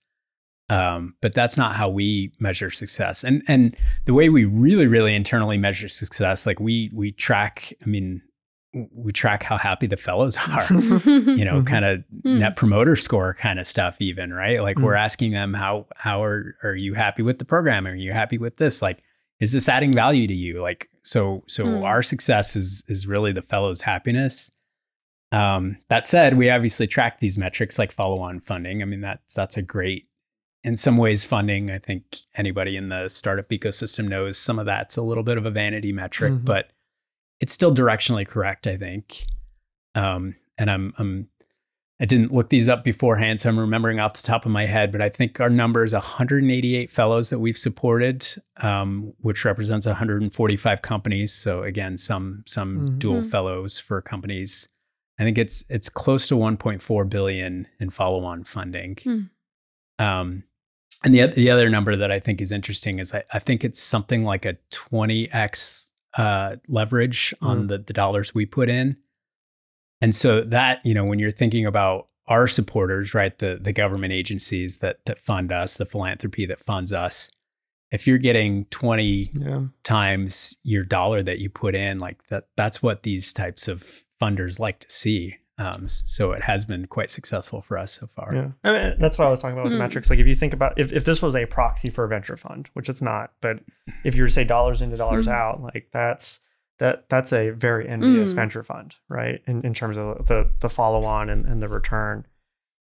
Um, 0.69 1.15
but 1.21 1.33
that's 1.33 1.57
not 1.57 1.75
how 1.75 1.89
we 1.89 2.31
measure 2.39 2.71
success. 2.71 3.23
And 3.23 3.43
and 3.47 3.75
the 4.05 4.13
way 4.13 4.29
we 4.29 4.45
really, 4.45 4.87
really 4.87 5.13
internally 5.13 5.57
measure 5.57 5.89
success, 5.89 6.45
like 6.45 6.59
we 6.59 6.89
we 6.93 7.11
track. 7.11 7.73
I 7.81 7.85
mean, 7.85 8.21
we 8.73 9.11
track 9.11 9.43
how 9.43 9.57
happy 9.57 9.87
the 9.87 9.97
fellows 9.97 10.37
are, 10.49 10.65
you 10.71 11.45
know, 11.45 11.57
mm-hmm. 11.57 11.63
kind 11.63 11.85
of 11.85 12.03
mm. 12.25 12.39
net 12.39 12.55
promoter 12.55 12.95
score 12.95 13.33
kind 13.35 13.59
of 13.59 13.67
stuff, 13.67 13.97
even 13.99 14.33
right. 14.33 14.61
Like 14.61 14.77
mm. 14.77 14.83
we're 14.83 14.95
asking 14.95 15.31
them 15.31 15.53
how 15.53 15.87
how 15.95 16.23
are 16.23 16.55
are 16.63 16.75
you 16.75 16.93
happy 16.93 17.23
with 17.23 17.39
the 17.39 17.45
program? 17.45 17.85
Are 17.85 17.95
you 17.95 18.13
happy 18.13 18.37
with 18.37 18.57
this? 18.57 18.81
Like, 18.81 19.03
is 19.39 19.53
this 19.53 19.67
adding 19.67 19.93
value 19.93 20.27
to 20.27 20.33
you? 20.33 20.61
Like, 20.61 20.89
so 21.01 21.43
so 21.47 21.65
mm. 21.65 21.83
our 21.83 22.01
success 22.01 22.55
is 22.55 22.83
is 22.87 23.05
really 23.05 23.33
the 23.33 23.41
fellows' 23.41 23.81
happiness. 23.81 24.49
Um, 25.33 25.77
that 25.89 26.05
said, 26.05 26.37
we 26.37 26.51
obviously 26.51 26.85
track 26.85 27.19
these 27.19 27.39
metrics 27.39 27.79
like 27.79 27.91
follow 27.91 28.19
on 28.19 28.39
funding. 28.39 28.81
I 28.81 28.85
mean, 28.85 29.01
that's 29.01 29.33
that's 29.33 29.57
a 29.57 29.61
great 29.61 30.07
in 30.63 30.77
some 30.77 30.97
ways 30.97 31.23
funding. 31.23 31.69
I 31.69 31.79
think 31.79 32.03
anybody 32.35 32.77
in 32.77 32.89
the 32.89 33.09
startup 33.09 33.49
ecosystem 33.49 34.07
knows 34.07 34.37
some 34.37 34.59
of 34.59 34.65
that's 34.65 34.97
a 34.97 35.01
little 35.01 35.23
bit 35.23 35.37
of 35.37 35.45
a 35.45 35.51
vanity 35.51 35.91
metric, 35.91 36.33
mm-hmm. 36.33 36.45
but 36.45 36.71
it's 37.39 37.51
still 37.51 37.73
directionally 37.73 38.27
correct, 38.27 38.67
I 38.67 38.77
think. 38.77 39.25
Um, 39.95 40.35
and 40.57 40.71
I'm, 40.71 40.93
I'm, 40.97 41.27
I 41.99 42.05
didn't 42.05 42.33
look 42.33 42.49
these 42.49 42.67
up 42.67 42.83
beforehand, 42.83 43.41
so 43.41 43.49
I'm 43.49 43.59
remembering 43.59 43.99
off 43.99 44.13
the 44.13 44.25
top 44.25 44.45
of 44.45 44.51
my 44.51 44.65
head, 44.65 44.91
but 44.91 45.01
I 45.01 45.09
think 45.09 45.39
our 45.39 45.49
number 45.49 45.83
is 45.83 45.93
188 45.93 46.89
fellows 46.89 47.29
that 47.29 47.39
we've 47.39 47.57
supported, 47.57 48.25
um, 48.57 49.13
which 49.19 49.45
represents 49.45 49.85
145 49.85 50.81
companies. 50.81 51.33
So 51.33 51.63
again, 51.63 51.97
some 51.97 52.43
some 52.45 52.77
mm-hmm. 52.77 52.97
dual 52.97 53.21
fellows 53.21 53.79
for 53.79 54.01
companies. 54.01 54.67
I 55.19 55.23
think 55.23 55.37
it's 55.37 55.63
it's 55.69 55.87
close 55.87 56.27
to 56.27 56.35
1.4 56.35 57.09
billion 57.09 57.67
in 57.79 57.89
follow-on 57.89 58.43
funding. 58.43 58.95
Mm. 58.95 59.29
Um, 59.99 60.43
and 61.03 61.13
the 61.13 61.27
the 61.27 61.49
other 61.49 61.69
number 61.69 61.95
that 61.95 62.11
I 62.11 62.19
think 62.19 62.41
is 62.41 62.51
interesting 62.51 62.99
is 62.99 63.13
I, 63.13 63.23
I 63.33 63.39
think 63.39 63.63
it's 63.63 63.81
something 63.81 64.23
like 64.23 64.45
a 64.45 64.57
20x 64.71 65.91
uh, 66.17 66.57
leverage 66.67 67.33
mm-hmm. 67.35 67.45
on 67.45 67.67
the, 67.67 67.77
the 67.77 67.93
dollars 67.93 68.33
we 68.33 68.45
put 68.45 68.69
in. 68.69 68.97
And 70.01 70.13
so 70.13 70.41
that, 70.41 70.85
you 70.85 70.93
know, 70.93 71.05
when 71.05 71.19
you're 71.19 71.31
thinking 71.31 71.65
about 71.65 72.07
our 72.27 72.47
supporters, 72.47 73.13
right, 73.13 73.37
the 73.37 73.59
the 73.61 73.73
government 73.73 74.13
agencies 74.13 74.79
that 74.79 74.99
that 75.05 75.19
fund 75.19 75.51
us, 75.51 75.75
the 75.75 75.85
philanthropy 75.85 76.45
that 76.45 76.59
funds 76.59 76.93
us, 76.93 77.29
if 77.91 78.07
you're 78.07 78.17
getting 78.17 78.65
20 78.65 79.31
yeah. 79.33 79.61
times 79.83 80.57
your 80.63 80.83
dollar 80.83 81.21
that 81.23 81.39
you 81.39 81.49
put 81.49 81.75
in, 81.75 81.99
like 81.99 82.25
that 82.27 82.47
that's 82.55 82.81
what 82.81 83.03
these 83.03 83.33
types 83.33 83.67
of 83.67 84.03
funders 84.21 84.59
like 84.59 84.79
to 84.79 84.89
see. 84.89 85.37
Um, 85.59 85.87
so 85.87 86.31
it 86.31 86.41
has 86.41 86.65
been 86.65 86.87
quite 86.87 87.11
successful 87.11 87.61
for 87.61 87.77
us 87.77 87.93
so 87.93 88.07
far. 88.07 88.33
Yeah, 88.33 88.47
I 88.63 88.71
mean, 88.71 88.95
that's 88.97 89.19
what 89.19 89.27
I 89.27 89.31
was 89.31 89.39
talking 89.39 89.53
about 89.53 89.65
with 89.65 89.73
mm. 89.73 89.75
the 89.75 89.77
hmm. 89.77 89.83
metrics. 89.83 90.09
Like 90.09 90.19
if 90.19 90.25
you 90.25 90.35
think 90.35 90.53
about 90.53 90.79
if, 90.79 90.91
if 90.91 91.05
this 91.05 91.21
was 91.21 91.35
a 91.35 91.45
proxy 91.45 91.91
for 91.91 92.03
a 92.03 92.07
venture 92.07 92.37
fund, 92.37 92.69
which 92.73 92.89
it's 92.89 93.01
not, 93.01 93.33
but 93.39 93.59
if 94.03 94.15
you 94.15 94.23
were 94.23 94.27
to 94.27 94.33
say 94.33 94.43
dollars 94.43 94.81
into 94.81 94.97
dollars 94.97 95.27
mm. 95.27 95.33
out, 95.33 95.61
like 95.61 95.89
that's 95.91 96.39
that 96.79 97.07
that's 97.07 97.31
a 97.31 97.51
very 97.51 97.87
envious 97.87 98.33
mm. 98.33 98.35
venture 98.35 98.63
fund, 98.63 98.95
right? 99.09 99.41
In 99.45 99.63
in 99.63 99.75
terms 99.75 99.95
of 99.95 100.25
the 100.25 100.49
the 100.59 100.69
follow 100.69 101.03
on 101.05 101.29
and, 101.29 101.45
and 101.45 101.61
the 101.61 101.67
return. 101.67 102.25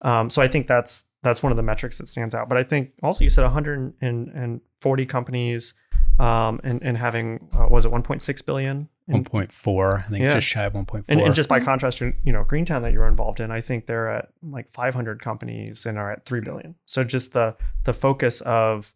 Um, 0.02 0.30
so 0.30 0.42
I 0.42 0.48
think 0.48 0.68
that's 0.68 1.06
that's 1.24 1.42
one 1.42 1.52
of 1.52 1.58
the 1.58 1.64
metrics 1.64 1.98
that 1.98 2.08
stands 2.08 2.36
out. 2.36 2.48
But 2.50 2.60
I 2.60 2.64
think 2.64 2.92
also 3.02 3.24
you 3.24 3.30
said 3.30 3.44
140 3.44 5.06
companies 5.08 5.74
um, 6.20 6.60
and, 6.64 6.82
and 6.84 6.98
having, 6.98 7.48
uh, 7.54 7.68
was 7.70 7.86
it 7.86 7.92
1.6 7.92 8.46
billion? 8.46 8.90
1.4, 9.10 10.00
I 10.00 10.10
think 10.10 10.22
yeah. 10.22 10.30
just 10.30 10.48
shy 10.48 10.64
of 10.64 10.74
1.4. 10.74 11.06
And, 11.10 11.22
and, 11.22 11.34
just 11.34 11.50
by 11.50 11.60
contrast 11.60 11.98
to, 12.00 12.14
you 12.24 12.32
know, 12.32 12.44
Greentown 12.44 12.82
that 12.84 12.94
you 12.94 13.00
were 13.00 13.08
involved 13.08 13.40
in, 13.40 13.52
I 13.52 13.62
think 13.62 13.86
they're 13.86 14.10
at 14.10 14.30
like 14.44 14.70
500 14.70 15.22
companies 15.22 15.86
and 15.86 15.98
are 15.98 16.12
at 16.12 16.26
3 16.26 16.42
billion. 16.42 16.76
So 16.86 17.04
just 17.04 17.34
the, 17.34 17.56
the 17.86 17.94
focus 17.94 18.42
of 18.42 18.94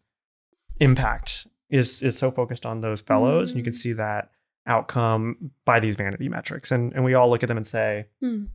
impact 0.80 1.46
is, 1.70 2.02
is 2.02 2.16
so 2.16 2.30
focused 2.30 2.64
on 2.64 2.80
those 2.80 3.00
fellows. 3.00 3.48
Mm. 3.48 3.52
And 3.52 3.58
you 3.58 3.64
can 3.64 3.72
mm. 3.72 3.76
see 3.76 3.92
that 3.94 4.30
outcome 4.66 5.50
by 5.64 5.80
these 5.80 5.96
vanity 5.96 6.28
metrics. 6.28 6.70
And, 6.70 6.92
and 6.92 7.04
we 7.04 7.14
all 7.14 7.28
look 7.28 7.42
at 7.42 7.48
them 7.48 7.56
and 7.56 7.66
say, 7.66 8.06
mm. 8.22 8.48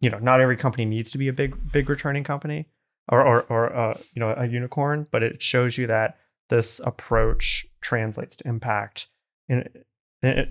you 0.00 0.10
know, 0.10 0.18
not 0.18 0.40
every 0.40 0.56
company 0.56 0.84
needs 0.84 1.10
to 1.12 1.18
be 1.18 1.28
a 1.28 1.32
big, 1.32 1.72
big 1.72 1.88
returning 1.88 2.24
company 2.24 2.66
or, 3.08 3.24
or, 3.24 3.42
or 3.42 3.74
uh, 3.74 3.98
you 4.14 4.20
know, 4.20 4.34
a 4.36 4.46
unicorn, 4.46 5.06
but 5.10 5.22
it 5.22 5.42
shows 5.42 5.78
you 5.78 5.86
that 5.86 6.18
this 6.48 6.80
approach 6.84 7.66
translates 7.80 8.36
to 8.36 8.48
impact 8.48 9.08
in, 9.48 9.58
in 9.58 9.84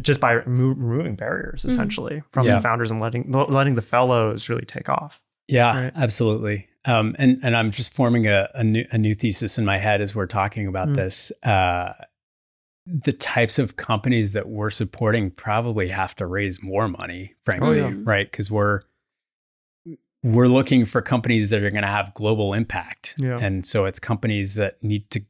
just 0.02 0.20
by 0.20 0.34
removing 0.34 1.16
barriers 1.16 1.62
mm-hmm. 1.62 1.72
essentially 1.72 2.16
mm-hmm. 2.16 2.30
from 2.32 2.48
yeah. 2.48 2.56
the 2.56 2.62
founders 2.62 2.92
and 2.92 3.00
letting 3.00 3.32
letting 3.32 3.76
the 3.76 3.82
fellows 3.82 4.50
really 4.50 4.66
take 4.66 4.90
off. 4.90 5.22
Yeah, 5.48 5.84
right? 5.84 5.94
absolutely. 5.96 6.68
Um, 6.86 7.16
and 7.18 7.40
and 7.44 7.56
I'm 7.56 7.72
just 7.72 7.94
forming 7.94 8.28
a, 8.28 8.50
a 8.54 8.64
new 8.64 8.86
a 8.92 8.98
new 8.98 9.16
thesis 9.16 9.58
in 9.58 9.66
my 9.66 9.78
head 9.78 10.02
as 10.02 10.14
we're 10.14 10.28
talking 10.28 10.68
about 10.68 10.90
mm. 10.90 10.96
this. 10.96 11.32
Uh, 11.44 11.94
the 12.86 13.14
types 13.14 13.60
of 13.60 13.78
companies 13.78 14.34
that 14.34 14.50
we're 14.50 14.70
supporting 14.70 15.32
probably 15.32 15.88
have 15.88 16.16
to 16.18 16.26
raise 16.26 16.62
more 16.62 16.90
money, 16.90 17.34
frankly, 17.46 17.80
oh, 17.80 17.88
yeah. 17.88 17.96
right? 18.04 18.30
Because 18.30 18.52
we're 18.52 18.82
we're 20.22 20.48
looking 20.48 20.86
for 20.86 21.02
companies 21.02 21.50
that 21.50 21.64
are 21.64 21.70
going 21.70 21.84
to 21.84 21.88
have 21.88 22.14
global 22.14 22.54
impact, 22.54 23.16
yeah. 23.18 23.38
and 23.40 23.66
so 23.66 23.86
it's 23.86 24.00
companies 24.00 24.56
that 24.56 24.82
need 24.84 25.10
to 25.12 25.24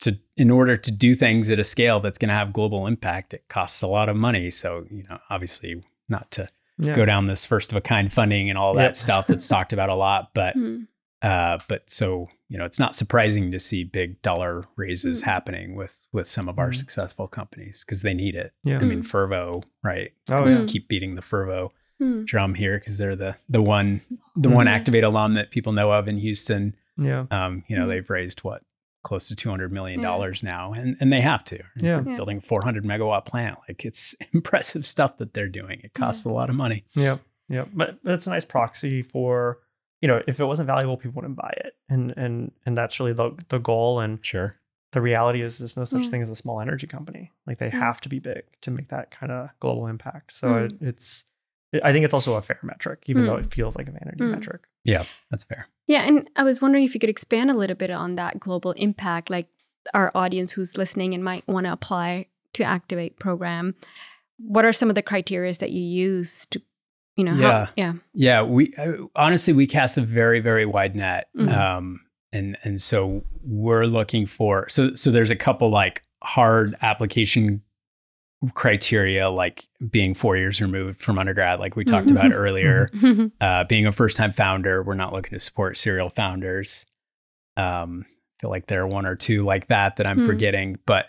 to 0.00 0.18
in 0.36 0.50
order 0.50 0.76
to 0.76 0.90
do 0.90 1.14
things 1.14 1.50
at 1.50 1.58
a 1.58 1.64
scale 1.64 2.00
that's 2.00 2.18
going 2.18 2.28
to 2.28 2.34
have 2.34 2.52
global 2.52 2.86
impact, 2.86 3.34
it 3.34 3.44
costs 3.48 3.82
a 3.82 3.86
lot 3.86 4.08
of 4.08 4.16
money. 4.16 4.50
So 4.50 4.86
you 4.90 5.04
know, 5.08 5.18
obviously, 5.30 5.82
not 6.08 6.30
to 6.32 6.48
yeah. 6.78 6.94
go 6.94 7.04
down 7.04 7.26
this 7.26 7.46
first 7.46 7.72
of 7.72 7.76
a 7.76 7.80
kind 7.80 8.12
funding 8.12 8.50
and 8.50 8.58
all 8.58 8.74
that 8.74 8.82
yep. 8.82 8.96
stuff 8.96 9.26
that's 9.26 9.48
talked 9.48 9.72
about 9.72 9.88
a 9.88 9.94
lot, 9.94 10.30
but 10.34 10.56
mm. 10.56 10.86
uh, 11.22 11.58
but 11.68 11.88
so 11.88 12.28
you 12.48 12.58
know, 12.58 12.64
it's 12.64 12.78
not 12.78 12.94
surprising 12.94 13.50
to 13.50 13.58
see 13.58 13.84
big 13.84 14.20
dollar 14.22 14.64
raises 14.76 15.22
mm. 15.22 15.24
happening 15.24 15.74
with 15.74 16.02
with 16.12 16.28
some 16.28 16.48
of 16.48 16.58
our 16.58 16.70
mm. 16.70 16.76
successful 16.76 17.26
companies 17.26 17.84
because 17.84 18.02
they 18.02 18.14
need 18.14 18.34
it. 18.34 18.52
Yeah. 18.62 18.78
I 18.78 18.84
mean, 18.84 18.98
hmm. 18.98 19.06
Fervo, 19.06 19.64
right? 19.82 20.12
Oh 20.30 20.46
yeah. 20.46 20.64
Keep 20.66 20.88
beating 20.88 21.14
the 21.14 21.22
Fervo 21.22 21.70
hmm. 21.98 22.24
drum 22.24 22.54
here 22.54 22.78
because 22.78 22.98
they're 22.98 23.16
the 23.16 23.36
the 23.48 23.62
one 23.62 24.02
the 24.36 24.50
one 24.50 24.66
hmm. 24.66 24.72
Activate 24.72 25.04
alum 25.04 25.34
that 25.34 25.50
people 25.50 25.72
know 25.72 25.92
of 25.92 26.08
in 26.08 26.16
Houston. 26.16 26.76
Yeah. 26.96 27.26
Um, 27.30 27.64
you 27.66 27.76
know, 27.76 27.88
they've 27.88 28.08
raised 28.08 28.40
what 28.40 28.62
close 29.04 29.28
to 29.28 29.36
200 29.36 29.70
million 29.70 30.02
dollars 30.02 30.42
yeah. 30.42 30.50
now 30.50 30.72
and 30.72 30.96
and 30.98 31.12
they 31.12 31.20
have 31.20 31.44
to 31.44 31.58
yeah. 31.76 32.02
yeah. 32.04 32.16
building 32.16 32.40
400 32.40 32.84
megawatt 32.84 33.24
plant 33.24 33.56
like 33.68 33.84
it's 33.84 34.16
impressive 34.32 34.84
stuff 34.86 35.18
that 35.18 35.34
they're 35.34 35.48
doing 35.48 35.80
it 35.84 35.94
costs 35.94 36.26
yeah. 36.26 36.32
a 36.32 36.34
lot 36.34 36.50
of 36.50 36.56
money 36.56 36.84
yeah 36.94 37.18
yeah 37.48 37.64
but 37.72 37.98
that's 38.02 38.26
a 38.26 38.30
nice 38.30 38.44
proxy 38.44 39.02
for 39.02 39.58
you 40.00 40.08
know 40.08 40.20
if 40.26 40.40
it 40.40 40.44
wasn't 40.44 40.66
valuable 40.66 40.96
people 40.96 41.14
wouldn't 41.14 41.36
buy 41.36 41.52
it 41.58 41.74
and 41.88 42.12
and 42.16 42.50
and 42.66 42.76
that's 42.76 42.98
really 42.98 43.12
the 43.12 43.30
the 43.48 43.58
goal 43.58 44.00
and 44.00 44.24
sure 44.24 44.56
the 44.92 45.00
reality 45.00 45.42
is 45.42 45.58
there's 45.58 45.76
no 45.76 45.84
such 45.84 46.02
mm. 46.02 46.10
thing 46.10 46.22
as 46.22 46.30
a 46.30 46.36
small 46.36 46.60
energy 46.60 46.86
company 46.86 47.30
like 47.46 47.58
they 47.58 47.68
mm. 47.68 47.78
have 47.78 48.00
to 48.00 48.08
be 48.08 48.18
big 48.18 48.44
to 48.60 48.70
make 48.70 48.88
that 48.88 49.10
kind 49.10 49.30
of 49.30 49.50
global 49.60 49.86
impact 49.86 50.36
so 50.36 50.48
mm. 50.48 50.64
it, 50.64 50.74
it's 50.80 51.26
I 51.82 51.92
think 51.92 52.04
it's 52.04 52.14
also 52.14 52.34
a 52.34 52.42
fair 52.42 52.58
metric, 52.62 53.04
even 53.06 53.22
mm. 53.22 53.26
though 53.26 53.36
it 53.36 53.52
feels 53.52 53.76
like 53.76 53.88
a 53.88 53.92
vanity 53.92 54.22
mm. 54.22 54.30
metric. 54.30 54.66
Yeah, 54.84 55.04
that's 55.30 55.44
fair. 55.44 55.68
Yeah, 55.86 56.02
and 56.02 56.28
I 56.36 56.44
was 56.44 56.62
wondering 56.62 56.84
if 56.84 56.94
you 56.94 57.00
could 57.00 57.10
expand 57.10 57.50
a 57.50 57.54
little 57.54 57.76
bit 57.76 57.90
on 57.90 58.16
that 58.16 58.38
global 58.40 58.72
impact, 58.72 59.30
like 59.30 59.48
our 59.92 60.10
audience 60.14 60.52
who's 60.52 60.76
listening 60.76 61.14
and 61.14 61.22
might 61.22 61.46
want 61.46 61.66
to 61.66 61.72
apply 61.72 62.26
to 62.54 62.64
Activate 62.64 63.18
program. 63.18 63.74
What 64.38 64.64
are 64.64 64.72
some 64.72 64.88
of 64.88 64.94
the 64.94 65.02
criteria 65.02 65.52
that 65.54 65.70
you 65.70 65.82
use 65.82 66.46
to, 66.46 66.62
you 67.16 67.24
know, 67.24 67.34
yeah, 67.34 67.66
how, 67.66 67.72
yeah, 67.76 67.92
yeah. 68.14 68.42
We 68.42 68.74
uh, 68.76 69.06
honestly 69.14 69.52
we 69.52 69.66
cast 69.66 69.98
a 69.98 70.00
very 70.00 70.40
very 70.40 70.66
wide 70.66 70.96
net, 70.96 71.28
mm-hmm. 71.36 71.48
um, 71.48 72.00
and 72.32 72.56
and 72.64 72.80
so 72.80 73.24
we're 73.44 73.84
looking 73.84 74.26
for 74.26 74.68
so 74.68 74.94
so 74.94 75.10
there's 75.10 75.30
a 75.30 75.36
couple 75.36 75.70
like 75.70 76.02
hard 76.22 76.74
application 76.82 77.62
criteria 78.54 79.30
like 79.30 79.66
being 79.90 80.14
four 80.14 80.36
years 80.36 80.60
removed 80.60 81.00
from 81.00 81.18
undergrad, 81.18 81.60
like 81.60 81.76
we 81.76 81.84
talked 81.84 82.10
about 82.10 82.32
earlier, 82.32 82.90
uh, 83.40 83.64
being 83.64 83.86
a 83.86 83.92
first 83.92 84.16
time 84.16 84.32
founder. 84.32 84.82
We're 84.82 84.94
not 84.94 85.12
looking 85.12 85.32
to 85.32 85.40
support 85.40 85.76
serial 85.76 86.10
founders. 86.10 86.86
Um, 87.56 88.04
I 88.08 88.40
feel 88.40 88.50
like 88.50 88.66
there 88.66 88.82
are 88.82 88.88
one 88.88 89.06
or 89.06 89.16
two 89.16 89.44
like 89.44 89.68
that 89.68 89.96
that 89.96 90.06
I'm 90.06 90.20
mm. 90.20 90.26
forgetting, 90.26 90.78
but 90.86 91.06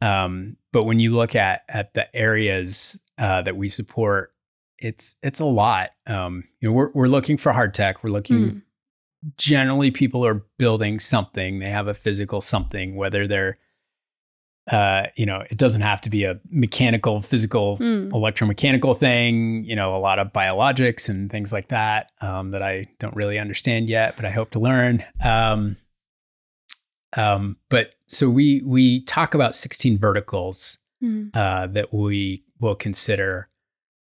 um, 0.00 0.56
but 0.72 0.84
when 0.84 0.98
you 0.98 1.12
look 1.14 1.36
at 1.36 1.62
at 1.68 1.94
the 1.94 2.14
areas 2.14 3.00
uh, 3.18 3.42
that 3.42 3.56
we 3.56 3.68
support, 3.68 4.32
it's 4.78 5.14
it's 5.22 5.40
a 5.40 5.44
lot. 5.44 5.90
Um, 6.06 6.44
you 6.60 6.68
know, 6.68 6.74
we're 6.74 6.90
we're 6.92 7.06
looking 7.06 7.36
for 7.36 7.52
hard 7.52 7.74
tech. 7.74 8.02
We're 8.02 8.10
looking. 8.10 8.36
Mm. 8.36 8.62
Generally, 9.36 9.92
people 9.92 10.26
are 10.26 10.42
building 10.58 10.98
something. 10.98 11.60
They 11.60 11.70
have 11.70 11.86
a 11.86 11.94
physical 11.94 12.40
something, 12.40 12.96
whether 12.96 13.28
they're 13.28 13.58
uh, 14.70 15.06
you 15.16 15.26
know, 15.26 15.42
it 15.50 15.56
doesn't 15.56 15.80
have 15.80 16.00
to 16.02 16.10
be 16.10 16.24
a 16.24 16.38
mechanical, 16.48 17.20
physical, 17.20 17.78
mm. 17.78 18.10
electromechanical 18.10 18.96
thing. 18.96 19.64
You 19.64 19.74
know, 19.74 19.94
a 19.96 19.98
lot 19.98 20.18
of 20.18 20.32
biologics 20.32 21.08
and 21.08 21.30
things 21.30 21.52
like 21.52 21.68
that 21.68 22.12
um, 22.20 22.52
that 22.52 22.62
I 22.62 22.86
don't 23.00 23.16
really 23.16 23.38
understand 23.38 23.88
yet, 23.88 24.14
but 24.14 24.24
I 24.24 24.30
hope 24.30 24.50
to 24.52 24.60
learn. 24.60 25.04
Um, 25.22 25.76
um, 27.16 27.56
but 27.70 27.94
so 28.06 28.30
we 28.30 28.62
we 28.64 29.02
talk 29.02 29.34
about 29.34 29.56
16 29.56 29.98
verticals 29.98 30.78
mm. 31.02 31.34
uh, 31.34 31.66
that 31.68 31.92
we 31.92 32.44
will 32.60 32.76
consider, 32.76 33.48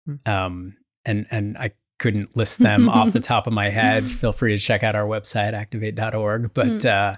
mm. 0.08 0.28
um, 0.28 0.78
and 1.06 1.26
and 1.32 1.58
I 1.58 1.72
couldn't 1.98 2.38
list 2.38 2.60
them 2.60 2.88
off 2.88 3.14
the 3.14 3.20
top 3.20 3.48
of 3.48 3.54
my 3.54 3.70
head. 3.70 4.08
Feel 4.08 4.32
free 4.32 4.52
to 4.52 4.60
check 4.60 4.84
out 4.84 4.96
our 4.96 5.06
website 5.06 5.54
activate.org, 5.54 6.54
but. 6.54 6.68
Mm. 6.68 6.86
Uh, 6.86 7.18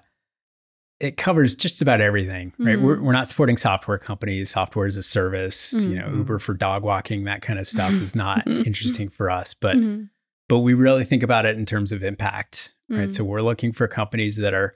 it 1.04 1.18
covers 1.18 1.54
just 1.54 1.82
about 1.82 2.00
everything, 2.00 2.54
right? 2.58 2.78
Mm-hmm. 2.78 2.86
We're, 2.86 3.02
we're 3.02 3.12
not 3.12 3.28
supporting 3.28 3.58
software 3.58 3.98
companies. 3.98 4.52
Software 4.52 4.88
as 4.88 4.96
a 4.96 5.04
service, 5.04 5.74
mm-hmm. 5.74 5.92
you 5.92 6.00
know, 6.00 6.08
Uber 6.08 6.40
for 6.40 6.54
dog 6.54 6.82
walking, 6.82 7.26
that 7.26 7.42
kind 7.42 7.60
of 7.60 7.68
stuff 7.68 7.92
is 7.92 8.16
not 8.16 8.48
interesting 8.48 9.10
for 9.10 9.30
us. 9.30 9.54
But 9.54 9.76
mm-hmm. 9.76 10.04
but 10.48 10.60
we 10.60 10.74
really 10.74 11.04
think 11.04 11.22
about 11.22 11.46
it 11.46 11.58
in 11.58 11.66
terms 11.66 11.92
of 11.92 12.04
impact, 12.04 12.74
right? 12.88 13.12
So 13.12 13.26
we're 13.26 13.42
looking 13.42 13.74
for 13.74 13.86
companies 13.86 14.38
that 14.38 14.54
are 14.54 14.76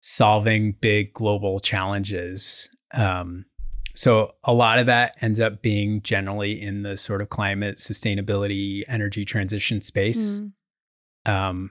solving 0.00 0.72
big 0.80 1.14
global 1.14 1.60
challenges. 1.60 2.68
Um, 2.92 3.44
so 3.94 4.32
a 4.42 4.52
lot 4.52 4.80
of 4.80 4.86
that 4.86 5.16
ends 5.20 5.38
up 5.38 5.62
being 5.62 6.02
generally 6.02 6.60
in 6.60 6.82
the 6.82 6.96
sort 6.96 7.22
of 7.22 7.28
climate, 7.28 7.76
sustainability, 7.76 8.82
energy 8.88 9.24
transition 9.24 9.82
space. 9.82 10.40
Mm. 10.40 11.32
Um, 11.32 11.70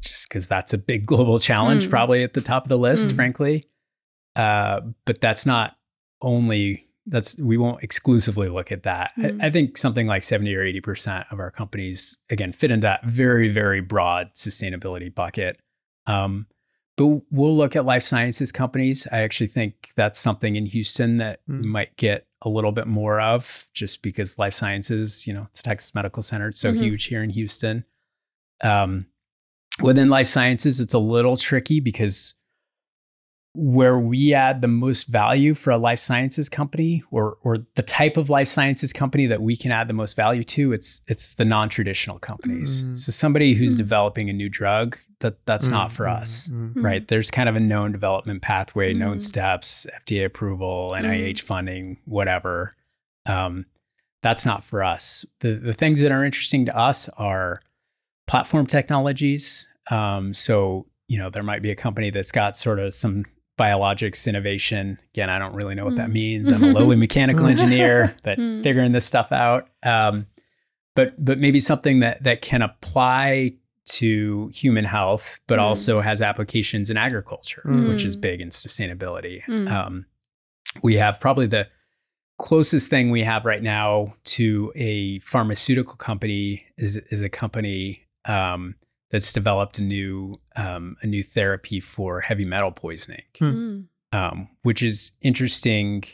just 0.00 0.28
because 0.28 0.48
that's 0.48 0.72
a 0.72 0.78
big 0.78 1.06
global 1.06 1.38
challenge, 1.38 1.86
mm. 1.86 1.90
probably 1.90 2.22
at 2.22 2.34
the 2.34 2.40
top 2.40 2.64
of 2.64 2.68
the 2.68 2.78
list, 2.78 3.10
mm. 3.10 3.14
frankly. 3.16 3.68
Uh, 4.36 4.80
but 5.04 5.20
that's 5.20 5.44
not 5.44 5.76
only 6.22 6.86
that's 7.06 7.40
we 7.40 7.56
won't 7.56 7.82
exclusively 7.82 8.48
look 8.48 8.70
at 8.70 8.84
that. 8.84 9.12
Mm. 9.18 9.24
I, 9.24 9.28
hmm. 9.30 9.42
I, 9.42 9.50
think 9.50 9.76
something 9.76 10.06
like 10.06 10.22
70 10.22 10.54
or 10.54 10.64
80% 10.64 11.26
of 11.32 11.40
our 11.40 11.50
companies, 11.50 12.18
again, 12.28 12.52
fit 12.52 12.70
in 12.70 12.80
that 12.80 13.04
very, 13.04 13.48
very 13.48 13.80
broad 13.80 14.34
sustainability 14.34 15.12
bucket. 15.12 15.60
Um, 16.06 16.46
but 16.96 17.22
we'll 17.30 17.56
look 17.56 17.76
at 17.76 17.84
life 17.84 18.02
sciences 18.02 18.52
companies. 18.52 19.06
I 19.10 19.20
actually 19.20 19.46
think 19.46 19.90
that's 19.96 20.20
something 20.20 20.56
in 20.56 20.66
Houston 20.66 21.16
that 21.16 21.40
mm. 21.48 21.64
might 21.64 21.96
get 21.96 22.26
a 22.42 22.48
little 22.48 22.72
bit 22.72 22.86
more 22.86 23.20
of 23.20 23.68
just 23.72 24.02
because 24.02 24.38
life 24.38 24.54
sciences, 24.54 25.26
you 25.26 25.32
know, 25.32 25.46
it's 25.50 25.62
Texas 25.62 25.94
Medical 25.94 26.22
Center. 26.22 26.48
It's 26.48 26.60
so 26.60 26.72
mm-hmm. 26.72 26.82
huge 26.82 27.04
here 27.06 27.22
in 27.22 27.30
Houston. 27.30 27.84
Um, 28.62 29.06
Within 29.82 30.08
life 30.08 30.26
sciences, 30.26 30.80
it's 30.80 30.94
a 30.94 30.98
little 30.98 31.36
tricky 31.36 31.80
because 31.80 32.34
where 33.54 33.98
we 33.98 34.32
add 34.32 34.62
the 34.62 34.68
most 34.68 35.08
value 35.08 35.54
for 35.54 35.72
a 35.72 35.78
life 35.78 35.98
sciences 35.98 36.48
company 36.48 37.02
or 37.10 37.36
or 37.42 37.56
the 37.74 37.82
type 37.82 38.16
of 38.16 38.30
life 38.30 38.46
sciences 38.46 38.92
company 38.92 39.26
that 39.26 39.42
we 39.42 39.56
can 39.56 39.72
add 39.72 39.88
the 39.88 39.92
most 39.92 40.14
value 40.14 40.44
to 40.44 40.72
it's 40.72 41.00
it's 41.08 41.34
the 41.34 41.44
non-traditional 41.44 42.20
companies 42.20 42.84
mm. 42.84 42.96
so 42.96 43.10
somebody 43.10 43.54
who's 43.54 43.74
mm. 43.74 43.78
developing 43.78 44.30
a 44.30 44.32
new 44.32 44.48
drug 44.48 44.96
that 45.18 45.44
that's 45.46 45.68
mm. 45.68 45.72
not 45.72 45.90
for 45.90 46.04
mm, 46.04 46.16
us 46.16 46.46
mm, 46.46 46.72
mm. 46.74 46.84
right 46.84 47.08
there's 47.08 47.28
kind 47.28 47.48
of 47.48 47.56
a 47.56 47.60
known 47.60 47.90
development 47.90 48.40
pathway 48.40 48.94
known 48.94 49.18
steps 49.18 49.84
fda 50.06 50.26
approval 50.26 50.94
nih 50.96 51.40
funding 51.40 51.98
whatever 52.04 52.76
um, 53.26 53.66
that's 54.22 54.46
not 54.46 54.62
for 54.62 54.84
us 54.84 55.26
the 55.40 55.54
the 55.54 55.74
things 55.74 56.00
that 56.00 56.12
are 56.12 56.24
interesting 56.24 56.64
to 56.66 56.76
us 56.76 57.08
are 57.18 57.62
platform 58.30 58.64
technologies. 58.64 59.66
Um, 59.90 60.32
so, 60.32 60.86
you 61.08 61.18
know, 61.18 61.30
there 61.30 61.42
might 61.42 61.62
be 61.62 61.70
a 61.70 61.76
company 61.76 62.10
that's 62.10 62.32
got 62.32 62.56
sort 62.56 62.78
of 62.78 62.94
some 62.94 63.24
biologics 63.58 64.26
innovation. 64.26 64.98
Again, 65.14 65.28
I 65.28 65.38
don't 65.38 65.54
really 65.54 65.74
know 65.74 65.84
what 65.84 65.94
mm. 65.94 65.98
that 65.98 66.10
means. 66.10 66.50
I'm 66.50 66.64
a 66.64 66.66
lowly 66.78 66.96
mechanical 66.96 67.46
engineer, 67.46 68.14
but 68.22 68.38
mm. 68.38 68.62
figuring 68.62 68.92
this 68.92 69.04
stuff 69.04 69.32
out. 69.32 69.68
Um, 69.82 70.26
but 70.96 71.22
but 71.22 71.38
maybe 71.38 71.58
something 71.58 72.00
that 72.00 72.22
that 72.24 72.42
can 72.42 72.62
apply 72.62 73.54
to 73.86 74.50
human 74.54 74.84
health, 74.84 75.40
but 75.46 75.58
mm. 75.58 75.62
also 75.62 76.00
has 76.00 76.22
applications 76.22 76.90
in 76.90 76.96
agriculture, 76.96 77.62
mm. 77.66 77.88
which 77.88 78.04
is 78.04 78.16
big 78.16 78.40
in 78.40 78.50
sustainability. 78.50 79.44
Mm. 79.44 79.70
Um, 79.70 80.06
we 80.82 80.96
have 80.96 81.20
probably 81.20 81.46
the 81.46 81.68
closest 82.38 82.88
thing 82.88 83.10
we 83.10 83.22
have 83.22 83.44
right 83.44 83.62
now 83.62 84.14
to 84.24 84.72
a 84.74 85.18
pharmaceutical 85.20 85.96
company 85.96 86.64
is 86.78 86.96
is 86.96 87.20
a 87.20 87.28
company 87.28 88.06
um, 88.24 88.74
that's 89.10 89.32
developed 89.32 89.78
a 89.78 89.82
new 89.82 90.40
um, 90.56 90.96
a 91.02 91.06
new 91.06 91.22
therapy 91.22 91.80
for 91.80 92.20
heavy 92.20 92.44
metal 92.44 92.70
poisoning, 92.70 93.22
hmm. 93.38 93.80
um, 94.12 94.48
which 94.62 94.82
is 94.82 95.12
interesting 95.20 96.04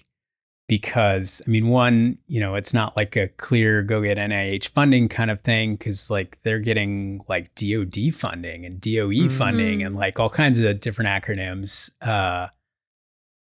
because 0.68 1.42
I 1.46 1.50
mean, 1.50 1.68
one, 1.68 2.18
you 2.26 2.40
know, 2.40 2.54
it's 2.54 2.74
not 2.74 2.96
like 2.96 3.16
a 3.16 3.28
clear 3.28 3.82
go 3.82 4.02
get 4.02 4.18
NIH 4.18 4.68
funding 4.68 5.08
kind 5.08 5.30
of 5.30 5.40
thing 5.42 5.76
because 5.76 6.10
like 6.10 6.38
they're 6.42 6.58
getting 6.58 7.20
like 7.28 7.54
DoD 7.54 8.14
funding 8.14 8.64
and 8.64 8.80
DOE 8.80 8.90
mm-hmm. 8.90 9.28
funding 9.28 9.82
and 9.82 9.94
like 9.94 10.18
all 10.18 10.30
kinds 10.30 10.60
of 10.60 10.80
different 10.80 11.08
acronyms. 11.08 11.90
Uh, 12.02 12.48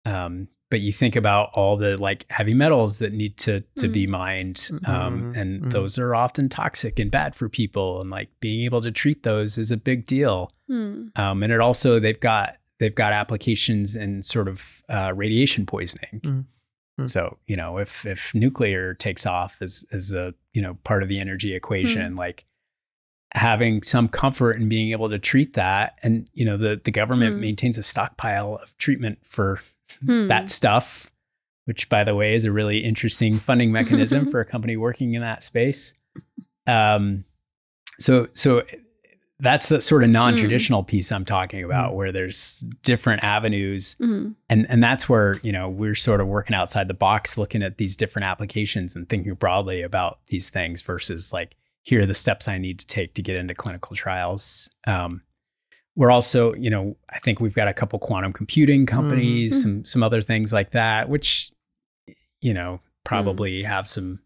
um, 0.05 0.47
but 0.71 0.79
you 0.79 0.91
think 0.91 1.15
about 1.15 1.51
all 1.53 1.77
the 1.77 1.97
like 1.97 2.25
heavy 2.31 2.55
metals 2.55 2.97
that 2.97 3.13
need 3.13 3.37
to 3.37 3.59
to 3.75 3.87
mm. 3.87 3.93
be 3.93 4.07
mined 4.07 4.69
um, 4.85 5.31
mm-hmm. 5.31 5.39
and 5.39 5.59
mm-hmm. 5.59 5.69
those 5.69 5.99
are 5.99 6.15
often 6.15 6.49
toxic 6.49 6.97
and 6.97 7.11
bad 7.11 7.35
for 7.35 7.47
people 7.47 8.01
and 8.01 8.09
like 8.09 8.29
being 8.39 8.65
able 8.65 8.81
to 8.81 8.89
treat 8.89 9.21
those 9.21 9.59
is 9.59 9.69
a 9.69 9.77
big 9.77 10.07
deal 10.07 10.51
mm. 10.67 11.15
um, 11.19 11.43
and 11.43 11.53
it 11.53 11.59
also 11.59 11.99
they've 11.99 12.21
got 12.21 12.55
they've 12.79 12.95
got 12.95 13.13
applications 13.13 13.95
in 13.95 14.23
sort 14.23 14.47
of 14.47 14.81
uh, 14.89 15.11
radiation 15.13 15.67
poisoning 15.67 16.19
mm. 16.23 17.07
so 17.07 17.37
you 17.45 17.55
know 17.55 17.77
if 17.77 18.05
if 18.07 18.33
nuclear 18.33 18.95
takes 18.95 19.27
off 19.27 19.61
as 19.61 19.85
as 19.91 20.13
a 20.13 20.33
you 20.53 20.61
know 20.61 20.75
part 20.83 21.03
of 21.03 21.09
the 21.09 21.19
energy 21.19 21.53
equation 21.53 22.15
like 22.15 22.45
having 23.33 23.81
some 23.81 24.09
comfort 24.09 24.57
in 24.57 24.67
being 24.67 24.91
able 24.91 25.09
to 25.09 25.17
treat 25.17 25.53
that 25.53 25.97
and 26.01 26.29
you 26.33 26.45
know 26.45 26.57
the 26.57 26.79
the 26.83 26.91
government 26.91 27.39
maintains 27.39 27.77
a 27.77 27.83
stockpile 27.83 28.59
of 28.61 28.77
treatment 28.77 29.19
for 29.23 29.61
hmm. 30.05 30.27
that 30.27 30.49
stuff, 30.49 31.11
which 31.65 31.89
by 31.89 32.03
the 32.03 32.15
way 32.15 32.33
is 32.33 32.45
a 32.45 32.51
really 32.51 32.79
interesting 32.79 33.39
funding 33.39 33.71
mechanism 33.71 34.29
for 34.29 34.39
a 34.39 34.45
company 34.53 34.77
working 34.77 35.13
in 35.13 35.21
that 35.21 35.43
space. 35.43 35.93
Um, 36.67 37.25
so 37.99 38.27
so 38.33 38.63
that's 39.39 39.69
the 39.69 39.81
sort 39.81 40.03
of 40.03 40.09
hmm. 40.09 40.13
non-traditional 40.13 40.83
mm. 40.83 40.87
piece 40.87 41.11
I'm 41.11 41.25
talking 41.25 41.63
about, 41.63 41.91
mm. 41.91 41.95
where 41.95 42.11
there's 42.11 42.63
different 42.83 43.23
avenues, 43.23 43.95
mm. 43.95 44.35
and 44.49 44.67
and 44.69 44.83
that's 44.83 45.09
where 45.09 45.39
you 45.41 45.51
know 45.51 45.67
we're 45.67 45.95
sort 45.95 46.21
of 46.21 46.27
working 46.27 46.55
outside 46.55 46.87
the 46.87 46.93
box, 46.93 47.37
looking 47.37 47.63
at 47.63 47.77
these 47.77 47.95
different 47.95 48.27
applications 48.27 48.95
and 48.95 49.09
thinking 49.09 49.33
broadly 49.33 49.81
about 49.81 50.19
these 50.27 50.49
things 50.49 50.83
versus 50.83 51.33
like 51.33 51.55
here 51.81 52.01
are 52.01 52.05
the 52.05 52.13
steps 52.13 52.47
I 52.47 52.59
need 52.59 52.79
to 52.79 52.87
take 52.87 53.15
to 53.15 53.23
get 53.23 53.35
into 53.35 53.55
clinical 53.55 53.95
trials. 53.95 54.69
Um, 54.85 55.23
we're 55.95 56.11
also, 56.11 56.53
you 56.53 56.69
know, 56.69 56.95
I 57.09 57.19
think 57.19 57.39
we've 57.39 57.53
got 57.53 57.67
a 57.67 57.73
couple 57.73 57.99
quantum 57.99 58.33
computing 58.33 58.85
companies, 58.85 59.53
mm-hmm. 59.53 59.61
some 59.61 59.85
some 59.85 60.03
other 60.03 60.21
things 60.21 60.53
like 60.53 60.71
that, 60.71 61.09
which, 61.09 61.51
you 62.39 62.53
know, 62.53 62.79
probably 63.03 63.63
mm. 63.63 63.65
have 63.65 63.87
some. 63.87 64.19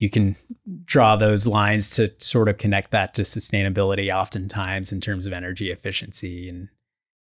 You 0.00 0.10
can 0.10 0.36
draw 0.84 1.16
those 1.16 1.46
lines 1.46 1.90
to 1.90 2.12
sort 2.18 2.48
of 2.48 2.58
connect 2.58 2.90
that 2.90 3.14
to 3.14 3.22
sustainability, 3.22 4.14
oftentimes 4.14 4.92
in 4.92 5.00
terms 5.00 5.24
of 5.24 5.32
energy 5.32 5.70
efficiency 5.70 6.48
and 6.48 6.68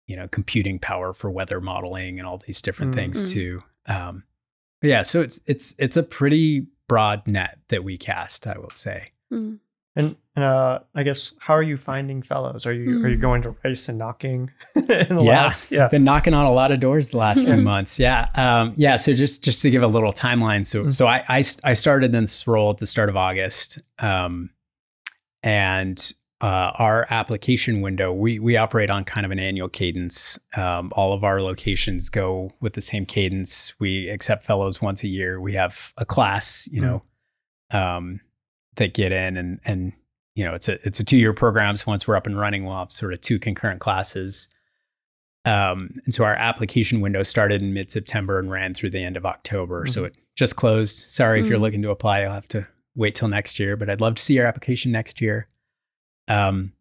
you 0.07 0.17
know 0.17 0.29
computing 0.29 0.79
power 0.79 1.13
for 1.13 1.31
weather 1.31 1.61
modeling 1.61 2.19
and 2.19 2.27
all 2.27 2.39
these 2.39 2.63
different 2.63 2.93
mm-hmm. 2.93 3.13
things 3.13 3.33
too. 3.33 3.63
Um, 3.87 4.25
yeah, 4.83 5.03
so 5.03 5.21
it's 5.21 5.41
it's 5.47 5.75
it's 5.79 5.97
a 5.97 6.03
pretty 6.03 6.67
broad 6.89 7.27
net 7.27 7.59
that 7.69 7.85
we 7.85 7.97
cast, 7.97 8.47
I 8.47 8.59
will 8.59 8.71
say. 8.71 9.13
Mm. 9.33 9.59
And 10.01 10.45
uh, 10.45 10.79
I 10.95 11.03
guess 11.03 11.33
how 11.39 11.55
are 11.55 11.63
you 11.63 11.77
finding 11.77 12.23
fellows? 12.23 12.65
Are 12.65 12.73
you 12.73 12.91
mm. 12.91 13.05
are 13.05 13.09
you 13.09 13.17
hmm. 13.17 13.21
going 13.21 13.43
to 13.43 13.57
race 13.65 13.89
and 13.89 13.99
knocking 13.99 14.51
in 14.75 14.87
the 14.87 15.23
yeah. 15.23 15.45
labs? 15.45 15.71
Yeah, 15.71 15.89
been 15.89 16.05
knocking 16.05 16.35
on 16.35 16.47
a 16.47 16.53
lot 16.53 16.71
of 16.71 16.81
doors 16.81 17.09
the 17.09 17.19
last 17.19 17.45
few 17.45 17.57
months. 17.57 17.99
Yeah, 17.99 18.29
um, 18.35 18.73
yeah. 18.77 18.97
So 18.97 19.13
just 19.13 19.43
just 19.43 19.61
to 19.63 19.71
give 19.71 19.83
a 19.83 19.89
little 19.89 20.13
timeline. 20.13 20.65
So 20.65 20.85
mm. 20.85 20.93
so 20.93 21.07
I, 21.07 21.25
I, 21.29 21.43
I 21.65 21.73
started 21.73 22.13
this 22.13 22.47
role 22.47 22.71
at 22.71 22.79
the 22.79 22.87
start 22.87 23.09
of 23.09 23.17
August, 23.17 23.81
um, 23.99 24.51
and 25.43 26.13
uh, 26.41 26.73
our 26.79 27.07
application 27.11 27.81
window 27.81 28.13
we 28.13 28.39
we 28.39 28.57
operate 28.57 28.89
on 28.89 29.05
kind 29.05 29.27
of 29.27 29.33
an 29.33 29.41
annual 29.41 29.69
cadence. 29.69 30.39
Um, 30.57 30.93
all 30.95 31.13
of 31.13 31.25
our 31.25 31.43
locations 31.43 32.09
go 32.09 32.53
with 32.61 32.75
the 32.75 32.81
same 32.81 33.05
cadence. 33.05 33.79
We 33.81 34.09
accept 34.09 34.45
fellows 34.45 34.81
once 34.81 35.03
a 35.03 35.09
year. 35.09 35.41
We 35.41 35.55
have 35.55 35.93
a 35.97 36.05
class, 36.05 36.69
you 36.71 36.81
mm. 36.81 36.85
know. 36.85 37.03
That 38.81 38.95
get 38.95 39.13
in 39.13 39.37
and 39.37 39.61
and 39.67 39.93
you 40.35 40.43
know 40.43 40.55
it's 40.55 40.67
a 40.67 40.85
it's 40.87 40.99
a 41.01 41.05
two 41.05 41.19
year 41.19 41.35
program. 41.35 41.77
So 41.77 41.85
once 41.87 42.09
we're 42.09 42.17
up 42.17 42.27
and 42.27 42.39
running, 42.39 42.65
we'll 42.65 42.77
have 42.77 42.91
sort 42.91 43.13
of 43.13 43.21
two 43.21 43.39
concurrent 43.39 43.81
classes. 43.81 44.49
Um, 45.45 45.91
and 46.07 46.15
so 46.15 46.25
our 46.25 46.35
application 46.35 47.03
window 47.03 47.23
started 47.23 47.61
in 47.61 47.75
mid 47.75 47.91
September 47.91 48.39
and 48.39 48.51
ran 48.51 48.73
through 48.73 48.91
the 48.91 49.05
end 49.05 49.19
of 49.19 49.27
October. 49.27 49.83
Mm-hmm. 49.83 49.91
So 49.91 50.05
it 50.05 50.17
just 50.35 50.57
closed. 50.57 51.11
Sorry 51.11 51.39
mm-hmm. 51.39 51.45
if 51.45 51.51
you're 51.51 51.59
mm. 51.59 51.63
looking 51.63 51.83
to 51.83 51.91
apply, 51.91 52.23
you'll 52.23 52.33
have 52.33 52.49
to 52.49 52.67
wait 52.95 53.15
till 53.15 53.29
next 53.29 53.59
year. 53.59 53.77
But 53.77 53.91
I'd 53.91 54.01
love 54.01 54.15
to 54.15 54.23
see 54.23 54.35
your 54.35 54.47
application 54.47 54.93
next 54.93 55.21
year. 55.21 55.47
Um, 56.27 56.73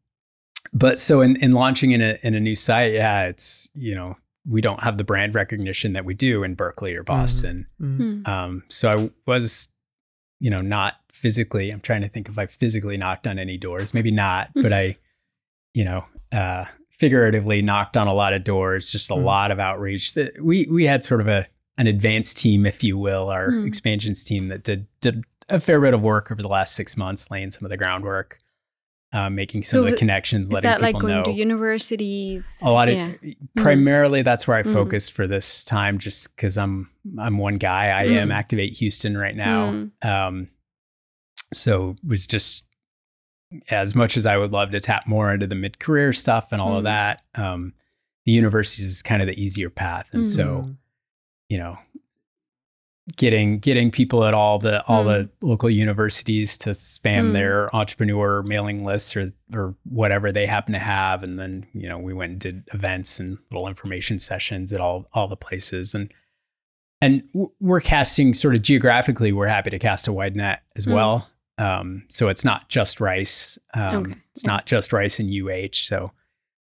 but 0.72 1.00
so 1.00 1.20
in, 1.20 1.36
in 1.38 1.52
launching 1.52 1.92
in 1.92 2.02
a 2.02 2.18
in 2.24 2.34
a 2.34 2.40
new 2.40 2.56
site, 2.56 2.94
yeah, 2.94 3.26
it's 3.26 3.70
you 3.74 3.94
know 3.94 4.16
we 4.48 4.62
don't 4.62 4.82
have 4.84 4.98
the 4.98 5.04
brand 5.04 5.36
recognition 5.36 5.94
that 5.94 6.06
we 6.06 6.14
do 6.14 6.44
in 6.44 6.56
Berkeley 6.56 6.96
or 6.96 7.04
mm-hmm. 7.04 7.20
Boston. 7.20 7.68
Mm-hmm. 7.82 8.30
Um, 8.30 8.64
so 8.70 8.90
I 8.90 9.10
was 9.26 9.70
you 10.40 10.50
know, 10.50 10.62
not 10.62 10.96
physically. 11.12 11.70
I'm 11.70 11.82
trying 11.82 12.02
to 12.02 12.10
think 12.10 12.30
if 12.30 12.38
I 12.38 12.46
physically 12.46 12.98
knocked 12.98 13.28
on 13.28 13.40
any 13.40 13.58
doors. 13.58 13.94
Maybe 13.94 14.12
not, 14.12 14.50
but 14.56 14.72
I, 14.74 14.98
you 15.74 15.86
know, 15.86 16.06
uh, 16.32 16.66
figuratively 16.90 17.62
knocked 17.62 17.98
on 17.98 18.08
a 18.08 18.14
lot 18.14 18.34
of 18.34 18.44
doors. 18.44 18.92
Just 18.92 19.10
a 19.10 19.16
mm. 19.16 19.24
lot 19.24 19.52
of 19.52 19.60
outreach. 19.60 20.14
That 20.14 20.42
we 20.42 20.68
we 20.70 20.86
had 20.86 21.04
sort 21.04 21.22
of 21.22 21.28
a 21.28 21.48
an 21.78 21.88
advanced 21.88 22.38
team, 22.38 22.66
if 22.66 22.84
you 22.84 22.98
will, 22.98 23.30
our 23.30 23.50
mm. 23.50 23.66
expansions 23.66 24.24
team 24.24 24.48
that 24.48 24.64
did 24.64 24.88
did 25.02 25.24
a 25.48 25.60
fair 25.60 25.82
bit 25.82 25.94
of 25.94 26.02
work 26.02 26.32
over 26.32 26.42
the 26.42 26.48
last 26.48 26.76
six 26.76 26.96
months, 26.96 27.32
laying 27.32 27.52
some 27.52 27.66
of 27.66 27.70
the 27.70 27.78
groundwork. 27.78 28.40
Uh, 29.12 29.28
making 29.28 29.64
some 29.64 29.80
so 29.80 29.86
of 29.86 29.92
the 29.92 29.98
connections, 29.98 30.50
is 30.50 30.54
letting 30.54 30.70
that 30.70 30.82
like 30.82 30.94
going 30.94 31.16
know. 31.16 31.24
to 31.24 31.32
universities? 31.32 32.62
A 32.64 32.70
lot 32.70 32.90
of 32.90 32.96
yeah. 32.96 33.14
primarily 33.56 34.22
that's 34.22 34.48
where 34.48 34.56
I 34.56 34.62
mm. 34.62 34.72
focused 34.72 35.14
for 35.14 35.26
this 35.26 35.66
time, 35.66 35.98
just 35.98 36.36
because 36.36 36.60
I'm 36.60 36.92
I'm 37.20 37.40
one 37.40 37.56
guy. 37.56 37.98
I 38.00 38.06
mm. 38.06 38.18
am 38.18 38.32
Activate 38.32 38.74
Houston 38.78 39.18
right 39.18 39.36
now. 39.36 39.72
Mm. 39.72 40.06
Um, 40.06 40.50
so 41.52 41.96
it 42.04 42.08
was 42.08 42.28
just 42.28 42.66
as 43.72 43.96
much 43.96 44.16
as 44.16 44.28
I 44.28 44.38
would 44.38 44.52
love 44.52 44.70
to 44.72 44.80
tap 44.80 45.08
more 45.08 45.34
into 45.34 45.48
the 45.48 45.56
mid 45.56 45.80
career 45.80 46.14
stuff 46.14 46.50
and 46.52 46.62
all 46.62 46.76
of 46.76 46.82
mm. 46.82 46.86
that. 46.86 47.24
Um, 47.34 47.74
the 48.26 48.32
universities 48.32 48.86
is 48.86 49.02
kind 49.02 49.24
of 49.24 49.28
the 49.28 49.42
easier 49.42 49.72
path, 49.72 50.08
and 50.12 50.30
so 50.30 50.46
mm. 50.46 50.78
you 51.48 51.58
know 51.58 51.80
getting 53.16 53.60
getting 53.60 53.92
people 53.92 54.24
at 54.24 54.34
all 54.34 54.60
the 54.60 54.84
all 54.86 55.04
mm. 55.04 55.08
the 55.08 55.46
local 55.46 55.70
universities 55.70 56.58
to 56.58 56.72
spam 56.72 57.30
mm. 57.30 57.34
their 57.34 57.74
entrepreneur 57.76 58.44
mailing 58.44 58.84
lists 58.84 59.16
or 59.16 59.32
or 59.54 59.76
whatever 59.84 60.32
they 60.32 60.46
happen 60.46 60.74
to 60.74 60.80
have 60.80 61.24
and 61.24 61.40
then 61.40 61.66
you 61.74 61.88
know 61.88 61.98
we 61.98 62.14
went 62.14 62.32
and 62.32 62.42
did 62.42 62.64
events 62.74 63.20
and 63.20 63.38
little 63.52 63.68
information 63.68 64.20
sessions 64.20 64.74
at 64.74 64.82
all 64.82 65.08
all 65.14 65.28
the 65.28 65.36
places 65.36 65.96
and 65.96 66.14
and 67.02 67.24
we're 67.60 67.80
casting 67.80 68.34
sort 68.34 68.56
of 68.56 68.62
geographically 68.62 69.32
we're 69.32 69.48
happy 69.48 69.70
to 69.70 69.80
cast 69.80 70.08
a 70.08 70.14
wide 70.14 70.36
net 70.36 70.62
as 70.76 70.86
mm. 70.86 70.94
well 70.94 71.28
um, 71.58 72.04
so 72.08 72.30
it's 72.30 72.46
not 72.46 72.70
just 72.70 73.02
Rice 73.02 73.60
um, 73.74 73.96
okay. 73.96 74.16
it's 74.32 74.44
yeah. 74.44 74.52
not 74.52 74.66
just 74.66 74.94
Rice 74.94 75.20
and 75.20 75.30
uh 75.30 75.70
so 75.74 76.12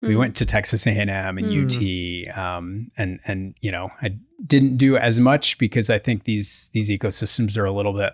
we 0.03 0.15
mm. 0.15 0.19
went 0.19 0.37
to 0.37 0.47
Texas 0.47 0.87
A&M 0.87 1.09
and 1.09 1.47
mm. 1.47 2.31
UT, 2.33 2.39
um, 2.39 2.91
and 2.97 3.21
and 3.25 3.55
you 3.61 3.73
know 3.73 3.91
I 4.03 4.17
didn't 4.47 4.77
do 4.77 4.97
as 4.97 5.19
much 5.21 5.59
because 5.59 5.89
I 5.91 5.99
think 5.99 6.25
these 6.25 6.71
these 6.73 6.91
ecosystems 6.91 7.57
are 7.57 7.65
a 7.65 7.73
little 7.73 7.95
bit 7.95 8.13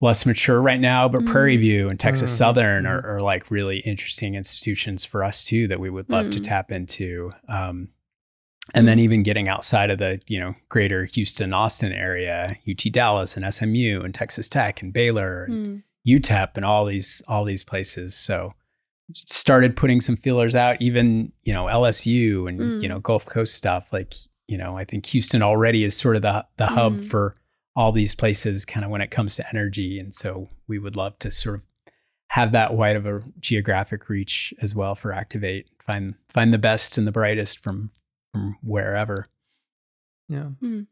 less 0.00 0.24
mature 0.24 0.60
right 0.60 0.80
now. 0.80 1.08
But 1.08 1.22
mm. 1.22 1.26
Prairie 1.26 1.58
View 1.58 1.88
and 1.88 2.00
Texas 2.00 2.32
mm. 2.32 2.38
Southern 2.38 2.86
are, 2.86 3.06
are, 3.06 3.20
like 3.20 3.50
really 3.50 3.80
interesting 3.80 4.34
institutions 4.34 5.04
for 5.04 5.22
us 5.22 5.44
too 5.44 5.68
that 5.68 5.80
we 5.80 5.90
would 5.90 6.08
love 6.08 6.30
to 6.30 6.40
tap 6.40 6.72
into. 6.72 7.30
Um, 7.48 7.88
and 8.72 8.88
then 8.88 8.98
even 8.98 9.22
getting 9.22 9.48
outside 9.48 9.90
of 9.90 9.98
the 9.98 10.20
you 10.26 10.40
know 10.40 10.54
greater 10.68 11.04
Houston 11.04 11.52
Austin 11.52 11.92
area, 11.92 12.56
UT 12.68 12.92
Dallas 12.92 13.36
and 13.36 13.54
SMU 13.54 14.00
and 14.02 14.14
Texas 14.14 14.48
Tech 14.48 14.80
and 14.80 14.92
Baylor 14.92 15.44
and 15.44 15.82
UTEP 16.06 16.56
and 16.56 16.64
all 16.64 16.86
these 16.86 17.22
all 17.28 17.44
these 17.44 17.64
places. 17.64 18.16
So 18.16 18.54
started 19.14 19.76
putting 19.76 20.00
some 20.00 20.16
feelers 20.16 20.54
out, 20.54 20.80
even, 20.80 21.32
you 21.42 21.52
know, 21.52 21.66
LSU 21.66 22.48
and, 22.48 22.60
mm. 22.60 22.82
you 22.82 22.88
know, 22.88 23.00
Gulf 23.00 23.26
Coast 23.26 23.54
stuff. 23.54 23.92
Like, 23.92 24.14
you 24.48 24.58
know, 24.58 24.76
I 24.76 24.84
think 24.84 25.06
Houston 25.06 25.42
already 25.42 25.84
is 25.84 25.96
sort 25.96 26.16
of 26.16 26.22
the, 26.22 26.44
the 26.56 26.66
mm. 26.66 26.74
hub 26.74 27.00
for 27.00 27.36
all 27.76 27.92
these 27.92 28.14
places 28.14 28.64
kind 28.64 28.84
of 28.84 28.90
when 28.90 29.00
it 29.00 29.10
comes 29.10 29.36
to 29.36 29.48
energy. 29.48 29.98
And 29.98 30.14
so 30.14 30.48
we 30.66 30.78
would 30.78 30.96
love 30.96 31.18
to 31.20 31.30
sort 31.30 31.56
of 31.56 31.62
have 32.28 32.52
that 32.52 32.74
wide 32.74 32.96
of 32.96 33.06
a 33.06 33.22
geographic 33.40 34.08
reach 34.08 34.52
as 34.60 34.74
well 34.74 34.94
for 34.94 35.12
Activate, 35.12 35.66
find, 35.84 36.14
find 36.32 36.52
the 36.52 36.58
best 36.58 36.98
and 36.98 37.06
the 37.06 37.12
brightest 37.12 37.62
from, 37.62 37.90
from 38.32 38.56
wherever. 38.62 39.28
Yeah. 40.28 40.48
Mm. 40.62 40.86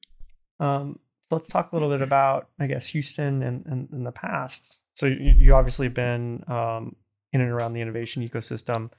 Um, 0.60 0.98
so 1.30 1.36
let's 1.36 1.48
talk 1.48 1.72
a 1.72 1.76
little 1.76 1.90
bit 1.90 2.02
about, 2.02 2.48
I 2.58 2.66
guess, 2.66 2.86
Houston 2.88 3.42
and 3.42 3.66
in, 3.66 3.72
in, 3.72 3.88
in, 3.92 4.04
the 4.04 4.12
past. 4.12 4.80
So 4.94 5.06
you, 5.06 5.34
you 5.36 5.54
obviously 5.54 5.88
been 5.88 6.42
um, 6.48 6.96
in 7.32 7.40
and 7.40 7.50
around 7.50 7.72
the 7.72 7.80
innovation 7.80 8.26
ecosystem. 8.26 8.90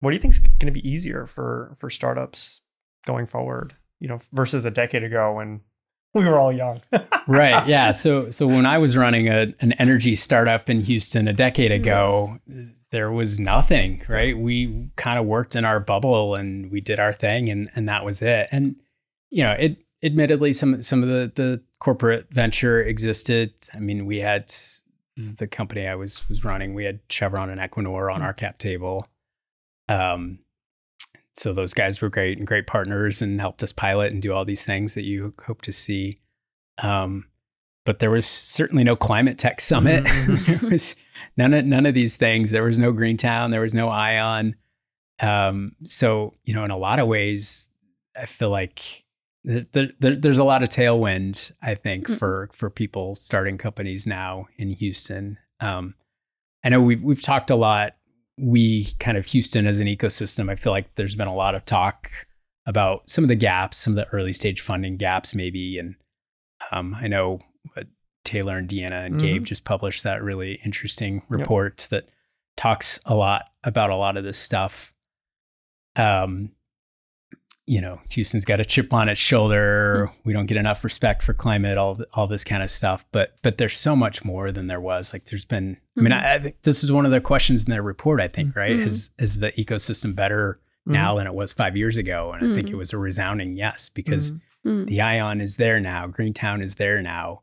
What 0.00 0.10
do 0.10 0.16
you 0.16 0.20
think 0.20 0.34
is 0.34 0.40
going 0.40 0.66
to 0.66 0.72
be 0.72 0.86
easier 0.88 1.26
for 1.26 1.76
for 1.78 1.90
startups 1.90 2.60
going 3.06 3.26
forward? 3.26 3.74
You 4.00 4.08
know, 4.08 4.18
versus 4.32 4.64
a 4.64 4.70
decade 4.70 5.02
ago 5.02 5.34
when 5.34 5.62
we 6.12 6.24
were 6.24 6.38
all 6.38 6.52
young. 6.52 6.82
right. 7.26 7.66
Yeah. 7.66 7.90
So 7.92 8.30
so 8.30 8.46
when 8.46 8.66
I 8.66 8.78
was 8.78 8.96
running 8.96 9.28
a, 9.28 9.54
an 9.60 9.72
energy 9.74 10.14
startup 10.14 10.68
in 10.68 10.82
Houston 10.82 11.28
a 11.28 11.32
decade 11.32 11.70
mm-hmm. 11.70 11.82
ago, 11.82 12.38
there 12.90 13.10
was 13.10 13.40
nothing. 13.40 14.02
Right. 14.08 14.36
We 14.36 14.90
kind 14.96 15.18
of 15.18 15.26
worked 15.26 15.56
in 15.56 15.64
our 15.64 15.80
bubble 15.80 16.34
and 16.34 16.70
we 16.70 16.80
did 16.80 16.98
our 16.98 17.12
thing, 17.12 17.48
and 17.48 17.70
and 17.74 17.88
that 17.88 18.04
was 18.04 18.22
it. 18.22 18.48
And 18.52 18.76
you 19.30 19.42
know, 19.42 19.52
it 19.52 19.78
admittedly 20.02 20.52
some 20.52 20.82
some 20.82 21.02
of 21.02 21.08
the 21.08 21.32
the 21.34 21.62
corporate 21.78 22.26
venture 22.30 22.82
existed. 22.82 23.54
I 23.74 23.78
mean, 23.78 24.06
we 24.06 24.18
had 24.18 24.52
the 25.16 25.46
company 25.46 25.86
I 25.86 25.94
was 25.94 26.28
was 26.28 26.44
running. 26.44 26.74
We 26.74 26.84
had 26.84 27.00
Chevron 27.08 27.50
and 27.50 27.60
Equinor 27.60 28.12
on 28.12 28.20
mm. 28.20 28.24
our 28.24 28.34
cap 28.34 28.58
table. 28.58 29.08
Um, 29.88 30.40
so 31.34 31.52
those 31.52 31.74
guys 31.74 32.00
were 32.00 32.08
great 32.08 32.38
and 32.38 32.46
great 32.46 32.66
partners 32.66 33.20
and 33.20 33.40
helped 33.40 33.62
us 33.62 33.72
pilot 33.72 34.12
and 34.12 34.22
do 34.22 34.32
all 34.32 34.44
these 34.44 34.64
things 34.64 34.94
that 34.94 35.04
you 35.04 35.34
hope 35.44 35.62
to 35.62 35.72
see. 35.72 36.20
Um, 36.78 37.26
but 37.84 37.98
there 37.98 38.10
was 38.10 38.26
certainly 38.26 38.84
no 38.84 38.96
climate 38.96 39.38
tech 39.38 39.60
summit. 39.60 40.04
Mm-hmm. 40.04 40.52
there 40.60 40.70
was 40.70 40.96
none 41.36 41.54
of 41.54 41.64
none 41.64 41.86
of 41.86 41.94
these 41.94 42.16
things. 42.16 42.50
There 42.50 42.64
was 42.64 42.78
no 42.78 42.92
Greentown. 42.92 43.50
There 43.50 43.60
was 43.60 43.74
no 43.74 43.88
Ion. 43.88 44.56
Um, 45.20 45.76
so 45.82 46.34
you 46.44 46.52
know, 46.52 46.64
in 46.64 46.70
a 46.70 46.76
lot 46.76 46.98
of 46.98 47.06
ways, 47.06 47.68
I 48.14 48.26
feel 48.26 48.50
like 48.50 49.04
there, 49.46 49.90
there, 50.00 50.16
there's 50.16 50.40
a 50.40 50.44
lot 50.44 50.62
of 50.62 50.68
tailwind, 50.68 51.52
I 51.62 51.76
think, 51.76 52.04
mm-hmm. 52.04 52.14
for 52.14 52.50
for 52.52 52.68
people 52.68 53.14
starting 53.14 53.58
companies 53.58 54.06
now 54.06 54.48
in 54.58 54.70
Houston. 54.70 55.38
Um, 55.60 55.94
I 56.64 56.68
know 56.68 56.80
we've 56.80 57.02
we've 57.02 57.22
talked 57.22 57.50
a 57.50 57.56
lot. 57.56 57.94
We 58.38 58.88
kind 58.98 59.16
of 59.16 59.24
Houston 59.26 59.66
as 59.66 59.78
an 59.78 59.86
ecosystem. 59.86 60.50
I 60.50 60.56
feel 60.56 60.72
like 60.72 60.94
there's 60.96 61.14
been 61.14 61.28
a 61.28 61.34
lot 61.34 61.54
of 61.54 61.64
talk 61.64 62.10
about 62.66 63.08
some 63.08 63.22
of 63.24 63.28
the 63.28 63.36
gaps, 63.36 63.76
some 63.76 63.92
of 63.92 63.96
the 63.96 64.08
early 64.08 64.32
stage 64.32 64.60
funding 64.60 64.96
gaps, 64.96 65.34
maybe. 65.34 65.78
And 65.78 65.94
um, 66.72 66.96
I 67.00 67.06
know 67.06 67.38
uh, 67.76 67.84
Taylor 68.24 68.58
and 68.58 68.68
Deanna 68.68 69.06
and 69.06 69.14
mm-hmm. 69.14 69.26
Gabe 69.26 69.44
just 69.44 69.64
published 69.64 70.02
that 70.02 70.22
really 70.22 70.60
interesting 70.64 71.22
report 71.28 71.82
yep. 71.84 71.90
that 71.90 72.10
talks 72.56 72.98
a 73.06 73.14
lot 73.14 73.44
about 73.62 73.90
a 73.90 73.96
lot 73.96 74.16
of 74.16 74.24
this 74.24 74.38
stuff. 74.38 74.92
Um, 75.94 76.50
you 77.66 77.80
know, 77.80 78.00
Houston's 78.10 78.44
got 78.44 78.60
a 78.60 78.64
chip 78.64 78.94
on 78.94 79.08
its 79.08 79.20
shoulder. 79.20 80.08
Mm-hmm. 80.08 80.20
We 80.24 80.32
don't 80.32 80.46
get 80.46 80.56
enough 80.56 80.84
respect 80.84 81.22
for 81.22 81.34
climate, 81.34 81.76
all 81.76 82.00
all 82.14 82.28
this 82.28 82.44
kind 82.44 82.62
of 82.62 82.70
stuff. 82.70 83.04
But 83.10 83.34
but 83.42 83.58
there's 83.58 83.78
so 83.78 83.96
much 83.96 84.24
more 84.24 84.52
than 84.52 84.68
there 84.68 84.80
was. 84.80 85.12
Like 85.12 85.26
there's 85.26 85.44
been. 85.44 85.74
Mm-hmm. 85.74 86.00
I 86.00 86.02
mean, 86.02 86.12
I, 86.12 86.34
I, 86.34 86.38
think 86.38 86.62
this 86.62 86.84
is 86.84 86.92
one 86.92 87.04
of 87.04 87.10
the 87.10 87.20
questions 87.20 87.64
in 87.64 87.70
their 87.70 87.82
report. 87.82 88.20
I 88.20 88.28
think 88.28 88.54
right 88.54 88.70
mm-hmm. 88.70 88.86
is 88.86 89.10
is 89.18 89.40
the 89.40 89.50
ecosystem 89.52 90.14
better 90.14 90.60
now 90.86 91.10
mm-hmm. 91.10 91.18
than 91.18 91.26
it 91.26 91.34
was 91.34 91.52
five 91.52 91.76
years 91.76 91.98
ago? 91.98 92.32
And 92.32 92.52
I 92.52 92.54
think 92.54 92.70
it 92.70 92.76
was 92.76 92.92
a 92.92 92.98
resounding 92.98 93.56
yes 93.56 93.88
because 93.88 94.38
the 94.64 95.00
Ion 95.00 95.40
is 95.40 95.56
there 95.56 95.80
now. 95.80 96.06
Greentown 96.06 96.62
is 96.62 96.76
there 96.76 97.02
now. 97.02 97.42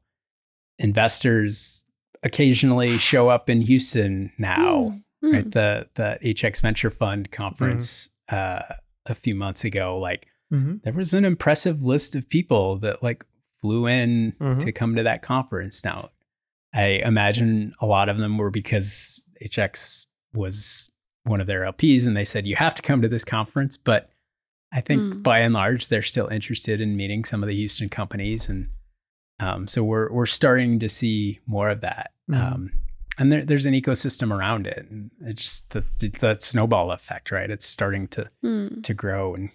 Investors 0.79 1.83
occasionally 2.23 2.97
show 2.97 3.27
up 3.27 3.49
in 3.49 3.61
Houston 3.61 4.31
now. 4.37 4.97
Right, 5.21 5.49
the 5.49 5.87
the 5.95 6.17
HX 6.21 6.61
Venture 6.61 6.89
Fund 6.89 7.31
conference. 7.31 8.09
Uh, 8.27 8.61
a 9.05 9.15
few 9.15 9.35
months 9.35 9.63
ago, 9.63 9.97
like 9.97 10.27
mm-hmm. 10.51 10.77
there 10.83 10.93
was 10.93 11.13
an 11.13 11.25
impressive 11.25 11.81
list 11.81 12.15
of 12.15 12.29
people 12.29 12.77
that 12.79 13.03
like 13.03 13.25
flew 13.61 13.87
in 13.87 14.33
mm-hmm. 14.39 14.59
to 14.59 14.71
come 14.71 14.95
to 14.95 15.03
that 15.03 15.21
conference. 15.21 15.83
Now, 15.83 16.09
I 16.73 17.01
imagine 17.05 17.73
a 17.79 17.85
lot 17.85 18.09
of 18.09 18.17
them 18.17 18.37
were 18.37 18.49
because 18.49 19.25
HX 19.43 20.05
was 20.33 20.91
one 21.23 21.39
of 21.39 21.47
their 21.47 21.61
LPs 21.61 22.05
and 22.05 22.17
they 22.17 22.25
said, 22.25 22.47
you 22.47 22.55
have 22.55 22.75
to 22.75 22.81
come 22.81 23.01
to 23.01 23.07
this 23.07 23.23
conference. 23.23 23.77
But 23.77 24.09
I 24.73 24.81
think 24.81 25.01
mm. 25.01 25.23
by 25.23 25.39
and 25.39 25.53
large, 25.53 25.87
they're 25.87 26.01
still 26.01 26.27
interested 26.27 26.81
in 26.81 26.97
meeting 26.97 27.23
some 27.23 27.43
of 27.43 27.47
the 27.47 27.55
Houston 27.55 27.89
companies. 27.89 28.49
And 28.49 28.69
um, 29.39 29.67
so 29.67 29.83
we're, 29.83 30.11
we're 30.11 30.25
starting 30.25 30.79
to 30.79 30.89
see 30.89 31.39
more 31.45 31.69
of 31.69 31.81
that. 31.81 32.11
Mm. 32.29 32.35
Um, 32.35 32.71
and 33.17 33.31
there, 33.31 33.45
there's 33.45 33.65
an 33.65 33.73
ecosystem 33.73 34.35
around 34.35 34.67
it 34.67 34.87
and 34.89 35.11
it's 35.21 35.43
just 35.43 35.69
the, 35.71 35.83
the 35.99 36.37
snowball 36.39 36.91
effect 36.91 37.31
right 37.31 37.49
it's 37.49 37.65
starting 37.65 38.07
to 38.07 38.29
mm. 38.43 38.83
to 38.83 38.93
grow 38.93 39.33
and 39.35 39.49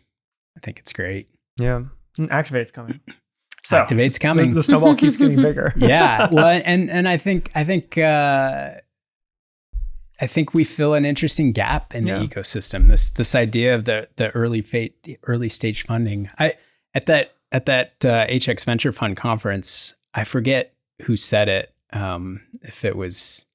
i 0.56 0.60
think 0.60 0.78
it's 0.78 0.92
great 0.92 1.28
yeah 1.58 1.82
and 2.18 2.30
activate's 2.30 2.70
coming 2.70 3.00
so 3.64 3.76
activate's 3.76 4.18
coming 4.18 4.50
the, 4.50 4.56
the 4.56 4.62
snowball 4.62 4.94
keeps 4.94 5.16
getting 5.16 5.40
bigger 5.42 5.72
yeah 5.76 6.28
well 6.30 6.60
and 6.64 6.90
and 6.90 7.08
i 7.08 7.16
think 7.16 7.50
i 7.54 7.64
think 7.64 7.98
uh 7.98 8.72
I 10.20 10.26
think 10.26 10.52
we 10.52 10.64
fill 10.64 10.94
an 10.94 11.04
interesting 11.04 11.52
gap 11.52 11.94
in 11.94 12.06
yeah. 12.06 12.18
the 12.18 12.26
ecosystem. 12.26 12.88
This 12.88 13.08
this 13.10 13.34
idea 13.34 13.74
of 13.74 13.84
the 13.84 14.08
the 14.16 14.30
early 14.30 14.62
fate, 14.62 15.02
the 15.04 15.16
early 15.24 15.48
stage 15.48 15.84
funding. 15.84 16.28
I 16.38 16.54
at 16.92 17.06
that 17.06 17.34
at 17.52 17.66
that 17.66 18.04
uh, 18.04 18.26
HX 18.26 18.64
Venture 18.64 18.92
Fund 18.92 19.16
conference, 19.16 19.94
I 20.14 20.24
forget 20.24 20.74
who 21.02 21.16
said 21.16 21.48
it. 21.48 21.72
Um, 21.92 22.42
if 22.62 22.84
it 22.84 22.96
was 22.96 23.46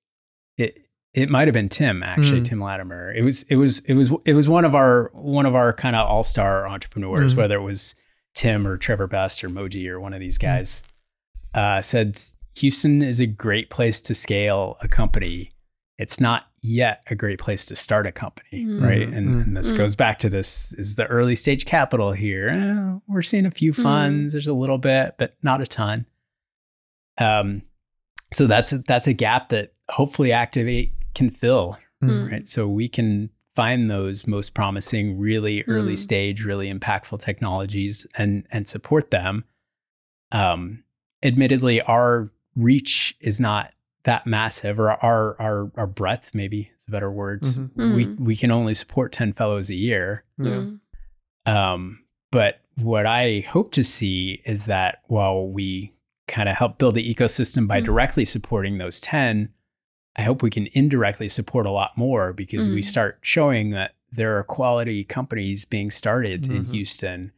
it 0.58 0.80
it 1.14 1.30
might 1.30 1.48
have 1.48 1.54
been 1.54 1.70
Tim 1.70 2.02
actually, 2.02 2.42
mm. 2.42 2.46
Tim 2.46 2.62
Latimer. 2.62 3.14
It 3.14 3.22
was 3.22 3.44
it 3.44 3.56
was 3.56 3.80
it 3.86 3.94
was 3.94 4.12
it 4.26 4.34
was 4.34 4.48
one 4.48 4.66
of 4.66 4.74
our 4.74 5.12
one 5.14 5.46
of 5.46 5.56
our 5.56 5.74
kind 5.74 5.96
of 5.96 6.08
all 6.08 6.24
star 6.24 6.68
entrepreneurs, 6.68 7.34
mm. 7.34 7.38
whether 7.38 7.58
it 7.58 7.64
was 7.64 7.96
Tim 8.34 8.66
or 8.66 8.78
Trevor 8.78 9.08
Best 9.08 9.44
or 9.44 9.50
Moji 9.50 9.88
or 9.88 10.00
one 10.00 10.14
of 10.14 10.20
these 10.20 10.38
mm. 10.38 10.42
guys. 10.42 10.84
Uh, 11.54 11.82
said 11.82 12.20
Houston 12.56 13.04
is 13.04 13.20
a 13.20 13.28
great 13.28 13.70
place 13.70 14.02
to 14.02 14.16
scale 14.16 14.78
a 14.82 14.88
company. 14.88 15.52
It's 16.00 16.20
not 16.20 16.48
yet 16.64 17.04
a 17.08 17.16
great 17.16 17.40
place 17.40 17.66
to 17.68 17.76
start 17.76 18.08
a 18.08 18.12
company, 18.12 18.66
mm. 18.66 18.82
right? 18.82 19.08
And, 19.08 19.36
mm. 19.36 19.44
and 19.44 19.58
this 19.58 19.72
mm. 19.72 19.78
goes 19.78 19.96
back 19.96 20.18
to 20.20 20.30
this: 20.30 20.74
is 20.74 20.96
the 20.96 21.06
early 21.06 21.36
stage 21.36 21.66
capital 21.66 22.12
here? 22.12 22.52
Eh, 22.56 23.00
we're 23.08 23.22
seeing 23.22 23.46
a 23.46 23.52
few 23.52 23.72
mm. 23.72 23.84
funds. 23.84 24.34
There's 24.34 24.48
a 24.48 24.54
little 24.54 24.80
bit, 24.80 25.16
but 25.20 25.36
not 25.44 25.62
a 25.62 25.68
ton. 25.68 26.08
Um, 27.20 27.62
so 28.34 28.48
that's 28.48 28.74
a, 28.74 28.80
that's 28.80 29.08
a 29.08 29.14
gap 29.14 29.50
that 29.50 29.74
hopefully 29.90 30.32
Activate 30.32 30.94
can 31.16 31.30
fill, 31.30 31.78
mm. 32.04 32.32
right? 32.32 32.48
So 32.48 32.68
we 32.68 32.88
can 32.88 33.30
find 33.56 33.90
those 33.90 34.26
most 34.26 34.54
promising, 34.54 35.18
really 35.18 35.64
early 35.64 35.94
mm. 35.94 35.98
stage, 35.98 36.44
really 36.44 36.72
impactful 36.72 37.20
technologies 37.20 38.08
and 38.16 38.46
and 38.52 38.68
support 38.68 39.12
them. 39.12 39.46
Um, 40.32 40.84
admittedly, 41.22 41.82
our 41.82 42.32
reach 42.56 43.16
is 43.20 43.40
not 43.40 43.72
that 44.04 44.26
massive, 44.26 44.80
or 44.80 44.92
our 44.92 45.40
our 45.40 45.72
our 45.76 45.88
breadth 45.88 46.34
maybe 46.34 46.72
is 46.78 46.86
a 46.88 46.92
better 46.92 47.12
word. 47.12 47.44
Mm-hmm. 47.44 47.82
Mm. 47.82 47.96
We 47.96 48.06
we 48.24 48.36
can 48.36 48.52
only 48.52 48.74
support 48.74 49.12
ten 49.12 49.34
fellows 49.34 49.70
a 49.70 49.76
year. 49.76 50.24
Yeah. 50.38 50.66
Um, 51.46 52.00
but 52.32 52.62
what 52.78 53.06
I 53.06 53.46
hope 53.48 53.72
to 53.74 53.84
see 53.84 54.42
is 54.46 54.66
that 54.66 55.02
while 55.06 55.48
we 55.48 55.94
kind 56.28 56.50
of 56.50 56.56
help 56.56 56.78
build 56.78 56.96
the 56.96 57.14
ecosystem 57.14 57.68
by 57.68 57.82
mm. 57.82 57.86
directly 57.86 58.26
supporting 58.26 58.78
those 58.78 59.00
10, 59.00 59.50
I 60.16 60.22
hope 60.22 60.42
we 60.42 60.50
can 60.50 60.68
indirectly 60.74 61.30
support 61.30 61.66
a 61.66 61.72
lot 61.72 61.98
more 61.98 62.34
because 62.34 62.68
mm. 62.68 62.76
we 62.76 62.82
start 62.82 63.20
showing 63.22 63.72
that 63.72 63.96
there 64.12 64.38
are 64.38 64.44
quality 64.44 65.04
companies 65.04 65.66
being 65.66 65.90
started 65.90 66.44
mm-hmm. 66.44 66.58
in 66.58 66.66
Houston. 66.66 67.32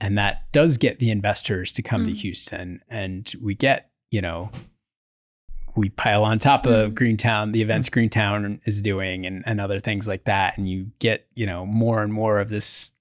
And 0.00 0.18
that 0.18 0.50
does 0.52 0.76
get 0.76 0.98
the 0.98 1.10
investors 1.10 1.72
to 1.74 1.82
come 1.82 2.06
to 2.06 2.12
Houston. 2.12 2.82
And 2.88 3.30
we 3.40 3.54
get, 3.54 3.90
you 4.10 4.22
know, 4.22 4.50
we 5.76 5.90
pile 5.90 6.24
on 6.24 6.38
top 6.38 6.66
of 6.66 6.92
mm. 6.92 6.94
Greentown, 6.94 7.52
the 7.52 7.62
events. 7.62 7.88
Greentown 7.88 8.60
is 8.64 8.82
doing 8.82 9.26
and, 9.26 9.44
and 9.46 9.60
other 9.60 9.78
things 9.78 10.08
like 10.08 10.24
that. 10.24 10.56
And 10.56 10.68
you 10.68 10.86
get, 10.98 11.26
you 11.34 11.46
know, 11.46 11.66
more 11.66 12.02
and 12.02 12.12
more 12.12 12.40
of 12.40 12.48
this 12.48 12.92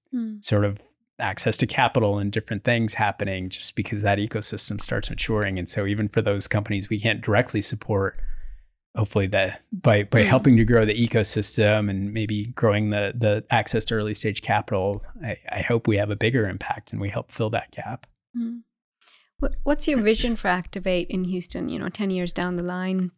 sort 0.42 0.66
of 0.66 0.82
access 1.20 1.58
to 1.58 1.68
capital 1.68 2.18
and 2.18 2.32
different 2.32 2.64
things 2.64 2.94
happening 2.96 3.50
just 3.50 3.76
because 3.76 4.02
that 4.02 4.18
ecosystem 4.18 4.80
starts 4.80 5.10
maturing. 5.10 5.60
And 5.60 5.68
so 5.68 5.86
even 5.86 6.08
for 6.08 6.22
those 6.22 6.48
companies 6.48 6.90
we 6.90 7.00
can't 7.00 7.22
directly 7.22 7.62
support, 7.62 8.20
hopefully 8.96 9.28
that 9.28 9.62
by 9.72 10.04
by 10.04 10.24
mm. 10.24 10.26
helping 10.26 10.58
to 10.58 10.66
grow 10.66 10.86
the 10.86 11.08
ecosystem 11.08 11.90
and 11.90 12.14
maybe 12.14 12.48
growing 12.48 12.90
the 12.90 13.14
the 13.16 13.44
access 13.50 13.86
to 13.86 13.96
early 13.96 14.14
stage 14.14 14.42
capital, 14.42 15.04
I, 15.24 15.38
I 15.52 15.62
hope 15.62 15.88
we 15.88 15.98
have 15.98 16.10
a 16.10 16.16
bigger 16.16 16.48
impact 16.48 16.92
and 16.92 17.02
we 17.02 17.10
help 17.10 17.32
fill 17.32 17.50
that 17.52 17.72
gap. 17.72 18.08
Mm. 18.38 18.62
What's 19.64 19.88
your 19.88 20.02
vision 20.02 20.36
for 20.36 20.50
Activate 20.50 21.10
in 21.10 21.24
Houston? 21.24 21.70
You 21.70 21.80
know, 21.80 21.90
ten 21.90 22.10
years 22.10 22.34
down 22.34 22.58
the 22.58 22.64
line. 22.64 23.12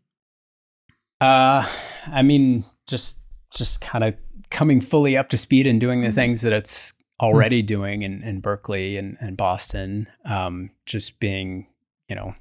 Uh, 1.20 1.68
I 2.08 2.22
mean, 2.22 2.66
just 2.88 3.20
just 3.54 3.82
kind 3.82 4.04
of 4.04 4.16
coming 4.50 4.82
fully 4.82 5.18
up 5.18 5.30
to 5.30 5.38
speed 5.38 5.66
and 5.66 5.80
doing 5.80 6.02
the 6.02 6.08
mm-hmm. 6.08 6.16
things 6.16 6.42
that 6.42 6.54
it's 6.54 6.94
already 7.22 7.62
mm-hmm. 7.62 7.68
doing 7.68 8.02
in, 8.02 8.24
in 8.24 8.40
Berkeley 8.40 8.98
and, 8.98 9.18
and 9.20 9.38
Boston. 9.38 10.08
Um, 10.26 10.72
just 10.86 11.20
being, 11.20 11.68
you 12.10 12.16
know, 12.16 12.36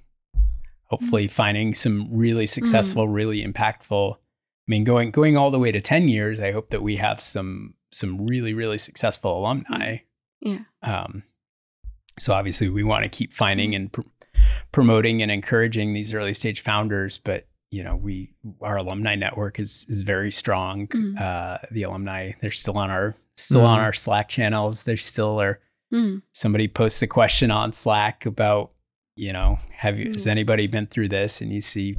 hopefully 0.84 1.24
mm-hmm. 1.24 1.32
finding 1.32 1.74
some 1.74 2.08
really 2.10 2.46
successful, 2.46 3.04
mm-hmm. 3.04 3.12
really 3.12 3.44
impactful. 3.44 4.14
I 4.14 4.66
mean, 4.66 4.84
going 4.84 5.10
going 5.10 5.36
all 5.36 5.50
the 5.50 5.58
way 5.58 5.72
to 5.72 5.80
ten 5.80 6.08
years. 6.08 6.40
I 6.40 6.52
hope 6.52 6.70
that 6.70 6.82
we 6.82 6.96
have 6.96 7.20
some 7.20 7.74
some 7.90 8.26
really 8.26 8.54
really 8.54 8.78
successful 8.78 9.38
alumni. 9.38 9.98
Yeah. 10.40 10.60
Um, 10.82 11.24
so 12.18 12.32
obviously, 12.32 12.68
we 12.68 12.84
want 12.84 13.02
to 13.02 13.08
keep 13.08 13.32
finding 13.32 13.74
and 13.74 13.92
pr- 13.92 14.02
promoting 14.72 15.22
and 15.22 15.30
encouraging 15.30 15.92
these 15.92 16.14
early 16.14 16.34
stage 16.34 16.60
founders, 16.60 17.18
but 17.18 17.46
you 17.70 17.84
know, 17.84 17.96
we 17.96 18.32
our 18.60 18.76
alumni 18.76 19.14
network 19.14 19.58
is 19.58 19.86
is 19.88 20.02
very 20.02 20.30
strong. 20.30 20.86
Mm. 20.88 21.20
Uh, 21.20 21.58
the 21.70 21.84
alumni 21.84 22.32
they're 22.40 22.50
still 22.50 22.78
on 22.78 22.90
our 22.90 23.16
still 23.40 23.62
on 23.62 23.78
Mm. 23.78 23.82
our 23.82 23.92
Slack 23.92 24.28
channels. 24.28 24.82
They 24.84 24.96
still 24.96 25.40
are. 25.40 25.60
Mm. 25.92 26.22
Somebody 26.32 26.68
posts 26.68 27.02
a 27.02 27.06
question 27.06 27.50
on 27.50 27.72
Slack 27.72 28.24
about 28.26 28.70
you 29.16 29.32
know 29.32 29.58
have 29.72 29.98
you 29.98 30.08
has 30.08 30.24
Mm. 30.26 30.30
anybody 30.30 30.66
been 30.66 30.86
through 30.86 31.08
this 31.08 31.40
and 31.40 31.52
you 31.52 31.60
see 31.60 31.96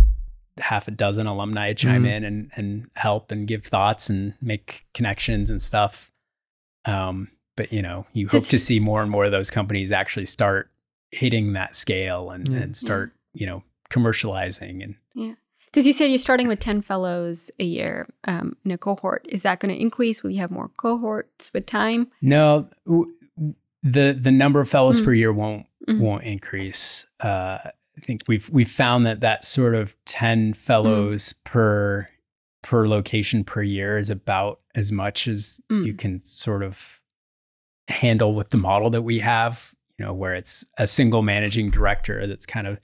half 0.59 0.87
a 0.87 0.91
dozen 0.91 1.27
alumni 1.27 1.73
chime 1.73 2.03
Mm. 2.03 2.11
in 2.17 2.23
and 2.23 2.51
and 2.55 2.89
help 2.95 3.31
and 3.31 3.47
give 3.47 3.65
thoughts 3.65 4.09
and 4.09 4.33
make 4.41 4.85
connections 4.93 5.49
and 5.49 5.61
stuff. 5.61 6.11
Um, 6.85 7.29
but 7.57 7.71
you 7.73 7.81
know, 7.81 8.05
you 8.13 8.27
So 8.27 8.39
hope 8.39 8.47
to 8.47 8.57
see 8.57 8.79
more 8.79 9.01
and 9.01 9.11
more 9.11 9.25
of 9.25 9.31
those 9.31 9.49
companies 9.49 9.91
actually 9.91 10.25
start 10.25 10.69
hitting 11.11 11.53
that 11.53 11.75
scale 11.75 12.29
and, 12.31 12.47
Yeah. 12.47 12.59
and 12.59 12.77
start, 12.77 13.13
you 13.33 13.45
know, 13.45 13.63
commercializing 13.89 14.81
and 14.83 15.35
Because 15.71 15.87
you 15.87 15.93
said 15.93 16.09
you're 16.09 16.17
starting 16.17 16.47
with 16.49 16.59
10 16.59 16.81
fellows 16.81 17.49
a 17.59 17.63
year 17.63 18.07
um, 18.25 18.55
in 18.65 18.71
a 18.71 18.77
cohort. 18.77 19.25
Is 19.29 19.43
that 19.43 19.59
going 19.61 19.73
to 19.73 19.79
increase? 19.81 20.21
Will 20.21 20.31
you 20.31 20.39
have 20.41 20.51
more 20.51 20.69
cohorts 20.77 21.53
with 21.53 21.65
time? 21.65 22.07
no 22.21 22.67
w- 22.85 23.13
the 23.83 24.15
the 24.19 24.31
number 24.31 24.59
of 24.61 24.69
fellows 24.69 25.01
Mm. 25.01 25.05
per 25.05 25.13
year 25.13 25.33
won't 25.33 25.65
Mhm. 25.87 25.99
won't 25.99 26.23
increase. 26.23 27.07
Uh, 27.19 27.57
I 27.97 28.01
think 28.01 28.21
we've 28.27 28.47
we've 28.49 28.69
found 28.69 29.05
that 29.07 29.21
that 29.21 29.43
sort 29.45 29.73
of 29.75 29.91
Mm. 29.91 29.97
ten 30.05 30.53
fellows 30.53 31.33
per 31.45 32.07
per 32.61 32.87
location 32.87 33.43
per 33.43 33.63
year 33.63 33.97
is 33.97 34.09
about 34.11 34.59
as 34.75 34.91
much 34.91 35.27
as 35.27 35.59
Mm. 35.71 35.85
you 35.87 35.93
can 35.93 36.19
sort 36.19 36.61
of 36.63 37.01
handle 37.87 38.35
with 38.35 38.51
the 38.51 38.57
model 38.57 38.89
that 38.91 39.01
we 39.01 39.19
have. 39.19 39.73
You 39.97 40.05
know, 40.05 40.13
where 40.13 40.35
it's 40.35 40.65
a 40.77 40.85
single 40.87 41.21
managing 41.23 41.69
director 41.71 42.25
that's 42.27 42.45
kind 42.45 42.67
of 42.67 42.79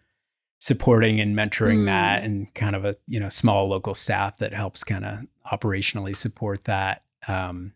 supporting 0.59 1.19
and 1.19 1.35
mentoring 1.35 1.79
Mm. 1.79 1.85
that, 1.85 2.23
and 2.23 2.53
kind 2.55 2.75
of 2.75 2.83
a 2.85 2.95
you 3.07 3.19
know 3.19 3.29
small 3.29 3.67
local 3.69 3.93
staff 3.95 4.37
that 4.39 4.53
helps 4.53 4.83
kind 4.83 5.05
of 5.05 5.19
operationally 5.51 6.15
support 6.15 6.63
that. 6.65 7.03
Um, 7.27 7.73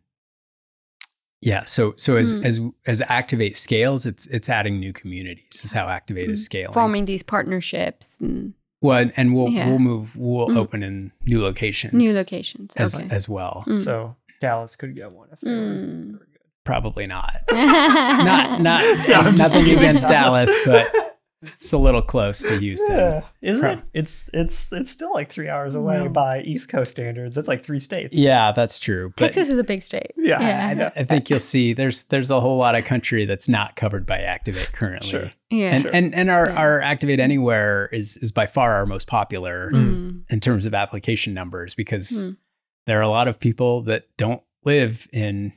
yeah. 1.42 1.66
So 1.66 1.94
so 1.98 2.18
as 2.18 2.36
Mm. 2.36 2.46
as 2.46 2.60
as 2.86 3.02
Activate 3.08 3.56
scales, 3.58 4.06
it's 4.06 4.28
it's 4.28 4.50
adding 4.50 4.80
new 4.80 4.94
communities. 4.94 5.62
Is 5.64 5.72
how 5.72 5.88
Activate 5.88 6.30
is 6.30 6.42
Mm. 6.42 6.44
scaling. 6.46 6.74
Forming 6.74 7.06
these 7.06 7.24
partnerships 7.24 8.18
and 8.20 8.54
Well, 8.84 8.98
and- 8.98 9.14
and 9.16 9.36
we'll 9.36 9.50
Yeah. 9.50 9.70
we'll 9.70 9.80
move. 9.80 10.16
We'll 10.18 10.48
Mm. 10.50 10.58
open 10.58 10.82
in 10.84 11.12
new 11.26 11.42
locations. 11.42 11.94
new 11.94 12.14
locations. 12.14 12.76
as 12.78 13.00
okay. 13.00 13.08
as 13.16 13.30
well. 13.30 13.64
Mm. 13.68 13.84
So 13.84 14.16
Dallas 14.40 14.76
could 14.76 14.96
get 14.96 15.14
one 15.14 15.30
if 15.32 15.40
they 15.42 15.52
were 15.52 15.58
Mm. 15.58 16.12
very 16.14 16.26
good. 16.32 16.42
Probably 16.64 17.06
not. 17.08 17.42
Not 17.52 18.62
not 18.62 18.82
Yeah, 19.08 19.22
nothing 19.38 19.66
kidding. 19.66 19.78
against 19.78 20.08
Dallas, 20.08 20.52
but 20.66 21.11
it's 21.44 21.74
a 21.74 21.78
little 21.78 22.02
close 22.02 22.42
to 22.44 22.58
Houston. 22.60 22.96
Yeah, 22.98 23.22
isn't 23.42 23.62
Pro- 23.64 23.72
it? 23.74 23.80
It's 23.94 24.30
it's 24.34 24.72
it's 24.72 24.92
still 24.92 25.12
like 25.14 25.32
three 25.32 25.50
hours 25.50 25.74
away 25.76 25.98
No. 25.98 26.10
by 26.10 26.42
East 26.42 26.70
Coast 26.70 26.92
standards. 26.92 27.38
It's 27.38 27.48
like 27.48 27.64
three 27.64 27.80
states. 27.80 28.18
Yeah, 28.18 28.52
that's 28.52 28.78
true. 28.80 29.10
But 29.18 29.26
Texas 29.34 29.50
is 29.50 29.58
a 29.58 29.64
big 29.64 29.82
state. 29.82 30.12
Yeah, 30.18 30.68
I, 30.70 30.74
know- 30.76 30.92
I 30.96 31.04
think 31.04 31.30
you'll 31.30 31.40
see 31.40 31.74
there's 31.74 32.04
there's 32.04 32.30
a 32.30 32.40
whole 32.40 32.58
lot 32.58 32.76
of 32.76 32.86
country 32.86 33.26
that's 33.26 33.50
not 33.50 33.76
covered 33.76 34.06
by 34.06 34.20
Activate 34.20 34.72
currently. 34.74 35.10
Sure. 35.10 35.32
Yeah. 35.50 35.72
And, 35.74 35.84
Sure. 35.84 35.92
and 35.96 36.16
and 36.16 36.30
our, 36.30 36.48
Yeah. 36.48 36.56
our 36.56 36.82
Activate 36.82 37.20
Anywhere 37.20 37.90
is 37.92 38.18
is 38.18 38.32
by 38.32 38.46
far 38.46 38.74
our 38.76 38.86
most 38.86 39.08
popular 39.08 39.72
Mm. 39.74 40.22
in 40.30 40.40
terms 40.40 40.66
of 40.66 40.74
application 40.74 41.34
numbers 41.34 41.74
because 41.76 42.26
Mm. 42.28 42.38
there 42.86 43.00
are 43.00 43.04
a 43.04 43.10
lot 43.10 43.28
of 43.28 43.40
people 43.40 43.82
that 43.84 44.06
don't 44.18 44.42
live 44.64 45.08
in 45.12 45.54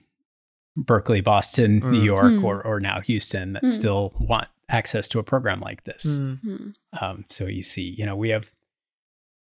Berkeley, 0.77 1.21
Boston, 1.21 1.79
New 1.79 2.01
Mm. 2.01 2.05
York, 2.05 2.33
Mm. 2.33 2.45
or 2.45 2.67
or 2.67 2.81
now 2.81 3.01
Houston 3.01 3.53
that 3.53 3.65
Mm. 3.65 3.71
still 3.71 4.15
want 4.19 4.49
access 4.69 5.09
to 5.09 5.19
a 5.19 5.23
program 5.23 5.61
like 5.61 5.85
this. 5.85 6.19
Mm. 6.19 6.41
Mm. 6.45 6.75
Um, 7.01 7.25
so 7.29 7.47
you 7.47 7.63
see, 7.63 7.95
you 7.97 8.07
know, 8.07 8.17
we 8.17 8.31
have 8.31 8.51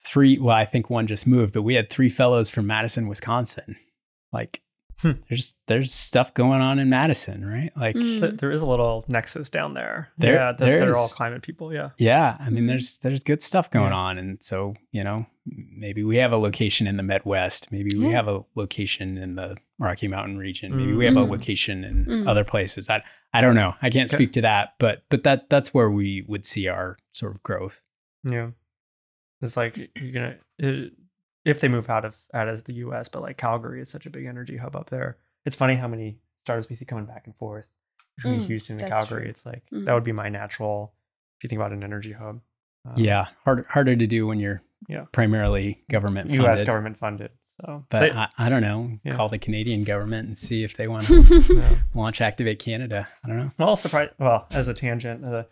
three. 0.03 0.37
Well, 0.37 0.55
I 0.55 0.65
think 0.65 0.89
one 0.89 1.07
just 1.07 1.27
moved, 1.27 1.53
but 1.53 1.63
we 1.63 1.75
had 1.75 1.89
three 1.89 2.09
fellows 2.09 2.49
from 2.49 2.67
Madison, 2.67 3.07
Wisconsin. 3.07 3.75
Like, 4.31 4.61
Hmm. 5.01 5.11
there's 5.29 5.55
there's 5.67 5.93
stuff 5.93 6.33
going 6.33 6.59
on 6.61 6.77
in 6.77 6.89
Madison, 6.89 7.45
right? 7.45 7.71
Like, 7.75 7.95
Mm. 7.95 8.37
There 8.37 8.51
is 8.51 8.61
a 8.61 8.65
little 8.65 9.05
nexus 9.07 9.49
down 9.49 9.73
there. 9.73 10.09
There- 10.17 10.33
yeah, 10.33 10.51
that 10.51 10.57
there 10.57 10.79
they're 10.79 10.95
all 10.97 11.07
climate 11.07 11.41
people. 11.41 11.73
Yeah. 11.73 11.91
yeah, 11.97 12.35
I 12.39 12.49
mean, 12.49 12.65
Mhm. 12.65 12.67
there's 12.67 12.97
there's 12.97 13.21
good 13.21 13.41
stuff 13.41 13.71
going 13.71 13.91
Yeah. 13.91 13.97
on, 13.97 14.17
and 14.17 14.43
so 14.43 14.75
you 14.91 15.03
know, 15.03 15.25
maybe 15.45 16.03
we 16.03 16.17
have 16.17 16.33
a 16.33 16.37
location 16.37 16.85
in 16.85 16.97
the 16.97 17.03
Midwest, 17.03 17.71
maybe 17.71 17.95
we 17.97 18.05
Yeah. 18.07 18.11
have 18.11 18.27
a 18.27 18.43
location 18.55 19.17
in 19.17 19.35
the 19.35 19.55
Rocky 19.79 20.07
Mountain 20.09 20.37
region, 20.37 20.75
maybe 20.75 20.93
we 20.93 21.05
have 21.05 21.15
a 21.15 21.25
Mm. 21.25 21.29
location 21.29 21.83
in 21.85 22.05
Mm. 22.05 22.27
other 22.27 22.43
places. 22.43 22.89
I 22.89 23.01
I 23.31 23.41
don't 23.41 23.55
know. 23.55 23.75
I 23.81 23.89
can't 23.91 24.09
Okay. 24.09 24.17
speak 24.17 24.33
to 24.33 24.41
that, 24.41 24.73
but 24.79 25.03
but 25.09 25.23
that 25.23 25.49
that's 25.49 25.73
where 25.73 25.89
we 25.89 26.25
would 26.27 26.45
see 26.45 26.67
our 26.67 26.97
sort 27.13 27.35
of 27.35 27.43
growth. 27.43 27.81
Yeah. 28.29 28.49
It's 29.41 29.55
like 29.55 29.77
you're 29.95 30.11
gonna 30.11 30.35
it, 30.57 30.91
if 31.49 31.61
they 31.61 31.67
move 31.67 31.89
out 31.89 32.05
of 32.05 32.15
out 32.33 32.47
of 32.47 32.63
the 32.65 32.75
U.S., 32.75 33.09
but 33.09 33.21
like 33.21 33.37
Calgary 33.37 33.81
is 33.81 33.89
such 33.89 34.05
a 34.05 34.09
big 34.09 34.25
energy 34.25 34.57
hub 34.57 34.75
up 34.75 34.89
there. 34.89 35.17
It's 35.45 35.55
funny 35.55 35.75
how 35.75 35.87
many 35.87 36.17
startups 36.43 36.69
we 36.69 36.75
see 36.75 36.85
coming 36.85 37.05
back 37.05 37.23
and 37.25 37.35
forth 37.35 37.67
between 38.17 38.41
Mm, 38.41 38.45
Houston 38.45 38.77
and 38.81 38.89
Calgary. 38.89 39.21
true. 39.23 39.29
It's 39.29 39.45
like 39.45 39.63
Mm. 39.73 39.85
that 39.85 39.93
would 39.93 40.03
be 40.03 40.11
my 40.11 40.29
natural. 40.29 40.93
If 41.37 41.43
you 41.45 41.49
think 41.49 41.59
about 41.59 41.71
an 41.71 41.83
energy 41.83 42.11
hub. 42.11 42.41
Um, 42.85 42.93
yeah, 42.97 43.27
harder 43.45 43.65
harder 43.69 43.95
to 43.95 44.07
do 44.07 44.27
when 44.27 44.39
you're 44.39 44.61
Yeah. 44.87 45.05
primarily 45.11 45.83
government 45.89 46.29
U.S. 46.31 46.45
funded. 46.45 46.67
government 46.67 46.97
funded. 46.97 47.31
So, 47.61 47.85
But 47.89 47.99
they- 47.99 48.11
I, 48.11 48.27
I 48.37 48.49
don't 48.49 48.61
know. 48.61 48.99
Yeah. 49.03 49.15
Call 49.15 49.27
the 49.29 49.37
Canadian 49.37 49.83
government 49.83 50.27
and 50.27 50.37
see 50.37 50.63
if 50.63 50.77
they 50.77 50.87
want 50.87 51.05
to 51.07 51.21
yeah. 51.53 51.75
launch 51.93 52.21
Activate 52.21 52.59
Canada. 52.59 53.07
I 53.23 53.27
don't 53.27 53.37
know. 53.37 53.51
Well, 53.57 53.75
surprise. 53.75 54.09
Well, 54.17 54.47
as 54.51 54.67
a 54.69 54.73
tangent, 54.73 55.25
uh, 55.25 55.43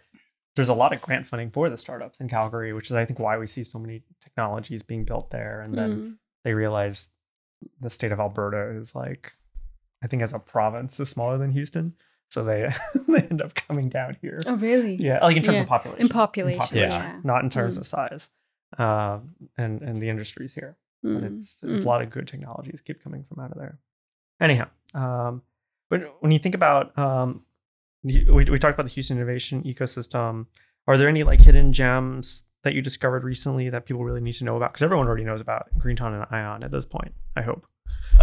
there's 0.58 0.68
a 0.70 0.74
lot 0.74 0.92
of 0.94 1.02
grant 1.02 1.26
funding 1.26 1.50
for 1.52 1.70
the 1.70 1.78
startups 1.78 2.20
in 2.20 2.28
Calgary, 2.28 2.74
which 2.74 2.88
is 2.92 2.96
I 2.98 3.06
think 3.06 3.20
why 3.20 3.38
we 3.38 3.48
see 3.48 3.64
so 3.64 3.80
many 3.80 4.04
technologies 4.22 4.84
being 4.84 5.06
built 5.06 5.30
there. 5.32 5.62
And 5.62 5.74
then 5.74 5.92
Mm. 5.92 6.18
they 6.44 6.54
realize 6.54 7.12
the 7.82 7.90
state 7.90 8.12
of 8.12 8.20
Alberta 8.20 8.78
is 8.78 8.94
like, 8.94 9.34
I 10.04 10.08
think 10.08 10.22
as 10.22 10.34
a 10.34 10.40
province 10.40 11.00
is 11.00 11.10
smaller 11.10 11.38
than 11.38 11.52
Houston, 11.52 11.94
so 12.30 12.44
they 12.44 12.72
they 13.08 13.22
end 13.22 13.42
up 13.42 13.56
coming 13.56 13.88
down 13.90 14.18
here. 14.22 14.40
Oh, 14.46 14.56
really? 14.58 14.96
Yeah, 14.96 15.24
like 15.24 15.38
in 15.38 15.44
terms 15.44 15.56
Yeah. 15.56 15.64
of 15.64 15.70
population. 15.70 16.02
In 16.06 16.10
population, 16.10 16.78
yeah. 16.78 17.20
not 17.24 17.44
in 17.44 17.50
terms 17.50 17.78
Mm. 17.78 17.80
of 17.82 17.88
size, 17.88 18.30
uh, 18.78 19.20
and 19.58 19.82
and 19.82 19.96
the 19.98 20.10
industries 20.10 20.54
here. 20.54 20.78
But 21.04 21.24
Mm. 21.24 21.38
it's 21.38 21.58
Mm. 21.64 21.84
a 21.84 21.88
lot 21.88 22.02
of 22.02 22.10
good 22.10 22.28
technologies 22.28 22.82
keep 22.82 23.02
coming 23.02 23.24
from 23.24 23.40
out 23.44 23.52
of 23.52 23.58
there. 23.58 23.80
Anyhow, 24.40 24.68
um, 24.94 25.42
but 25.90 26.22
when 26.22 26.32
you 26.32 26.40
think 26.40 26.54
about 26.56 26.96
um, 26.98 27.46
we 28.08 28.46
we 28.50 28.60
talked 28.60 28.74
about 28.76 28.86
the 28.86 28.94
Houston 28.94 29.18
innovation 29.18 29.64
ecosystem. 29.64 30.46
Are 30.88 30.98
there 30.98 31.10
any 31.10 31.24
like 31.24 31.42
hidden 31.42 31.74
gems 31.74 32.44
that 32.64 32.74
you 32.74 32.82
discovered 32.82 33.24
recently 33.24 33.70
that 33.70 33.86
people 33.86 34.04
really 34.04 34.22
need 34.22 34.34
to 34.34 34.44
know 34.46 34.56
about? 34.58 34.72
Because 34.74 34.84
everyone 34.84 35.08
already 35.08 35.24
knows 35.26 35.42
about 35.42 35.68
Greentown 35.78 36.14
and 36.14 36.26
Ion 36.32 36.64
at 36.64 36.72
this 36.72 36.86
point. 36.86 37.14
I 37.36 37.42
hope. 37.42 37.66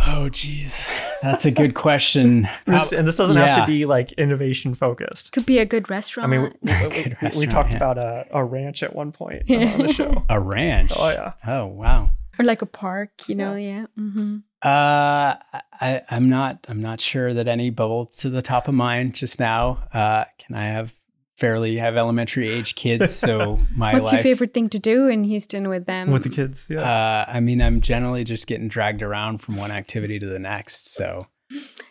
Oh, 0.07 0.29
geez, 0.29 0.89
that's 1.23 1.45
a 1.45 1.51
good 1.51 1.75
question. 1.75 2.49
This, 2.67 2.93
and 2.93 3.07
this 3.07 3.17
doesn't 3.17 3.37
have 3.37 3.57
to 3.57 3.67
be 3.67 3.85
like 3.85 4.13
innovation 4.13 4.75
focused. 4.75 5.31
Could 5.33 5.47
be 5.47 5.59
a 5.59 5.67
good 5.67 5.89
restaurant. 5.91 6.33
I 6.33 6.37
mean, 6.39 6.55
we, 6.63 6.73
we- 6.89 7.17
we- 7.31 7.39
we 7.41 7.47
talked 7.47 7.71
yeah. 7.71 7.77
about 7.77 7.99
a, 7.99 8.27
a 8.33 8.43
ranch 8.45 8.83
at 8.83 8.95
one 8.95 9.13
point 9.13 9.43
uh, 9.51 9.55
on 9.55 9.79
the 9.87 9.93
show. 9.93 10.25
a 10.29 10.41
ranch. 10.41 10.93
Oh 10.97 11.11
yeah. 11.11 11.33
Oh 11.47 11.67
wow. 11.67 12.07
Or 12.39 12.45
like 12.45 12.63
a 12.63 12.67
park, 12.67 13.29
you 13.29 13.35
know? 13.35 13.55
Yeah. 13.55 13.87
hmm 13.97 14.39
Uh, 14.63 15.37
I, 15.81 16.03
I'm 16.11 16.29
not. 16.29 16.67
I'm 16.69 16.81
not 16.81 17.01
sure 17.01 17.35
that 17.35 17.47
any 17.49 17.71
bubbled 17.71 18.13
to 18.19 18.31
the 18.31 18.41
top 18.43 18.67
of 18.69 18.75
mind 18.75 19.15
just 19.15 19.39
now. 19.39 19.87
Uh, 19.93 20.25
can 20.39 20.57
I 20.57 20.65
have 20.67 20.95
fairly 21.37 21.77
have 21.77 21.97
elementary 21.97 22.49
age 22.49 22.75
kids? 22.75 23.15
So 23.15 23.59
my 23.77 23.93
What's 23.93 24.13
your 24.13 24.23
favorite 24.23 24.55
thing 24.55 24.69
to 24.71 24.79
do 24.79 25.09
in 25.09 25.25
Houston 25.25 25.69
with 25.69 25.85
them? 25.87 26.11
With 26.11 26.23
the 26.23 26.29
kids, 26.31 26.67
yeah. 26.71 26.81
Uh, 26.81 27.25
I 27.29 27.41
mean, 27.41 27.61
I'm 27.61 27.81
generally 27.81 28.25
just 28.25 28.47
getting 28.47 28.69
dragged 28.69 29.03
around 29.03 29.39
from 29.39 29.57
one 29.57 29.71
activity 29.71 30.19
to 30.19 30.27
the 30.27 30.39
next. 30.39 30.95
So 30.95 31.27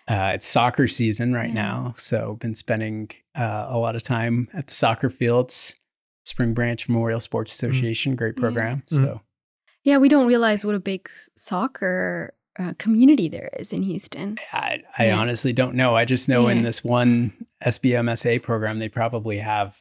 uh, 0.08 0.32
it's 0.34 0.48
soccer 0.48 0.88
season 0.88 1.34
right 1.34 1.50
Yeah. 1.50 1.54
now. 1.64 1.94
So 1.98 2.36
been 2.42 2.56
spending 2.56 3.12
uh, 3.36 3.68
a 3.70 3.78
lot 3.78 3.96
of 3.96 4.02
time 4.04 4.48
at 4.54 4.68
the 4.68 4.74
soccer 4.74 5.10
fields. 5.10 5.76
Spring 6.26 6.54
Branch 6.54 6.88
Memorial 6.88 7.20
Sports 7.20 7.52
Association, 7.52 8.16
great 8.16 8.36
Yeah. 8.38 8.42
program. 8.42 8.84
Mm. 8.90 8.96
So 9.06 9.22
yeah, 9.84 9.98
we 9.98 10.10
don't 10.10 10.28
realize 10.28 10.66
what 10.66 10.76
a 10.76 10.80
big 10.80 11.10
soccer 11.36 12.34
uh, 12.60 12.74
community 12.78 13.28
there 13.28 13.50
is 13.58 13.74
in 13.74 13.84
Houston. 13.84 14.38
I, 14.52 14.84
I 14.98 15.08
Yeah. 15.08 15.18
honestly 15.18 15.54
don't 15.54 15.76
know. 15.76 15.96
I 15.96 16.06
just 16.06 16.30
know 16.30 16.48
in 16.48 16.62
this 16.62 16.84
one 16.84 17.34
SBMSA 17.66 18.42
program, 18.44 18.78
they 18.80 18.90
probably 18.90 19.40
have, 19.40 19.80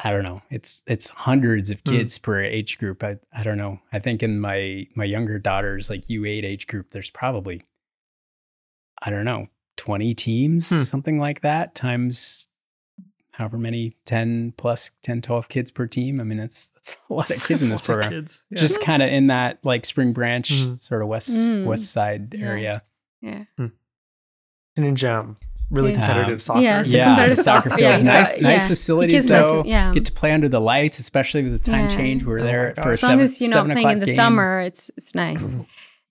I 0.00 0.10
don't 0.10 0.24
know, 0.24 0.40
it's 0.50 0.82
it's 0.86 1.08
hundreds 1.10 1.68
of 1.70 1.82
Mm. 1.84 1.90
kids 1.92 2.18
per 2.18 2.42
age 2.42 2.78
group. 2.78 3.04
I, 3.04 3.16
I 3.32 3.42
don't 3.42 3.58
know. 3.58 3.80
I 3.92 3.98
think 3.98 4.22
in 4.22 4.40
my 4.40 4.86
my 4.94 5.04
younger 5.04 5.38
daughter's 5.38 5.90
like 5.90 6.06
U8 6.08 6.42
age 6.44 6.66
group, 6.66 6.90
there's 6.90 7.10
probably, 7.10 7.62
I 9.02 9.10
don't 9.10 9.24
know, 9.26 9.48
20 9.76 10.14
teams, 10.14 10.68
Hmm. 10.70 10.76
something 10.76 11.18
like 11.18 11.42
that, 11.42 11.74
times 11.74 12.48
however 13.36 13.58
many 13.58 13.96
10 14.04 14.54
plus 14.56 14.92
10, 15.02 15.22
12 15.22 15.48
kids 15.48 15.70
per 15.70 15.86
team. 15.86 16.20
I 16.20 16.24
mean, 16.24 16.38
that's, 16.38 16.70
that's 16.70 16.96
a 17.10 17.14
lot 17.14 17.30
of 17.30 17.42
kids 17.44 17.62
in 17.62 17.70
this 17.70 17.80
That's 17.80 17.88
a 17.88 17.92
lot 17.92 17.98
of 17.98 18.02
program 18.04 18.22
Kids. 18.22 18.44
Yeah. 18.50 18.60
just 18.60 18.80
kind 18.80 19.02
of 19.02 19.08
in 19.10 19.26
that 19.26 19.58
like 19.64 19.84
Spring 19.84 20.12
Branch 20.12 20.50
Mhm. 20.52 20.80
sort 20.80 21.02
of 21.02 21.08
west 21.08 21.30
Mm. 21.30 21.64
west 21.64 21.90
side 21.90 22.32
Yeah. 22.34 22.46
area. 22.46 22.82
Yeah. 23.20 23.44
hidden 24.76 24.96
gem. 24.96 25.36
really 25.70 25.92
Yeah. 25.92 26.00
competitive 26.00 26.34
Um, 26.34 26.38
soccer. 26.38 26.60
yeah, 26.60 26.82
so 26.82 26.90
yeah, 26.90 27.06
competitive 27.06 27.38
soccer 27.38 27.70
soccer, 27.70 27.78
fields, 27.78 28.04
yeah, 28.04 28.12
nice, 28.12 28.32
so- 28.34 28.40
nice 28.40 28.62
yeah. 28.62 28.68
facilities 28.68 29.12
Kids 29.22 29.30
like 29.30 29.48
though. 29.48 29.64
yeah. 29.64 29.92
Get 29.92 30.04
to 30.04 30.12
play 30.12 30.30
under 30.32 30.48
the 30.48 30.60
lights, 30.60 30.98
especially 30.98 31.42
with 31.42 31.52
the 31.52 31.70
time 31.70 31.88
Yeah. 31.88 31.96
change. 31.96 32.22
We're 32.24 32.40
Oh 32.40 32.44
there 32.44 32.74
my 32.76 32.82
for 32.82 32.90
a. 32.90 32.92
As 32.92 33.02
long 33.02 33.10
seven, 33.12 33.24
as 33.24 33.40
you're 33.40 33.50
not 33.50 33.70
playing 33.70 33.90
in 33.90 33.98
the 34.00 34.06
game. 34.06 34.14
summer, 34.14 34.60
it's 34.60 34.90
it's 34.96 35.14
nice. 35.14 35.56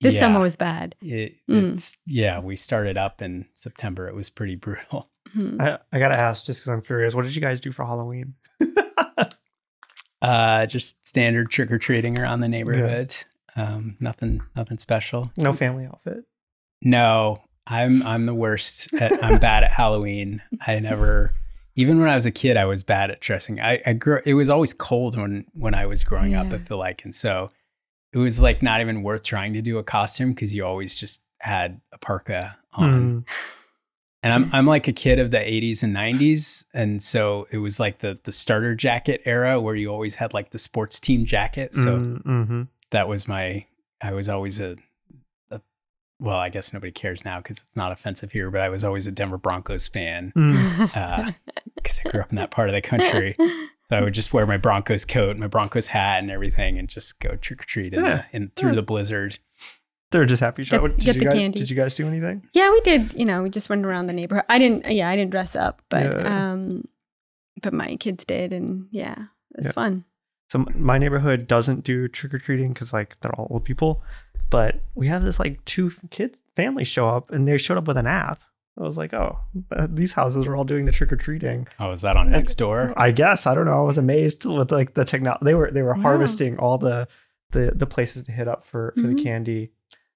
This 0.01 0.15
Yeah. 0.15 0.19
summer 0.21 0.39
was 0.39 0.55
bad. 0.57 0.95
It, 1.01 1.35
Mm. 1.49 1.73
It's 1.73 1.97
yeah. 2.05 2.39
We 2.39 2.55
started 2.57 2.97
up 2.97 3.21
in 3.21 3.45
September. 3.53 4.07
It 4.09 4.15
was 4.15 4.29
pretty 4.29 4.55
brutal. 4.55 5.09
Hmm. 5.33 5.59
I, 5.59 5.79
I 5.91 5.99
gotta 5.99 6.15
ask 6.15 6.45
just 6.45 6.61
because 6.61 6.69
I'm 6.73 6.81
curious. 6.81 7.15
What 7.15 7.23
did 7.25 7.35
you 7.35 7.41
guys 7.41 7.59
do 7.59 7.71
for 7.71 7.85
Halloween? 7.85 8.35
Uh, 10.21 10.65
just 10.65 11.05
standard 11.05 11.49
trick 11.51 11.69
or 11.69 11.77
treating 11.77 12.17
around 12.17 12.39
the 12.39 12.47
neighborhood. 12.47 13.13
Um, 13.57 13.97
nothing, 13.99 14.41
nothing 14.55 14.77
special. 14.77 15.29
no 15.35 15.51
family 15.51 15.85
outfit. 15.85 16.23
No, 16.81 17.43
I'm 17.67 18.01
I'm 18.03 18.25
the 18.25 18.33
worst. 18.33 18.93
At, 18.93 19.21
I'm 19.21 19.37
bad 19.39 19.65
at 19.65 19.71
Halloween. 19.71 20.41
I 20.65 20.79
never, 20.79 21.33
even 21.75 21.99
when 21.99 22.07
I 22.09 22.15
was 22.15 22.25
a 22.25 22.31
kid, 22.31 22.55
I 22.55 22.63
was 22.63 22.83
bad 22.83 23.11
at 23.11 23.19
dressing. 23.19 23.59
I, 23.59 23.81
I 23.85 23.91
grew. 23.93 24.21
It 24.25 24.33
was 24.35 24.49
always 24.49 24.73
cold 24.73 25.17
when 25.19 25.45
when 25.55 25.75
I 25.75 25.85
was 25.87 26.05
growing 26.05 26.35
up. 26.35 26.47
I 26.47 26.51
Yeah. 26.51 26.57
feel 26.59 26.77
like, 26.77 27.03
and 27.03 27.13
so 27.13 27.49
it 28.13 28.17
was 28.17 28.41
like 28.41 28.61
not 28.61 28.79
even 28.79 29.03
worth 29.03 29.23
trying 29.23 29.51
to 29.55 29.61
do 29.61 29.77
a 29.77 29.83
costume 29.83 30.29
because 30.31 30.55
you 30.55 30.65
always 30.65 30.95
just 30.95 31.21
had 31.39 31.81
a 31.91 31.97
parka 31.97 32.57
on. 32.71 33.23
Mm. 33.25 33.27
And 34.23 34.33
I'm 34.33 34.49
I'm 34.53 34.65
like 34.65 34.87
a 34.87 34.93
kid 34.93 35.19
of 35.19 35.31
the 35.31 35.37
80s 35.37 35.83
and 35.83 35.93
90s, 35.95 36.63
and 36.73 37.03
so 37.03 37.45
it 37.51 37.57
was 37.57 37.79
like 37.79 37.99
the 37.99 38.17
the 38.23 38.31
starter 38.31 38.73
jacket 38.73 39.21
era 39.25 39.59
where 39.59 39.75
you 39.75 39.89
always 39.89 40.15
had 40.15 40.33
like 40.33 40.51
the 40.51 40.59
sports 40.59 40.99
team 40.99 41.25
jacket. 41.25 41.75
So 41.75 41.97
Mm, 41.97 42.23
mhm. 42.23 42.67
that 42.91 43.07
was 43.09 43.27
my 43.27 43.65
I 44.01 44.13
was 44.13 44.29
always 44.29 44.59
a, 44.61 44.77
a 45.51 45.59
well, 46.19 46.37
I 46.37 46.47
guess 46.49 46.71
nobody 46.73 46.91
cares 46.93 47.25
now 47.25 47.39
because 47.39 47.57
it's 47.59 47.75
not 47.75 47.91
offensive 47.91 48.31
here, 48.31 48.49
but 48.49 48.61
I 48.61 48.69
was 48.69 48.83
always 48.85 49.07
a 49.07 49.11
Denver 49.11 49.37
Broncos 49.37 49.89
fan 49.89 50.31
Mm. 50.35 51.35
because 51.75 51.99
I 52.05 52.09
grew 52.09 52.21
up 52.21 52.29
in 52.31 52.37
that 52.37 52.51
part 52.51 52.69
of 52.69 52.73
the 52.75 52.81
country. 52.81 53.35
So 53.89 53.97
I 53.97 54.01
would 54.01 54.13
just 54.13 54.31
wear 54.33 54.45
my 54.45 54.55
Broncos 54.55 55.03
coat, 55.03 55.37
my 55.37 55.47
Broncos 55.47 55.87
hat, 55.87 56.21
and 56.23 56.31
everything, 56.31 56.79
and 56.79 56.87
just 56.87 57.19
go 57.19 57.35
trick 57.35 57.61
or 57.63 57.65
treat 57.65 57.93
in, 57.93 58.05
Yeah. 58.05 58.23
the, 58.31 58.35
in 58.37 58.51
through 58.55 58.69
Yeah. 58.71 58.75
the 58.77 58.81
blizzard. 58.83 59.37
They're 60.13 60.25
just 60.25 60.39
happy. 60.41 60.63
Shot. 60.63 60.71
Get- 60.77 60.81
What- 60.81 60.95
Did 60.97 61.05
get 61.05 61.15
you 61.15 61.19
the 61.19 61.25
guys? 61.25 61.33
candy. 61.33 61.59
Did 61.59 61.69
you 61.69 61.75
guys 61.75 61.93
do 61.95 62.07
anything? 62.07 62.47
Yeah, 62.53 62.71
we 62.71 62.79
did. 62.81 63.13
You 63.13 63.25
know, 63.25 63.43
we 63.43 63.49
just 63.49 63.69
went 63.69 63.85
around 63.85 64.07
the 64.07 64.13
neighborhood. 64.13 64.45
I 64.47 64.57
didn't. 64.59 64.89
Yeah, 64.89 65.09
I 65.09 65.15
didn't 65.17 65.31
dress 65.31 65.55
up, 65.55 65.81
but 65.89 66.03
Yeah. 66.03 66.51
um, 66.51 66.85
but 67.61 67.73
my 67.73 67.95
kids 67.97 68.23
did, 68.25 68.53
and 68.53 68.87
yeah, 68.91 69.13
it 69.51 69.57
was 69.57 69.65
Yeah. 69.67 69.71
fun. 69.73 70.05
So 70.49 70.65
my 70.75 70.97
neighborhood 70.97 71.47
doesn't 71.47 71.83
do 71.83 72.07
trick 72.07 72.33
or 72.33 72.37
treating 72.37 72.71
because 72.73 72.93
like 72.93 73.17
they're 73.21 73.33
all 73.35 73.47
old 73.49 73.65
people, 73.65 74.03
but 74.49 74.81
we 74.95 75.07
have 75.07 75.23
this 75.23 75.39
like 75.39 75.63
two 75.65 75.91
kid 76.11 76.37
families 76.55 76.87
show 76.87 77.09
up 77.09 77.31
and 77.31 77.47
they 77.47 77.57
showed 77.57 77.77
up 77.77 77.87
with 77.87 77.97
an 77.97 78.05
app. 78.07 78.41
I 78.77 78.81
was 78.83 78.97
like, 78.97 79.13
oh, 79.13 79.39
uh, 79.71 79.87
these 79.89 80.13
houses 80.13 80.45
are 80.47 80.55
all 80.55 80.63
doing 80.63 80.85
the 80.85 80.91
trick 80.91 81.11
or 81.11 81.15
treating. 81.15 81.67
Oh, 81.79 81.91
is 81.91 82.01
that 82.01 82.17
on 82.17 82.29
next 82.31 82.55
door? 82.55 82.93
I 82.97 83.11
guess 83.11 83.45
I 83.47 83.53
don't 83.55 83.65
know. 83.65 83.79
I 83.79 83.83
was 83.83 83.97
amazed 83.97 84.45
with 84.45 84.71
like 84.71 84.93
the 84.95 85.05
technology. 85.05 85.45
They 85.45 85.53
were 85.55 85.71
they 85.71 85.81
were 85.83 85.93
Wow. 85.95 86.01
harvesting 86.01 86.57
all 86.59 86.77
the 86.77 87.07
the 87.51 87.71
the 87.75 87.85
places 87.87 88.23
to 88.23 88.31
hit 88.31 88.47
up 88.47 88.63
for 88.65 88.91
for 88.95 89.01
Mhm. 89.01 89.15
the 89.17 89.23
candy. 89.23 89.71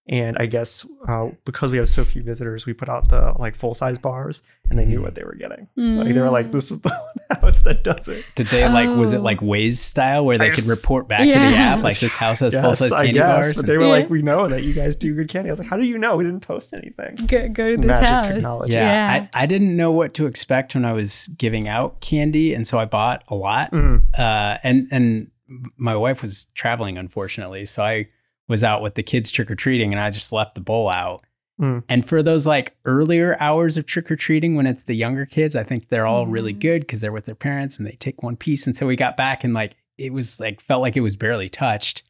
And 0.10 0.38
I 0.40 0.46
guess 0.46 0.86
uh, 1.10 1.28
because 1.44 1.70
we 1.72 1.78
have 1.80 1.90
so 1.90 2.06
few 2.06 2.24
visitors, 2.24 2.66
we 2.66 2.72
put 2.72 2.88
out 2.88 3.10
the 3.10 3.34
like 3.38 3.56
full 3.58 3.74
size 3.74 3.98
bars, 3.98 4.42
and 4.70 4.80
they 4.80 4.86
knew 4.86 5.02
what 5.02 5.16
they 5.16 5.24
were 5.24 5.36
getting. 5.36 5.68
Like 5.76 6.14
they 6.14 6.22
were 6.22 6.28
Mm. 6.28 6.32
like, 6.32 6.52
"This 6.54 6.72
is 6.72 6.80
the 6.80 6.90
house 7.42 7.60
that 7.64 7.84
does 7.84 8.08
it." 8.08 8.24
Did 8.36 8.48
they 8.48 8.66
like? 8.70 8.88
Was 8.96 9.12
it 9.12 9.18
Oh. 9.18 9.22
like 9.22 9.42
Waze 9.42 9.74
style 9.74 10.26
where 10.26 10.38
they 10.38 10.46
I 10.46 10.50
could 10.52 10.64
just- 10.64 10.70
report 10.70 11.10
back 11.10 11.20
to 11.20 11.26
the 11.26 11.34
app 11.34 11.84
like 11.84 12.00
this 12.00 12.16
house 12.16 12.40
has 12.40 12.56
full 12.56 12.74
size 12.74 12.92
candy 12.92 13.12
guess, 13.14 13.24
bars? 13.34 13.48
but 13.54 13.60
And- 13.60 13.68
they 13.68 13.78
were 13.78 13.84
Yeah. 13.84 13.90
like, 13.90 14.10
"We 14.10 14.22
know 14.22 14.48
that 14.48 14.64
you 14.64 14.74
guys 14.74 14.96
do 14.96 15.14
good 15.14 15.28
candy." 15.28 15.50
I 15.50 15.52
was 15.52 15.60
like, 15.60 15.68
"How 15.68 15.76
do 15.76 15.84
you 15.84 15.98
know? 15.98 16.16
We 16.16 16.24
didn't 16.24 16.40
post 16.48 16.74
anything." 16.74 17.16
Go, 17.28 17.50
go 17.50 17.72
to 17.72 17.78
this 17.78 17.86
Magic 17.86 18.08
house. 18.08 18.28
technology. 18.28 18.74
yeah, 18.74 19.28
I, 19.34 19.44
I 19.44 19.46
didn't 19.46 19.76
know 19.76 19.92
what 19.92 20.14
to 20.14 20.26
expect 20.26 20.74
when 20.74 20.86
I 20.86 20.94
was 20.94 21.28
giving 21.38 21.68
out 21.68 22.00
candy, 22.00 22.54
and 22.54 22.66
so 22.66 22.80
I 22.80 22.86
bought 22.86 23.24
a 23.28 23.36
lot. 23.36 23.72
Mm. 23.72 24.04
uh, 24.18 24.58
and 24.64 24.88
and 24.90 25.32
my 25.78 25.96
wife 25.98 26.22
was 26.22 26.46
traveling 26.56 26.98
unfortunately 26.98 27.66
so 27.66 27.82
i 27.82 28.06
was 28.48 28.64
out 28.64 28.82
with 28.82 28.96
the 28.96 29.04
kids 29.04 29.30
trick-or-treating 29.32 29.92
and 29.94 30.00
i 30.00 30.10
just 30.10 30.32
left 30.32 30.56
the 30.56 30.62
bowl 30.62 30.90
out 30.90 31.24
Mm. 31.60 31.84
and 31.90 32.08
for 32.08 32.22
those 32.22 32.46
like 32.46 32.76
earlier 32.86 33.36
hours 33.40 33.78
of 33.78 33.88
trick-or-treating 33.88 34.56
when 34.56 34.68
it's 34.68 34.84
the 34.84 34.94
younger 34.94 35.26
kids 35.26 35.56
i 35.56 35.64
think 35.64 35.88
they're 35.90 36.06
all 36.06 36.28
really 36.28 36.54
Mhm. 36.54 36.60
good 36.60 36.82
because 36.82 37.02
they're 37.02 37.12
with 37.12 37.26
their 37.26 37.34
parents 37.34 37.78
and 37.78 37.88
they 37.88 37.94
take 37.94 38.22
one 38.22 38.36
piece 38.36 38.68
and 38.68 38.76
so 38.76 38.86
we 38.86 38.96
got 38.96 39.18
back 39.18 39.44
and 39.44 39.56
like 39.56 39.74
it 39.98 40.14
was 40.14 40.40
like 40.40 40.62
felt 40.62 40.84
like 40.84 40.96
it 40.96 41.02
was 41.02 41.16
barely 41.16 41.50
touched 41.50 42.04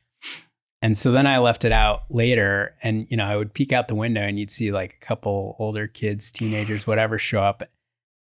and 0.81 0.97
so 0.97 1.13
then 1.13 1.25
i 1.25 1.37
left 1.37 1.63
it 1.63 1.71
out 1.71 2.01
later 2.09 2.75
and 2.83 3.07
you 3.09 3.15
know 3.15 3.23
i 3.25 3.37
would 3.37 3.53
peek 3.53 3.71
out 3.71 3.87
the 3.87 3.95
window 3.95 4.19
and 4.21 4.37
you'd 4.37 4.51
see 4.51 4.69
like 4.73 4.97
a 5.01 5.05
couple 5.05 5.55
older 5.59 5.87
kids 5.87 6.29
teenagers 6.29 6.85
whatever 6.85 7.17
show 7.17 7.41
up 7.41 7.63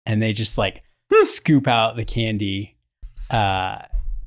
and 0.05 0.21
they 0.21 0.31
just 0.31 0.57
like 0.57 0.81
scoop 1.23 1.67
out 1.67 1.97
the 1.97 2.05
candy 2.05 2.77
uh 3.31 3.79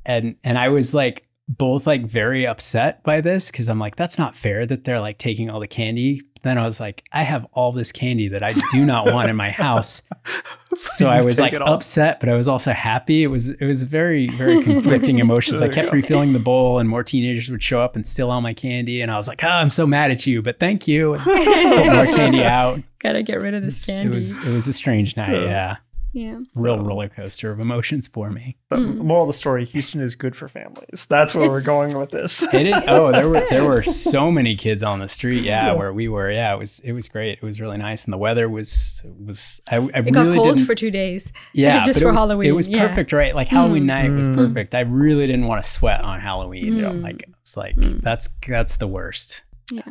and 0.05 0.37
and 0.45 0.59
I 0.59 0.69
was 0.69 0.93
like 0.95 1.27
both 1.59 1.87
like 1.87 2.07
very 2.07 2.47
upset 2.47 3.03
by 3.03 3.21
this 3.21 3.51
because 3.51 3.69
I'm 3.69 3.79
like 3.79 3.97
that's 3.97 4.19
not 4.19 4.37
fair 4.37 4.65
that 4.67 4.85
they're 4.85 5.01
like 5.01 5.19
taking 5.19 5.51
all 5.51 5.59
the 5.61 5.67
candy. 5.67 6.23
Then 6.43 6.57
I 6.57 6.65
was 6.65 6.79
like 6.81 7.05
I 7.13 7.23
have 7.25 7.47
all 7.53 7.73
this 7.73 7.93
candy 7.93 8.29
that 8.29 8.43
I 8.43 8.55
do 8.71 8.87
not 8.87 9.13
want 9.13 9.29
in 9.31 9.37
my 9.37 9.51
house. 9.51 10.03
So 10.77 11.09
I 11.11 11.21
was 11.25 11.41
like 11.41 11.53
upset, 11.53 12.21
but 12.21 12.29
I 12.29 12.35
was 12.35 12.47
also 12.47 12.71
happy. 12.71 13.25
It 13.25 13.27
was 13.27 13.49
it 13.51 13.65
was 13.67 13.83
very 13.83 14.29
very 14.29 14.63
conflicting 14.71 15.19
emotions. 15.19 15.61
I 15.61 15.69
kept 15.69 15.93
refilling 15.93 16.33
the 16.33 16.39
bowl, 16.39 16.79
and 16.79 16.89
more 16.89 17.03
teenagers 17.03 17.51
would 17.51 17.61
show 17.63 17.83
up 17.83 17.97
and 17.97 18.07
steal 18.07 18.31
all 18.31 18.41
my 18.41 18.55
candy, 18.55 19.03
and 19.03 19.11
I 19.11 19.17
was 19.17 19.27
like, 19.27 19.43
"Oh, 19.43 19.49
I'm 19.49 19.69
so 19.69 19.85
mad 19.85 20.13
at 20.13 20.29
you, 20.29 20.43
but 20.43 20.61
thank 20.61 20.87
you." 20.87 21.15
And 21.15 21.25
put 21.25 21.93
more 21.93 22.07
candy 22.07 22.45
out. 22.45 22.79
Gotta 23.01 23.25
get 23.25 23.41
rid 23.41 23.55
of 23.55 23.65
this 23.65 23.89
It 23.89 23.93
candy. 23.93 24.15
was 24.15 24.39
it 24.47 24.53
was 24.53 24.69
a 24.69 24.73
strange 24.73 25.17
night. 25.17 25.33
Yeah. 25.43 25.43
Yeah, 25.43 25.77
yeah. 26.13 26.39
real 26.57 26.77
So- 26.77 26.83
roller 26.85 27.09
coaster 27.09 27.51
of 27.51 27.61
emotions 27.61 28.09
for 28.09 28.31
me. 28.31 28.57
The 28.71 28.77
Mm. 28.77 28.97
moral 28.99 29.25
of 29.25 29.29
the 29.29 29.39
story: 29.39 29.65
Houston 29.65 30.01
is 30.01 30.15
good 30.17 30.35
for 30.37 30.49
families. 30.49 31.07
That's 31.09 31.35
where 31.35 31.49
we're 31.51 31.63
going 31.63 31.97
with 31.99 32.11
this. 32.11 32.43
It 32.53 32.67
is, 32.67 32.75
oh, 32.89 33.11
there 33.13 33.29
were 33.29 33.47
there 33.51 33.65
were 33.65 33.83
so 33.83 34.31
many 34.31 34.55
kids 34.57 34.83
on 34.83 34.99
the 35.01 35.09
street. 35.09 35.45
Yeah, 35.45 35.67
Yeah. 35.69 35.73
where 35.75 35.93
we 35.93 36.09
were. 36.09 36.31
Yeah, 36.31 36.55
it 36.55 36.59
was 36.59 36.81
it 36.81 36.93
was 36.93 37.09
great. 37.09 37.39
It 37.39 37.43
was 37.43 37.61
really 37.61 37.79
nice, 37.79 38.05
and 38.05 38.13
the 38.13 38.19
weather 38.19 38.49
was 38.49 39.03
was. 39.25 39.61
I, 39.71 39.77
I 39.77 39.79
It 39.79 39.93
really 39.95 40.11
got 40.13 40.35
cold 40.35 40.45
didn't. 40.57 40.67
for 40.67 40.75
two 40.75 40.91
days. 40.91 41.33
yeah, 41.53 41.83
just 41.85 41.97
but 41.99 42.03
it 42.03 42.05
for 42.05 42.11
was, 42.13 42.21
Halloween, 42.21 42.49
It 42.49 42.53
was 42.53 42.69
yeah. 42.69 42.89
perfect, 42.89 43.13
right? 43.13 43.35
Like 43.35 43.49
Halloween 43.49 43.85
Mm. 43.85 43.87
night 43.87 44.11
was 44.13 44.29
Mm. 44.29 44.35
perfect. 44.37 44.75
I 44.75 44.81
really 44.81 45.27
didn't 45.27 45.47
want 45.47 45.63
to 45.63 45.69
sweat 45.69 46.03
on 46.03 46.21
Halloween. 46.21 46.75
Mm. 46.75 47.03
Like 47.03 47.29
it's 47.43 47.57
like 47.57 47.77
Mm. 47.77 48.01
that's 48.03 48.29
that's 48.47 48.77
the 48.77 48.87
worst. 48.89 49.43
Yeah. 49.73 49.83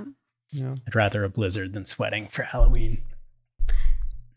yeah. 0.51 0.75
I'd 0.87 0.95
rather 0.95 1.23
a 1.23 1.29
blizzard 1.29 1.73
than 1.73 1.85
sweating 1.85 2.27
for 2.29 2.43
Halloween. 2.43 2.99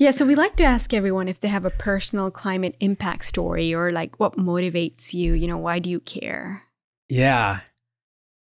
Yeah, 0.02 0.10
so 0.10 0.26
we 0.26 0.34
like 0.34 0.56
to 0.56 0.64
ask 0.64 0.92
everyone 0.92 1.28
if 1.28 1.38
they 1.38 1.46
have 1.46 1.64
a 1.64 1.70
personal 1.70 2.28
climate 2.32 2.74
impact 2.80 3.24
story 3.24 3.72
or 3.72 3.92
like 3.92 4.18
what 4.18 4.36
motivates 4.36 5.14
you, 5.14 5.34
you 5.34 5.46
know, 5.46 5.58
why 5.58 5.78
do 5.78 5.88
you 5.90 6.00
care? 6.00 6.64
Yeah. 7.08 7.60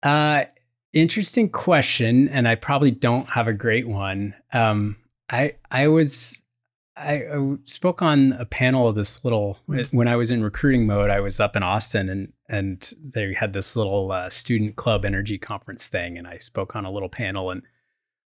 Uh 0.03 0.43
interesting 0.91 1.47
question 1.47 2.27
and 2.27 2.45
I 2.45 2.55
probably 2.55 2.91
don't 2.91 3.29
have 3.29 3.47
a 3.47 3.53
great 3.53 3.87
one. 3.87 4.35
Um 4.51 4.97
I 5.29 5.55
I 5.71 5.87
was 5.87 6.41
I, 6.97 7.23
I 7.23 7.55
spoke 7.63 8.01
on 8.01 8.33
a 8.33 8.45
panel 8.45 8.89
of 8.89 8.95
this 8.95 9.23
little 9.23 9.57
when 9.91 10.09
I 10.09 10.17
was 10.17 10.31
in 10.31 10.43
recruiting 10.43 10.85
mode. 10.85 11.09
I 11.09 11.21
was 11.21 11.39
up 11.39 11.55
in 11.55 11.63
Austin 11.63 12.09
and 12.09 12.33
and 12.49 12.91
they 13.01 13.33
had 13.33 13.53
this 13.53 13.77
little 13.77 14.11
uh, 14.11 14.29
student 14.29 14.75
club 14.75 15.05
energy 15.05 15.37
conference 15.37 15.87
thing, 15.87 16.17
and 16.17 16.27
I 16.27 16.37
spoke 16.37 16.75
on 16.75 16.85
a 16.85 16.91
little 16.91 17.09
panel. 17.09 17.49
And 17.49 17.63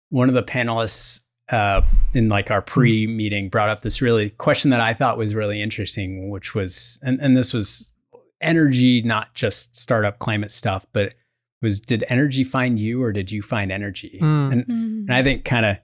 one 0.09 0.29
of 0.29 0.35
the 0.35 0.43
panelists 0.43 1.21
uh, 1.51 1.83
in 2.15 2.29
like 2.29 2.51
our 2.51 2.63
pre 2.63 3.07
meeting 3.07 3.49
brought 3.49 3.69
up 3.69 3.83
this 3.83 4.01
really 4.01 4.31
question 4.31 4.71
that 4.71 4.81
I 4.81 4.95
thought 4.95 5.19
was 5.19 5.35
really 5.35 5.61
interesting, 5.61 6.31
which 6.31 6.55
was 6.55 6.99
and 7.03 7.21
and 7.21 7.37
this 7.37 7.53
was 7.53 7.93
energy, 8.41 9.03
not 9.03 9.35
just 9.35 9.77
startup 9.77 10.19
climate 10.19 10.51
stuff, 10.51 10.87
but 10.93 11.15
was 11.63 11.81
did 11.81 12.05
energy 12.09 12.45
find 12.45 12.79
you 12.79 13.03
or 13.03 13.13
did 13.13 13.31
you 13.31 13.43
find 13.43 13.71
energy? 13.71 14.19
Mm. 14.21 14.53
And 14.53 14.65
and 14.69 15.15
I 15.15 15.23
think 15.23 15.45
kind 15.45 15.67
of 15.67 15.77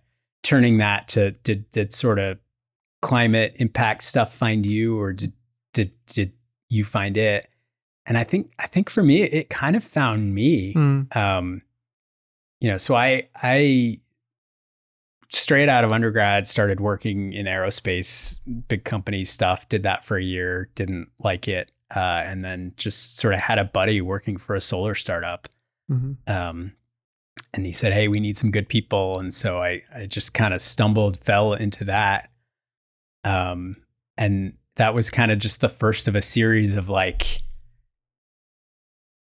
turning 0.42 0.78
that 0.78 1.08
to 1.08 1.32
did 1.32 1.70
did 1.70 1.92
sort 1.92 2.18
of 2.18 2.38
climate 3.02 3.54
impact 3.56 4.04
stuff 4.04 4.32
find 4.32 4.64
you 4.64 4.98
or 4.98 5.12
did 5.12 5.32
did 5.74 5.92
did 6.06 6.32
you 6.68 6.84
find 6.84 7.16
it? 7.16 7.48
And 8.06 8.16
I 8.16 8.24
think 8.24 8.52
I 8.58 8.66
think 8.66 8.88
for 8.88 9.02
me 9.02 9.22
it 9.22 9.50
kind 9.50 9.76
of 9.76 9.84
found 9.84 10.34
me. 10.34 10.74
Mm. 10.74 11.14
Um 11.16 11.62
you 12.60 12.70
know, 12.70 12.78
so 12.78 12.94
I 12.94 13.28
I 13.34 14.00
straight 15.30 15.68
out 15.68 15.84
of 15.84 15.92
undergrad 15.92 16.46
started 16.46 16.80
working 16.80 17.32
in 17.32 17.46
aerospace, 17.46 18.40
big 18.68 18.84
company 18.84 19.24
stuff, 19.24 19.68
did 19.68 19.82
that 19.84 20.04
for 20.04 20.16
a 20.16 20.22
year, 20.22 20.68
didn't 20.74 21.08
like 21.18 21.48
it. 21.48 21.70
Uh, 21.94 22.22
and 22.24 22.44
then 22.44 22.72
just 22.76 23.16
sort 23.16 23.32
of 23.34 23.38
had 23.40 23.58
a 23.58 23.64
buddy 23.64 24.00
working 24.00 24.36
for 24.36 24.54
a 24.56 24.60
solar 24.60 24.94
startup 24.94 25.48
Mhm. 25.90 26.16
um, 26.26 26.72
and 27.54 27.64
he 27.64 27.72
said, 27.72 27.92
"Hey, 27.92 28.08
we 28.08 28.18
need 28.18 28.36
some 28.36 28.50
good 28.50 28.68
people." 28.68 29.20
And 29.20 29.32
so 29.32 29.62
I, 29.62 29.82
I 29.94 30.06
just 30.06 30.34
kind 30.34 30.52
of 30.52 30.60
stumbled, 30.60 31.22
fell 31.24 31.52
into 31.54 31.84
that, 31.84 32.30
um, 33.24 33.76
and 34.16 34.54
that 34.76 34.94
was 34.94 35.10
kind 35.10 35.30
of 35.30 35.38
just 35.38 35.60
the 35.60 35.68
first 35.68 36.08
of 36.08 36.14
a 36.16 36.22
series 36.22 36.76
of 36.76 36.88
like 36.88 37.42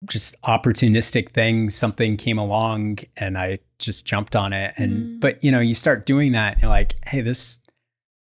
just 0.06 0.40
opportunistic 0.42 1.30
things. 1.30 1.74
Something 1.74 2.16
came 2.16 2.38
along, 2.38 2.98
and 3.16 3.36
I 3.38 3.58
just 3.78 4.06
jumped 4.06 4.36
on 4.36 4.52
it. 4.52 4.74
And 4.76 4.92
Mm. 4.92 5.20
but 5.20 5.42
you 5.42 5.50
know, 5.52 5.60
you 5.60 5.74
start 5.74 6.06
doing 6.06 6.32
that, 6.32 6.54
and 6.54 6.62
you're 6.62 6.70
like, 6.70 6.94
"Hey, 7.06 7.20
this." 7.20 7.60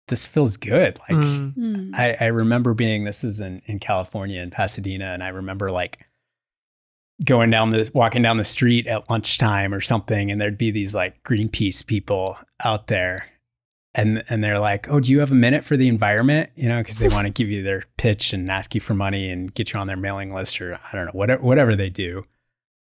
this 0.08 0.26
feels 0.26 0.56
good. 0.56 0.98
Like 1.08 1.18
mm. 1.20 1.94
I, 1.94 2.16
I 2.20 2.26
remember 2.26 2.74
being 2.74 3.04
this 3.04 3.22
was 3.22 3.40
in, 3.40 3.62
in 3.66 3.78
California 3.78 4.42
in 4.42 4.50
Pasadena, 4.50 5.12
and 5.12 5.22
I 5.22 5.28
remember 5.28 5.70
like 5.70 6.04
going 7.24 7.48
down 7.50 7.70
the 7.70 7.88
walking 7.94 8.20
down 8.20 8.36
the 8.36 8.44
street 8.44 8.88
at 8.88 9.08
lunchtime 9.08 9.72
or 9.72 9.80
something, 9.80 10.30
and 10.30 10.40
there'd 10.40 10.58
be 10.58 10.72
these 10.72 10.96
like 10.96 11.22
Greenpeace 11.22 11.86
people 11.86 12.36
out 12.64 12.88
there. 12.88 13.28
And 13.94 14.22
and 14.28 14.42
they're 14.44 14.58
like, 14.58 14.88
oh, 14.88 15.00
do 15.00 15.10
you 15.10 15.18
have 15.20 15.32
a 15.32 15.36
minute 15.36 15.64
for 15.64 15.76
the 15.76 15.88
environment? 15.88 16.50
You 16.54 16.68
know, 16.68 16.78
because 16.78 16.98
they 16.98 17.08
want 17.16 17.26
to 17.26 17.30
give 17.30 17.48
you 17.48 17.62
their 17.62 17.84
pitch 17.96 18.32
and 18.32 18.50
ask 18.50 18.74
you 18.74 18.80
for 18.80 18.94
money 18.94 19.30
and 19.30 19.52
get 19.52 19.72
you 19.72 19.80
on 19.80 19.86
their 19.86 19.96
mailing 19.96 20.32
list 20.32 20.60
or 20.60 20.74
I 20.74 20.96
don't 20.96 21.06
know 21.06 21.12
whatever 21.12 21.42
whatever 21.42 21.74
they 21.74 21.90
do. 21.90 22.24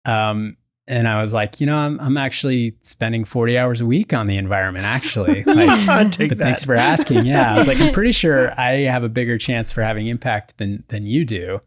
Um, 0.05 0.57
and 0.89 1.07
I 1.07 1.21
was 1.21 1.35
like, 1.35 1.61
you 1.61 1.67
know, 1.67 1.77
I'm, 1.77 1.99
I'm 1.99 2.17
actually 2.17 2.75
spending 2.81 3.23
40 3.23 3.57
hours 3.59 3.79
a 3.79 3.85
week 3.85 4.11
on 4.11 4.25
the 4.25 4.37
environment, 4.37 4.85
actually. 4.85 5.43
Like, 5.49 5.85
but 5.85 6.17
that. 6.17 6.37
thanks 6.37 6.65
for 6.65 6.73
asking. 6.73 7.25
Yeah. 7.25 7.53
I 7.53 7.55
was 7.55 7.67
like, 7.67 7.79
I'm 7.79 7.93
pretty 7.93 8.11
sure 8.11 8.59
I 8.59 8.81
have 8.81 9.03
a 9.03 9.09
bigger 9.09 9.37
chance 9.37 9.71
for 9.71 9.83
having 9.83 10.07
impact 10.07 10.57
than, 10.57 10.83
than 10.87 11.05
you 11.05 11.25
do. 11.25 11.61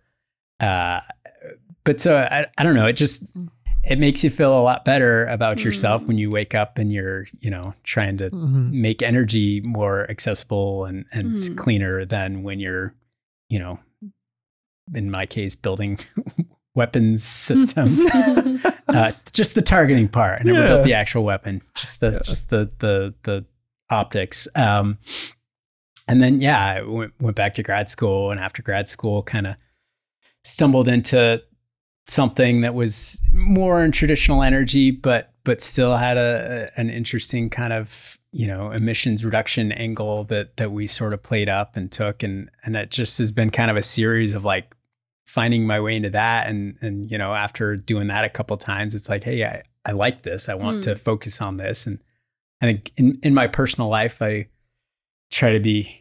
Uh, 0.58 1.00
but 1.84 2.00
so 2.00 2.16
I, 2.16 2.46
I 2.58 2.62
don't 2.64 2.74
know. 2.74 2.86
It 2.86 2.94
just, 2.94 3.26
it 3.84 3.98
makes 3.98 4.22
you 4.22 4.30
feel 4.30 4.58
a 4.58 4.62
lot 4.62 4.84
better 4.84 5.26
about 5.26 5.58
mm 5.58 5.64
yourself 5.64 6.04
when 6.04 6.18
you 6.18 6.30
wake 6.30 6.54
up 6.54 6.78
and 6.78 6.92
you're, 6.92 7.26
you 7.40 7.50
know, 7.50 7.74
trying 7.84 8.16
to 8.16 8.30
mm-hmm. 8.30 8.80
make 8.80 9.02
energy 9.02 9.60
more 9.60 10.10
accessible 10.10 10.84
and, 10.84 11.04
and 11.12 11.34
mm 11.34 11.56
cleaner 11.56 12.04
than 12.04 12.42
when 12.42 12.60
you're, 12.60 12.94
you 13.48 13.58
know, 13.58 13.78
in 14.94 15.10
my 15.10 15.26
case, 15.26 15.54
building 15.54 15.98
weapons 16.74 17.22
systems. 17.24 18.04
uh, 18.88 19.12
just 19.32 19.54
the 19.54 19.62
targeting 19.62 20.08
part. 20.08 20.40
And 20.40 20.48
I 20.48 20.52
never 20.52 20.64
yeah. 20.64 20.72
built 20.74 20.84
the 20.84 20.94
actual 20.94 21.24
weapon. 21.24 21.62
Just 21.74 22.00
the 22.00 22.12
yeah. 22.12 22.18
just 22.22 22.50
the 22.50 22.70
the 22.78 23.14
the 23.22 23.44
optics. 23.90 24.48
Um, 24.54 24.98
and 26.08 26.22
then 26.22 26.40
yeah, 26.40 26.64
I 26.64 26.82
went, 26.82 27.12
went 27.20 27.36
back 27.36 27.54
to 27.54 27.62
grad 27.62 27.88
school, 27.88 28.30
and 28.30 28.40
after 28.40 28.62
grad 28.62 28.88
school, 28.88 29.22
kind 29.22 29.46
of 29.46 29.56
stumbled 30.44 30.88
into 30.88 31.42
something 32.06 32.62
that 32.62 32.74
was 32.74 33.20
more 33.32 33.84
in 33.84 33.92
traditional 33.92 34.42
energy, 34.42 34.90
but 34.90 35.32
but 35.44 35.60
still 35.60 35.96
had 35.96 36.16
a, 36.16 36.70
a 36.76 36.80
an 36.80 36.90
interesting 36.90 37.50
kind 37.50 37.72
of 37.72 38.18
you 38.32 38.46
know 38.46 38.70
emissions 38.70 39.24
reduction 39.24 39.72
angle 39.72 40.24
that 40.24 40.56
that 40.56 40.72
we 40.72 40.86
sort 40.86 41.12
of 41.12 41.22
played 41.22 41.48
up 41.48 41.76
and 41.76 41.90
took, 41.90 42.22
and 42.22 42.50
and 42.64 42.76
it 42.76 42.90
just 42.90 43.18
has 43.18 43.32
been 43.32 43.50
kind 43.50 43.70
of 43.70 43.76
a 43.76 43.82
series 43.82 44.34
of 44.34 44.44
like 44.44 44.74
finding 45.26 45.66
my 45.66 45.80
way 45.80 45.96
into 45.96 46.10
that. 46.10 46.48
And 46.48 46.76
and 46.80 47.10
you 47.10 47.18
know 47.18 47.34
after 47.34 47.76
doing 47.76 48.08
that 48.08 48.24
a 48.24 48.30
couple 48.30 48.56
times 48.56 48.94
it's 48.94 49.08
like 49.08 49.24
hey 49.24 49.44
I, 49.44 49.62
I 49.84 49.92
like 49.92 50.22
this. 50.22 50.48
I 50.48 50.54
want 50.54 50.78
mm. 50.78 50.82
to 50.82 50.96
focus 50.96 51.40
on 51.40 51.56
this. 51.56 51.86
And 51.86 51.98
I 52.60 52.66
think 52.66 52.92
in 52.96 53.18
in 53.22 53.34
my 53.34 53.46
personal 53.46 53.88
life 53.88 54.20
I 54.20 54.48
try 55.30 55.52
to 55.52 55.60
be 55.60 55.98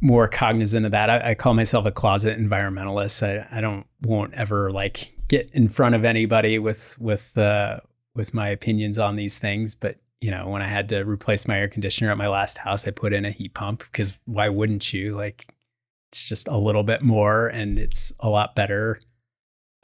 more 0.00 0.28
cognizant 0.28 0.86
of 0.86 0.92
that. 0.92 1.10
I, 1.10 1.30
I 1.30 1.34
call 1.34 1.54
myself 1.54 1.84
a 1.86 1.90
closet 1.90 2.38
environmentalist. 2.38 3.26
I, 3.26 3.48
I 3.50 3.60
don't 3.60 3.86
won't 4.02 4.34
ever 4.34 4.70
like 4.70 5.12
get 5.28 5.50
in 5.52 5.68
front 5.68 5.94
of 5.94 6.04
anybody 6.04 6.58
with 6.58 6.96
with 6.98 7.36
uh 7.38 7.78
with 8.14 8.34
my 8.34 8.48
opinions 8.48 8.98
on 8.98 9.16
these 9.16 9.38
things 9.38 9.74
but 9.74 9.96
you 10.20 10.30
know 10.30 10.48
when 10.48 10.62
I 10.62 10.66
had 10.66 10.88
to 10.88 11.02
replace 11.02 11.46
my 11.46 11.58
air 11.58 11.68
conditioner 11.68 12.10
at 12.10 12.18
my 12.18 12.28
last 12.28 12.58
house 12.58 12.86
I 12.86 12.90
put 12.90 13.12
in 13.12 13.24
a 13.24 13.30
heat 13.30 13.54
pump 13.54 13.84
because 13.90 14.12
why 14.24 14.48
wouldn't 14.48 14.92
you 14.92 15.16
like 15.16 15.46
it's 16.08 16.28
just 16.28 16.48
a 16.48 16.56
little 16.56 16.82
bit 16.82 17.02
more 17.02 17.48
and 17.48 17.78
it's 17.78 18.12
a 18.20 18.28
lot 18.28 18.54
better. 18.54 18.98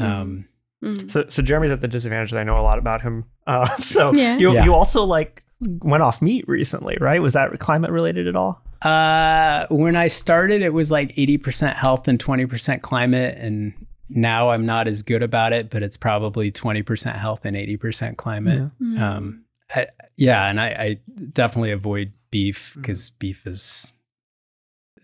Mm. 0.01 0.05
Um, 0.05 0.49
mm. 0.82 1.11
So, 1.11 1.26
so 1.28 1.42
Jeremy's 1.42 1.70
at 1.70 1.80
the 1.80 1.88
disadvantage 1.88 2.30
that 2.30 2.40
I 2.40 2.45
know 2.45 2.55
a 2.55 2.62
lot 2.62 2.78
about 2.78 3.03
him. 3.03 3.24
Uh, 3.47 3.76
so 3.76 4.11
yeah. 4.14 4.38
you 4.38 4.55
yeah. 4.55 4.64
you 4.64 4.72
also 4.72 5.05
like 5.05 5.45
went 5.61 6.03
off 6.03 6.22
meat 6.22 6.47
recently, 6.49 6.97
right? 6.99 7.20
Was 7.20 7.34
that 7.34 7.59
climate 7.59 7.90
related 7.90 8.26
at 8.26 8.36
all? 8.36 8.62
Uh, 8.80 9.66
when 9.68 9.97
I 9.97 10.07
started, 10.07 10.62
it 10.62 10.72
was 10.72 10.90
like 10.90 11.12
eighty 11.18 11.36
percent 11.36 11.76
health 11.76 12.09
and 12.09 12.18
twenty 12.18 12.47
percent 12.47 12.80
climate, 12.80 13.36
and 13.36 13.74
now 14.09 14.50
I'm 14.50 14.66
not 14.66 14.88
as 14.88 15.02
good 15.02 15.22
about 15.22 15.52
it, 15.52 15.70
but 15.70 15.82
it's 15.82 15.96
probably 15.96 16.50
twenty 16.50 16.82
percent 16.82 17.16
health 17.16 17.40
and 17.44 17.57
eighty 17.57 17.76
percent 17.76 18.18
climate. 18.18 18.70
Yeah. 18.80 18.86
Mm. 18.86 19.00
Um, 19.00 19.44
I, 19.74 19.86
yeah, 20.16 20.48
and 20.48 20.61
I, 20.61 20.66
I 20.66 21.00
definitely 21.32 21.72
avoid 21.72 22.12
beef 22.30 22.74
because 22.76 23.11
mm. 23.11 23.18
beef 23.18 23.46
is 23.46 23.94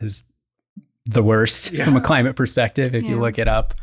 is 0.00 0.22
the 1.06 1.22
worst 1.22 1.72
yeah. 1.72 1.84
from 1.84 1.96
a 1.96 2.00
climate 2.00 2.36
perspective 2.36 2.94
if 2.94 3.02
yeah. 3.02 3.10
you 3.10 3.20
look 3.20 3.38
it 3.38 3.48
up. 3.48 3.74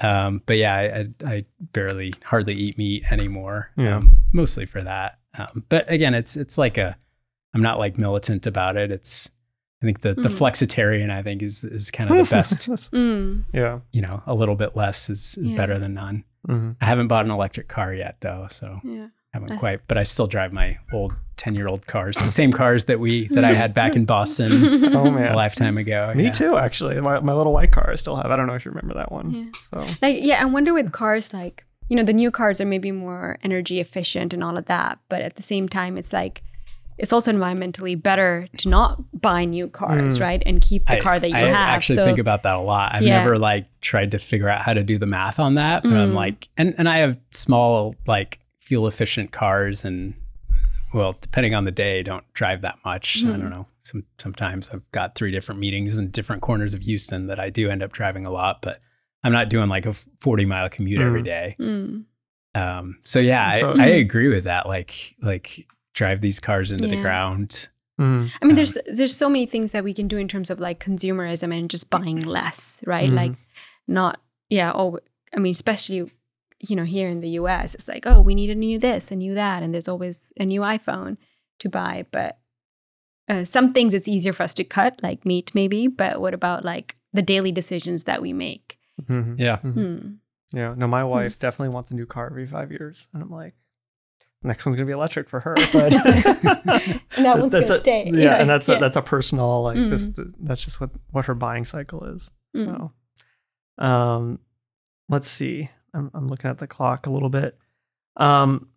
Um, 0.00 0.42
but 0.46 0.56
yeah, 0.58 0.74
I, 0.74 1.26
I, 1.26 1.44
barely 1.72 2.14
hardly 2.24 2.54
eat 2.54 2.78
meat 2.78 3.10
anymore. 3.10 3.70
Yeah. 3.76 3.96
Um, 3.96 4.16
mostly 4.32 4.64
for 4.64 4.80
that. 4.80 5.18
Um, 5.36 5.64
but 5.68 5.90
again, 5.90 6.14
it's 6.14 6.36
it's 6.36 6.56
like 6.56 6.78
a 6.78 6.96
I'm 7.54 7.62
not 7.62 7.78
like 7.78 7.98
militant 7.98 8.46
about 8.46 8.76
it. 8.76 8.90
It's 8.90 9.30
I 9.82 9.86
think 9.86 10.00
the 10.00 10.14
mm. 10.14 10.22
the 10.22 10.28
flexitarian 10.28 11.10
I 11.10 11.22
think 11.22 11.42
is 11.42 11.62
is 11.64 11.90
kind 11.90 12.10
of 12.10 12.16
the 12.16 12.30
best. 12.30 12.68
mm. 12.68 13.44
Yeah. 13.52 13.80
You 13.92 14.02
know, 14.02 14.22
a 14.26 14.34
little 14.34 14.56
bit 14.56 14.76
less 14.76 15.08
is 15.08 15.36
is 15.38 15.50
yeah. 15.50 15.56
better 15.56 15.78
than 15.78 15.94
none. 15.94 16.24
Mm-hmm. 16.48 16.72
I 16.80 16.84
haven't 16.84 17.08
bought 17.08 17.24
an 17.24 17.30
electric 17.30 17.68
car 17.68 17.92
yet 17.92 18.16
though, 18.20 18.46
so 18.50 18.80
yeah 18.84 19.08
haven't 19.32 19.58
quite, 19.58 19.80
but 19.88 19.98
I 19.98 20.02
still 20.02 20.26
drive 20.26 20.52
my 20.52 20.78
old 20.92 21.14
10 21.36 21.54
year 21.54 21.66
old 21.68 21.86
cars, 21.86 22.16
the 22.16 22.28
same 22.28 22.52
cars 22.62 22.84
that 22.84 23.00
we, 23.00 23.28
that 23.28 23.44
I 23.44 23.54
had 23.54 23.74
back 23.74 23.94
in 23.94 24.04
Boston 24.04 24.50
oh, 24.96 25.10
man. 25.10 25.32
a 25.32 25.36
lifetime 25.36 25.78
ago. 25.78 26.12
Me 26.14 26.24
yeah. 26.24 26.32
too, 26.32 26.56
actually. 26.56 27.00
My, 27.00 27.20
my 27.20 27.32
little 27.32 27.52
white 27.52 27.70
car 27.70 27.90
I 27.90 27.94
still 27.96 28.16
have. 28.16 28.30
I 28.30 28.36
don't 28.36 28.46
know 28.46 28.54
if 28.54 28.64
you 28.64 28.70
remember 28.70 28.94
that 28.94 29.12
one. 29.12 29.30
Yeah. 29.30 29.50
So, 29.70 29.94
like, 30.02 30.16
yeah, 30.20 30.42
I 30.42 30.46
wonder 30.46 30.72
with 30.72 30.92
cars, 30.92 31.32
like, 31.32 31.64
you 31.88 31.96
know, 31.96 32.02
the 32.02 32.12
new 32.12 32.30
cars 32.30 32.60
are 32.60 32.66
maybe 32.66 32.90
more 32.90 33.38
energy 33.42 33.80
efficient 33.80 34.34
and 34.34 34.42
all 34.42 34.56
of 34.56 34.66
that. 34.66 34.98
But 35.08 35.22
at 35.22 35.36
the 35.36 35.42
same 35.42 35.68
time, 35.68 35.96
it's 35.96 36.12
like, 36.12 36.42
it's 36.98 37.12
also 37.12 37.32
environmentally 37.32 38.00
better 38.00 38.48
to 38.58 38.68
not 38.68 39.02
buy 39.20 39.44
new 39.44 39.68
cars, 39.68 40.18
mm. 40.18 40.22
right? 40.22 40.42
And 40.44 40.60
keep 40.60 40.86
the 40.86 40.94
I, 40.94 41.00
car 41.00 41.18
that 41.20 41.28
you 41.28 41.36
I 41.36 41.40
have. 41.40 41.54
I 41.54 41.74
actually 41.74 41.96
so, 41.96 42.04
think 42.04 42.18
about 42.18 42.42
that 42.42 42.56
a 42.56 42.60
lot. 42.60 42.94
I've 42.94 43.02
yeah. 43.02 43.18
never 43.18 43.38
like 43.38 43.66
tried 43.80 44.10
to 44.12 44.18
figure 44.18 44.48
out 44.48 44.62
how 44.62 44.74
to 44.74 44.82
do 44.82 44.98
the 44.98 45.06
math 45.06 45.38
on 45.38 45.54
that, 45.54 45.84
but 45.84 45.92
mm. 45.92 45.98
I'm 45.98 46.14
like, 46.14 46.48
and, 46.56 46.74
and 46.76 46.88
I 46.88 46.98
have 46.98 47.16
small, 47.30 47.94
like, 48.06 48.40
fuel 48.60 48.86
efficient 48.86 49.32
cars 49.32 49.84
and 49.84 50.14
well, 50.92 51.16
depending 51.20 51.54
on 51.54 51.64
the 51.64 51.70
day, 51.70 52.02
don't 52.02 52.24
drive 52.32 52.62
that 52.62 52.78
much. 52.84 53.22
Mm. 53.22 53.28
I 53.28 53.30
don't 53.32 53.40
hmm. 53.42 53.48
know. 53.50 53.66
Some, 53.80 54.04
sometimes 54.18 54.70
I've 54.70 54.90
got 54.92 55.14
three 55.14 55.30
different 55.30 55.60
meetings 55.60 55.98
in 55.98 56.10
different 56.10 56.42
corners 56.42 56.74
of 56.74 56.82
Houston 56.82 57.26
that 57.26 57.38
I 57.38 57.50
do 57.50 57.70
end 57.70 57.82
up 57.82 57.92
driving 57.92 58.26
a 58.26 58.30
lot, 58.30 58.62
but 58.62 58.80
I'm 59.22 59.32
not 59.32 59.48
doing 59.48 59.68
like 59.68 59.86
a 59.86 59.92
40 59.92 60.44
mile 60.46 60.68
commute 60.68 61.00
mm. 61.00 61.06
every 61.06 61.22
day. 61.22 61.54
Mm. 61.58 62.04
Um, 62.54 62.98
so 63.04 63.18
yeah, 63.18 63.58
so, 63.58 63.72
I, 63.72 63.84
I, 63.84 63.86
agree 63.86 64.28
with 64.28 64.44
that. 64.44 64.66
Like, 64.66 65.14
like 65.22 65.66
drive 65.94 66.20
these 66.20 66.40
cars 66.40 66.72
into 66.72 66.86
yeah. 66.86 66.96
the 66.96 67.02
ground. 67.02 67.68
Mm. 68.00 68.30
I 68.40 68.44
mean, 68.44 68.54
there's 68.54 68.76
um, 68.76 68.82
there's 68.94 69.16
so 69.16 69.28
many 69.28 69.46
things 69.46 69.72
that 69.72 69.84
we 69.84 69.92
can 69.92 70.06
do 70.08 70.18
in 70.18 70.28
terms 70.28 70.50
of 70.50 70.60
like 70.60 70.82
consumerism 70.82 71.56
and 71.56 71.68
just 71.68 71.90
buying 71.90 72.22
less, 72.22 72.82
right? 72.86 73.10
Like, 73.10 73.32
not 73.88 74.20
yeah. 74.48 74.72
Oh, 74.74 74.98
I 75.34 75.38
mean, 75.38 75.52
especially 75.52 76.10
you 76.60 76.76
know, 76.76 76.84
here 76.84 77.08
in 77.08 77.20
the 77.20 77.30
US, 77.30 77.74
it's 77.74 77.88
like, 77.88 78.06
oh, 78.06 78.20
we 78.20 78.34
need 78.34 78.50
a 78.50 78.54
new 78.54 78.78
this, 78.78 79.10
a 79.10 79.16
new 79.16 79.34
that, 79.34 79.62
and 79.62 79.72
there's 79.72 79.88
always 79.88 80.32
a 80.38 80.44
new 80.44 80.60
iPhone 80.60 81.16
to 81.60 81.68
buy. 81.68 82.06
But 82.10 82.38
uh, 83.28 83.44
some 83.44 83.72
things 83.72 83.94
it's 83.94 84.08
easier 84.08 84.32
for 84.32 84.42
us 84.42 84.54
to 84.54 84.64
cut, 84.64 84.98
like 85.02 85.24
meat, 85.24 85.54
maybe. 85.54 85.86
But 85.86 86.20
what 86.20 86.34
about 86.34 86.64
like 86.64 86.96
the 87.12 87.22
daily 87.22 87.52
decisions 87.52 88.04
that 88.04 88.22
we 88.22 88.32
make? 88.32 88.78
Mm-hmm. 89.02 89.34
Yeah. 89.38 89.58
Mm-hmm. 89.58 89.96
Hmm. 89.96 90.08
Yeah. 90.52 90.74
No, 90.76 90.86
my 90.86 91.04
wife 91.04 91.36
mm 91.36 91.40
definitely 91.40 91.74
wants 91.74 91.90
a 91.90 91.94
new 91.94 92.06
car 92.06 92.26
every 92.26 92.46
five 92.46 92.72
years. 92.72 93.08
And 93.12 93.22
I'm 93.22 93.30
like, 93.30 93.54
next 94.42 94.64
one's 94.64 94.76
gonna 94.76 94.86
be 94.86 94.92
electric 94.92 95.28
for 95.28 95.40
her, 95.40 95.54
but 95.72 95.90
that 95.90 97.02
one's 97.38 97.52
that's 97.52 97.68
gonna 97.68 97.74
a, 97.74 97.78
stay. 97.78 98.10
Yeah, 98.12 98.34
and 98.34 98.48
that's 98.48 98.68
yeah. 98.68 98.76
a, 98.76 98.80
that's 98.80 98.96
a 98.96 99.02
personal 99.02 99.62
like 99.62 99.76
mm. 99.76 99.90
this. 99.90 100.10
That's 100.40 100.64
just 100.64 100.80
what 100.80 100.90
what 101.10 101.26
her 101.26 101.34
buying 101.34 101.64
cycle 101.64 102.04
is. 102.04 102.30
Mm. 102.56 102.92
So, 103.78 103.84
um, 103.84 104.38
let's 105.08 105.28
see. 105.28 105.70
I'm, 105.94 106.10
I'm 106.14 106.28
looking 106.28 106.50
at 106.50 106.58
the 106.58 106.66
clock 106.66 107.06
a 107.06 107.10
little 107.10 107.30
bit. 107.30 107.56
Um, 108.16 108.68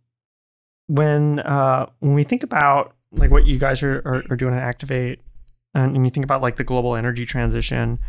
when 0.87 1.39
uh, 1.39 1.87
when 1.99 2.13
we 2.13 2.23
think 2.23 2.43
about 2.43 2.95
like 3.11 3.31
what 3.31 3.45
you 3.45 3.57
guys 3.57 3.83
are, 3.83 3.99
are, 4.05 4.23
are 4.29 4.35
doing 4.35 4.53
at 4.53 4.63
Activate, 4.63 5.19
and, 5.73 5.95
and 5.95 6.05
you 6.05 6.09
think 6.09 6.23
about 6.23 6.41
like 6.41 6.55
the 6.57 6.63
global 6.63 6.95
energy 6.95 7.25
transition, 7.25 7.99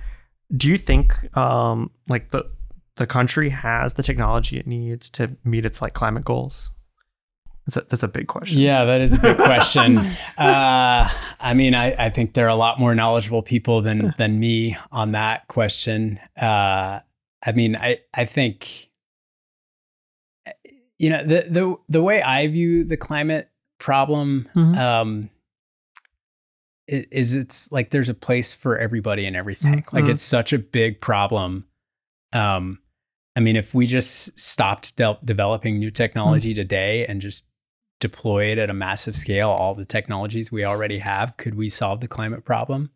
do 0.57 0.69
you 0.69 0.79
think 0.79 1.37
um, 1.37 1.91
like 2.09 2.31
the 2.31 2.45
the 2.97 3.07
country 3.07 3.51
has 3.51 3.95
the 3.95 4.03
technology 4.03 4.59
it 4.59 4.67
needs 4.67 5.09
to 5.11 5.37
meet 5.45 5.65
its 5.65 5.81
like 5.81 5.95
climate 5.95 6.25
goals? 6.25 6.71
That's 7.67 7.77
a, 7.77 7.81
that's 7.89 8.03
a 8.03 8.09
big 8.09 8.27
question. 8.27 8.59
Yeah, 8.59 8.85
that 8.85 9.01
is 9.01 9.15
a 9.15 9.19
big 9.19 9.37
question. 9.37 9.99
uh, 10.39 11.09
I 11.41 11.55
mean, 11.55 11.75
I, 11.75 12.07
I 12.07 12.11
think 12.11 12.35
there 12.35 12.47
are 12.47 12.51
a 12.51 12.57
lot 12.57 12.81
more 12.81 12.95
knowledgeable 12.95 13.43
people 13.43 13.83
than 13.83 14.15
than 14.19 14.41
me 14.41 14.77
on 14.91 15.13
that 15.13 15.47
question. 15.49 16.19
Uh, 16.41 17.01
I 17.45 17.53
mean, 17.53 17.77
I 17.77 17.99
I 18.13 18.25
think 18.25 18.91
you 20.99 21.11
know 21.11 21.25
the 21.25 21.47
the 21.49 21.77
the 21.89 22.03
way 22.03 22.21
I 22.21 22.49
view 22.49 22.83
the 22.83 22.97
climate 22.97 23.49
problem 23.79 24.49
mm-hmm. 24.55 24.79
um, 24.79 25.31
is 26.87 27.35
it's 27.35 27.71
like 27.71 27.91
there's 27.91 28.09
a 28.09 28.15
place 28.15 28.53
for 28.53 28.77
everybody 28.77 29.25
and 29.25 29.37
everything. 29.37 29.83
Mm-hmm. 29.83 29.97
Like 29.97 30.07
it's 30.07 30.23
such 30.23 30.53
a 30.53 30.59
big 30.59 31.01
problem. 31.01 31.67
Um, 32.33 32.81
I 33.37 33.41
mean, 33.41 33.57
if 33.57 33.75
we 33.75 33.87
just 33.87 34.39
stopped 34.39 34.97
de- 34.97 35.19
developing 35.25 35.79
new 35.79 35.91
technology 35.91 36.51
mm-hmm. 36.51 36.61
today 36.61 37.07
and 37.07 37.21
just 37.21 37.47
deployed 38.03 38.59
at 38.59 38.69
a 38.69 38.75
massive 38.75 39.17
scale 39.17 39.49
all 39.49 39.75
the 39.75 39.85
technologies 39.85 40.51
we 40.51 40.65
already 40.65 40.99
have, 40.99 41.37
could 41.37 41.55
we 41.55 41.69
solve 41.69 42.01
the 42.01 42.09
climate 42.09 42.45
problem? 42.45 42.91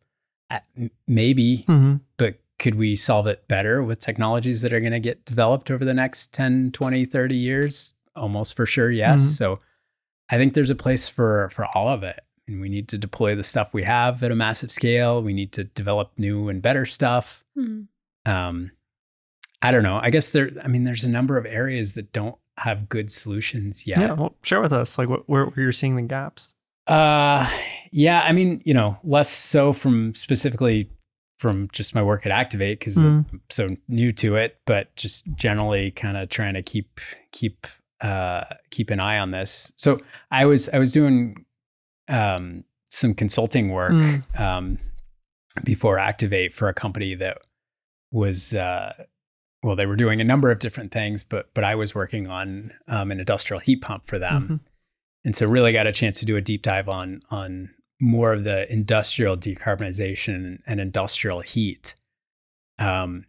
Maybe, 1.07 1.65
mm-hmm. 1.69 1.97
but 2.17 2.41
could 2.59 2.75
we 2.75 2.97
solve 2.97 3.29
it 3.29 3.47
better 3.47 3.85
with 3.85 4.01
technologies 4.01 4.63
that 4.63 4.73
are 4.73 4.81
going 4.81 4.93
to 4.93 5.01
get 5.01 5.25
developed 5.25 5.71
over 5.71 5.85
the 5.85 5.95
next 5.95 6.35
10, 6.35 6.73
20, 6.73 7.07
30 7.07 7.37
years? 7.37 7.95
Almost 8.17 8.57
for 8.57 8.67
sure, 8.67 8.91
yes. 8.91 9.21
Mm-hmm. 9.21 9.29
So 9.29 9.61
I 10.29 10.39
think 10.39 10.55
there's 10.55 10.71
a 10.71 10.75
place 10.75 11.09
for 11.09 11.51
for 11.51 11.67
all 11.75 11.89
of 11.89 12.03
it. 12.03 12.21
And 12.49 12.61
we 12.61 12.69
need 12.69 12.89
to 12.89 12.99
deploy 12.99 13.35
the 13.37 13.43
stuff 13.43 13.73
we 13.73 13.85
have 13.85 14.23
at 14.23 14.33
a 14.33 14.37
massive 14.37 14.73
scale. 14.73 15.23
We 15.23 15.35
need 15.35 15.53
to 15.53 15.65
develop 15.65 16.13
new 16.17 16.49
and 16.49 16.61
better 16.61 16.87
stuff. 16.87 17.45
Mm-hmm. 17.57 18.31
Um, 18.31 18.73
I 19.63 19.71
don't 19.71 19.83
know. 19.83 20.01
I 20.03 20.11
guess 20.11 20.31
there. 20.31 20.51
I 20.63 20.69
mean, 20.69 20.85
there's 20.85 21.05
a 21.05 21.09
number 21.09 21.37
of 21.37 21.47
areas 21.47 21.95
that 21.95 22.13
don't 22.13 22.37
have 22.59 22.89
good 22.89 23.11
solutions 23.11 23.87
yet. 23.87 23.99
Yeah, 23.99 24.13
well, 24.13 24.35
share 24.43 24.61
with 24.61 24.73
us 24.73 24.99
like 24.99 25.09
what, 25.09 25.29
where, 25.29 25.47
where 25.47 25.63
you're 25.63 25.73
seeing 25.73 25.97
the 25.97 26.03
gaps. 26.03 26.55
Uh, 26.87 27.51
yeah. 27.91 28.23
I 28.23 28.33
mean, 28.33 28.63
you 28.65 28.75
know, 28.75 28.97
less 29.03 29.29
so 29.29 29.73
from 29.73 30.15
specifically 30.15 30.91
from 31.39 31.69
just 31.73 31.95
my 31.95 32.03
work 32.03 32.25
at 32.25 32.33
Activate 32.33 32.79
because 32.79 32.97
mm. 32.97 33.25
I'm 33.31 33.41
so 33.51 33.69
new 33.89 34.13
to 34.15 34.37
it, 34.37 34.59
but 34.67 34.95
just 34.97 35.35
generally 35.35 35.91
kind 35.91 36.17
of 36.17 36.29
trying 36.29 36.55
to 36.55 36.63
keep 36.63 37.01
keep 37.33 37.67
uh 38.01 38.45
keep 38.71 38.91
an 38.91 39.01
eye 39.01 39.19
on 39.19 39.31
this. 39.31 39.73
So 39.77 40.01
I 40.31 40.47
was 40.47 40.69
I 40.71 40.79
was 40.79 40.93
doing 40.93 41.45
um 42.09 42.65
some 42.91 43.15
consulting 43.15 43.71
work 43.71 43.93
mm. 43.93 44.41
um 44.41 44.79
before 45.65 45.99
Activate 45.99 46.55
for 46.55 46.69
a 46.69 46.75
company 46.75 47.15
that 47.15 47.39
was 48.13 48.55
uh 48.55 48.93
well, 49.67 49.75
they 49.75 49.87
were 49.87 49.97
doing 49.97 50.21
a 50.21 50.25
number 50.25 50.53
of 50.53 50.61
different 50.61 50.93
things, 50.93 51.25
but 51.25 51.53
but 51.53 51.65
I 51.65 51.75
was 51.75 51.93
working 51.93 52.29
on 52.29 52.73
um, 52.87 53.11
an 53.11 53.19
industrial 53.19 53.59
heat 53.59 53.83
pump 53.83 54.07
for 54.07 54.17
them, 54.17 54.43
mm-hmm. 54.43 54.57
and 55.25 55.35
so 55.35 55.49
really 55.49 55.73
got 55.73 55.89
a 55.89 55.93
chance 55.93 56.21
to 56.21 56.25
do 56.25 56.37
a 56.37 56.41
deep 56.41 56.63
dive 56.63 56.89
on 56.89 57.21
on 57.33 57.71
more 58.01 58.33
of 58.33 58.45
the 58.45 58.73
industrial 58.73 59.37
decarbonization 59.37 60.61
and 60.69 60.81
industrial 60.81 61.41
heat. 61.41 61.97
Um, 62.79 63.25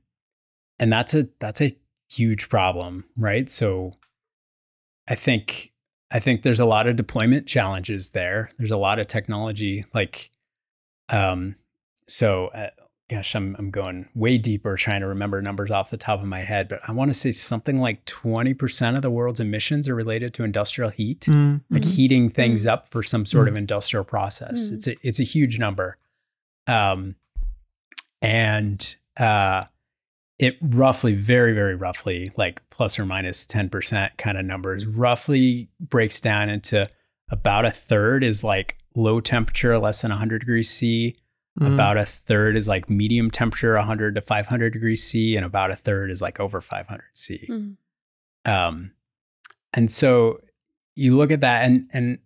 and 0.78 0.94
that's 0.94 1.16
a 1.16 1.28
that's 1.40 1.60
a 1.60 1.72
huge 2.12 2.50
problem, 2.50 3.06
right? 3.18 3.50
So, 3.50 3.94
I 5.08 5.16
think 5.16 5.72
I 6.12 6.20
think 6.20 6.44
there's 6.44 6.60
a 6.60 6.66
lot 6.66 6.86
of 6.86 6.98
deployment 6.98 7.48
challenges 7.48 8.12
there. 8.12 8.50
There's 8.60 8.70
a 8.70 8.78
lot 8.78 9.00
of 9.00 9.08
technology, 9.08 9.86
like, 9.92 10.30
um, 11.10 11.56
so 12.08 12.50
uh, 12.50 12.70
gosh, 13.10 13.36
I'm 13.36 13.56
I'm 13.58 13.72
going 13.72 14.08
way 14.16 14.38
deeper 14.38 14.76
trying 14.76 15.02
to 15.02 15.08
remember 15.08 15.42
numbers 15.42 15.72
off 15.72 15.90
the 15.90 15.98
top 15.98 16.22
of 16.22 16.28
my 16.28 16.42
head, 16.42 16.68
but 16.68 16.82
I 16.88 16.92
want 16.92 17.10
to 17.10 17.14
say 17.14 17.32
something 17.32 17.80
like 17.80 18.06
20% 18.06 18.96
of 18.96 19.02
the 19.02 19.10
world's 19.10 19.40
emissions 19.40 19.88
are 19.88 19.96
related 19.96 20.34
to 20.36 20.44
industrial 20.44 20.90
heat, 20.90 21.22
mm-hmm. 21.22 21.74
like 21.74 21.86
heating 21.86 22.30
things 22.30 22.62
mm-hmm. 22.62 22.70
up 22.72 22.90
for 22.90 23.02
some 23.04 23.26
sort 23.26 23.48
mm-hmm. 23.48 23.56
of 23.56 23.58
industrial 23.58 24.04
process. 24.04 24.72
It's 24.72 24.88
a 24.88 24.96
it's 25.02 25.20
a 25.20 25.24
huge 25.24 25.58
number. 25.58 25.98
Um 26.68 27.16
and 28.22 28.96
uh 29.16 29.64
it 30.40 30.58
roughly 30.62 31.14
very 31.14 31.54
very 31.54 31.76
roughly 31.76 32.32
like 32.36 32.62
plus 32.70 33.00
or 33.00 33.06
minus 33.06 33.48
10% 33.48 34.18
kind 34.18 34.38
of 34.38 34.46
numbers 34.46 34.86
roughly 34.86 35.70
breaks 35.80 36.20
down 36.20 36.50
into 36.50 36.88
about 37.32 37.66
a 37.66 37.72
third 37.72 38.24
is 38.24 38.44
like 38.44 38.78
low 38.96 39.20
temperature 39.20 39.78
less 39.80 40.02
than 40.02 40.10
100 40.10 40.40
degrees 40.40 40.70
C 40.70 41.16
Mm. 41.60 41.74
About 41.74 41.98
a 41.98 42.06
third 42.06 42.56
is 42.56 42.68
like 42.68 42.90
medium 42.90 43.32
temperature, 43.32 43.76
100 43.76 44.16
to 44.16 44.22
500 44.22 44.74
degrees 44.74 45.04
C, 45.04 45.36
and 45.36 45.46
about 45.46 45.72
a 45.72 45.76
third 45.76 46.12
is 46.12 46.22
like 46.22 46.40
over 46.40 46.62
500 46.62 47.04
C. 47.14 47.48
Mm. 47.50 47.78
Um, 48.46 48.92
and 49.74 49.92
so 49.92 50.40
you 50.96 51.18
look 51.18 51.32
at 51.32 51.42
that, 51.42 51.66
and 51.66 51.90
and 51.94 52.20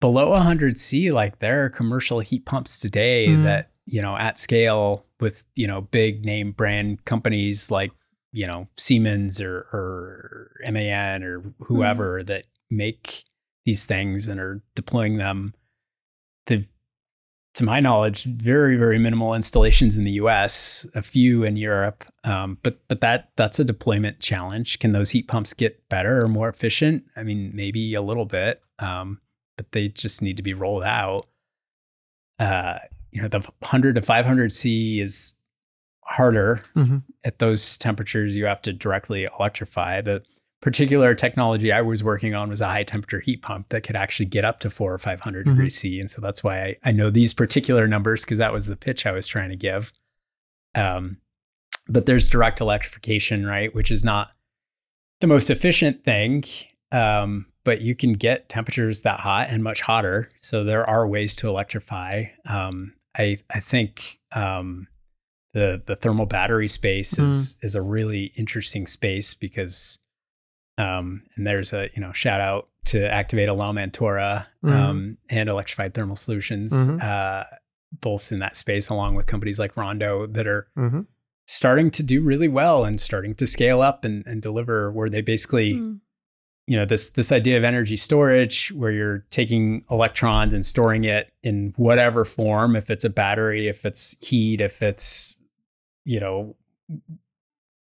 below 0.00 0.30
100 0.30 0.78
C, 0.78 1.10
like 1.10 1.40
there 1.40 1.64
are 1.64 1.70
commercial 1.70 2.20
heat 2.20 2.46
pumps 2.46 2.78
today 2.78 3.28
mm. 3.28 3.42
that 3.44 3.72
you 3.86 4.00
know 4.00 4.16
at 4.16 4.38
scale 4.38 5.06
with 5.18 5.44
you 5.56 5.66
know 5.66 5.80
big 5.80 6.24
name 6.24 6.52
brand 6.52 7.04
companies 7.04 7.70
like 7.70 7.90
you 8.32 8.46
know 8.46 8.68
Siemens 8.76 9.40
or 9.40 9.56
or 9.72 10.50
MAN 10.70 11.24
or 11.24 11.42
whoever 11.60 12.22
that 12.22 12.46
make 12.70 13.24
these 13.64 13.84
things 13.84 14.28
and 14.28 14.40
are 14.40 14.62
deploying 14.74 15.18
them. 15.18 15.54
To 17.58 17.64
my 17.64 17.80
knowledge, 17.80 18.22
very 18.22 18.76
very 18.76 19.00
minimal 19.00 19.34
installations 19.34 19.96
in 19.96 20.04
the 20.04 20.12
U.S., 20.12 20.86
a 20.94 21.02
few 21.02 21.42
in 21.42 21.56
Europe, 21.56 22.04
um, 22.22 22.56
but 22.62 22.78
but 22.86 23.00
that 23.00 23.30
that's 23.34 23.58
a 23.58 23.64
deployment 23.64 24.20
challenge. 24.20 24.78
Can 24.78 24.92
those 24.92 25.10
heat 25.10 25.26
pumps 25.26 25.54
get 25.54 25.88
better 25.88 26.22
or 26.22 26.28
more 26.28 26.48
efficient? 26.48 27.02
I 27.16 27.24
mean, 27.24 27.50
maybe 27.52 27.94
a 27.94 28.00
little 28.00 28.26
bit, 28.26 28.62
um, 28.78 29.20
but 29.56 29.72
they 29.72 29.88
just 29.88 30.22
need 30.22 30.36
to 30.36 30.42
be 30.44 30.54
rolled 30.54 30.84
out. 30.84 31.26
Uh, 32.38 32.78
you 33.10 33.20
know, 33.20 33.26
the 33.26 33.40
100 33.40 33.96
to 33.96 34.02
500 34.02 34.52
C 34.52 35.00
is 35.00 35.34
harder 36.04 36.62
mm-hmm. 36.76 36.98
at 37.24 37.40
those 37.40 37.76
temperatures. 37.76 38.36
You 38.36 38.46
have 38.46 38.62
to 38.62 38.72
directly 38.72 39.26
electrify. 39.36 40.00
The 40.00 40.22
particular 40.60 41.14
technology 41.14 41.70
I 41.72 41.82
was 41.82 42.02
working 42.02 42.34
on 42.34 42.50
was 42.50 42.60
a 42.60 42.66
high 42.66 42.82
temperature 42.82 43.20
heat 43.20 43.42
pump 43.42 43.68
that 43.68 43.82
could 43.82 43.96
actually 43.96 44.26
get 44.26 44.44
up 44.44 44.60
to 44.60 44.70
four 44.70 44.92
or 44.92 44.98
500 44.98 45.46
mm-hmm. 45.46 45.54
degrees 45.54 45.76
C. 45.76 46.00
And 46.00 46.10
so 46.10 46.20
that's 46.20 46.42
why 46.42 46.62
I, 46.62 46.76
I 46.84 46.92
know 46.92 47.10
these 47.10 47.32
particular 47.32 47.86
numbers 47.86 48.24
because 48.24 48.38
that 48.38 48.52
was 48.52 48.66
the 48.66 48.76
pitch 48.76 49.06
I 49.06 49.12
was 49.12 49.26
trying 49.26 49.50
to 49.50 49.56
give. 49.56 49.92
Um, 50.74 51.18
but 51.88 52.06
there's 52.06 52.28
direct 52.28 52.60
electrification, 52.60 53.46
right? 53.46 53.74
Which 53.74 53.90
is 53.90 54.04
not 54.04 54.32
the 55.20 55.26
most 55.26 55.48
efficient 55.48 56.04
thing. 56.04 56.44
Um, 56.90 57.46
but 57.64 57.82
you 57.82 57.94
can 57.94 58.14
get 58.14 58.48
temperatures 58.48 59.02
that 59.02 59.20
hot 59.20 59.48
and 59.50 59.62
much 59.62 59.82
hotter. 59.82 60.30
So 60.40 60.64
there 60.64 60.88
are 60.88 61.06
ways 61.06 61.36
to 61.36 61.48
electrify. 61.48 62.24
Um, 62.46 62.94
I, 63.16 63.38
I 63.50 63.60
think, 63.60 64.20
um, 64.32 64.88
the, 65.52 65.82
the 65.84 65.96
thermal 65.96 66.26
battery 66.26 66.68
space 66.68 67.14
mm. 67.14 67.24
is, 67.24 67.56
is 67.62 67.74
a 67.74 67.82
really 67.82 68.32
interesting 68.36 68.86
space 68.86 69.34
because, 69.34 69.98
um, 70.78 71.22
and 71.34 71.46
there's 71.46 71.72
a 71.72 71.90
you 71.94 72.00
know 72.00 72.12
shout 72.12 72.40
out 72.40 72.68
to 72.86 73.12
Activate 73.12 73.48
alum 73.48 73.76
Antora 73.76 74.46
mm-hmm. 74.64 74.68
um, 74.70 75.18
and 75.28 75.48
Electrified 75.48 75.92
Thermal 75.92 76.16
Solutions, 76.16 76.72
mm-hmm. 76.72 76.98
uh, 77.02 77.44
both 78.00 78.32
in 78.32 78.38
that 78.38 78.56
space, 78.56 78.88
along 78.88 79.14
with 79.14 79.26
companies 79.26 79.58
like 79.58 79.76
Rondo 79.76 80.26
that 80.26 80.46
are 80.46 80.68
mm-hmm. 80.76 81.00
starting 81.46 81.90
to 81.90 82.02
do 82.02 82.22
really 82.22 82.48
well 82.48 82.84
and 82.84 82.98
starting 83.00 83.34
to 83.34 83.46
scale 83.46 83.82
up 83.82 84.04
and, 84.04 84.26
and 84.26 84.40
deliver. 84.40 84.90
Where 84.90 85.10
they 85.10 85.20
basically, 85.20 85.74
mm. 85.74 85.98
you 86.66 86.76
know, 86.76 86.86
this 86.86 87.10
this 87.10 87.32
idea 87.32 87.58
of 87.58 87.64
energy 87.64 87.96
storage, 87.96 88.72
where 88.72 88.92
you're 88.92 89.26
taking 89.30 89.84
electrons 89.90 90.54
and 90.54 90.64
storing 90.64 91.04
it 91.04 91.32
in 91.42 91.74
whatever 91.76 92.24
form, 92.24 92.76
if 92.76 92.88
it's 92.88 93.04
a 93.04 93.10
battery, 93.10 93.68
if 93.68 93.84
it's 93.84 94.16
heat, 94.24 94.60
if 94.60 94.80
it's 94.80 95.38
you 96.04 96.20
know 96.20 96.56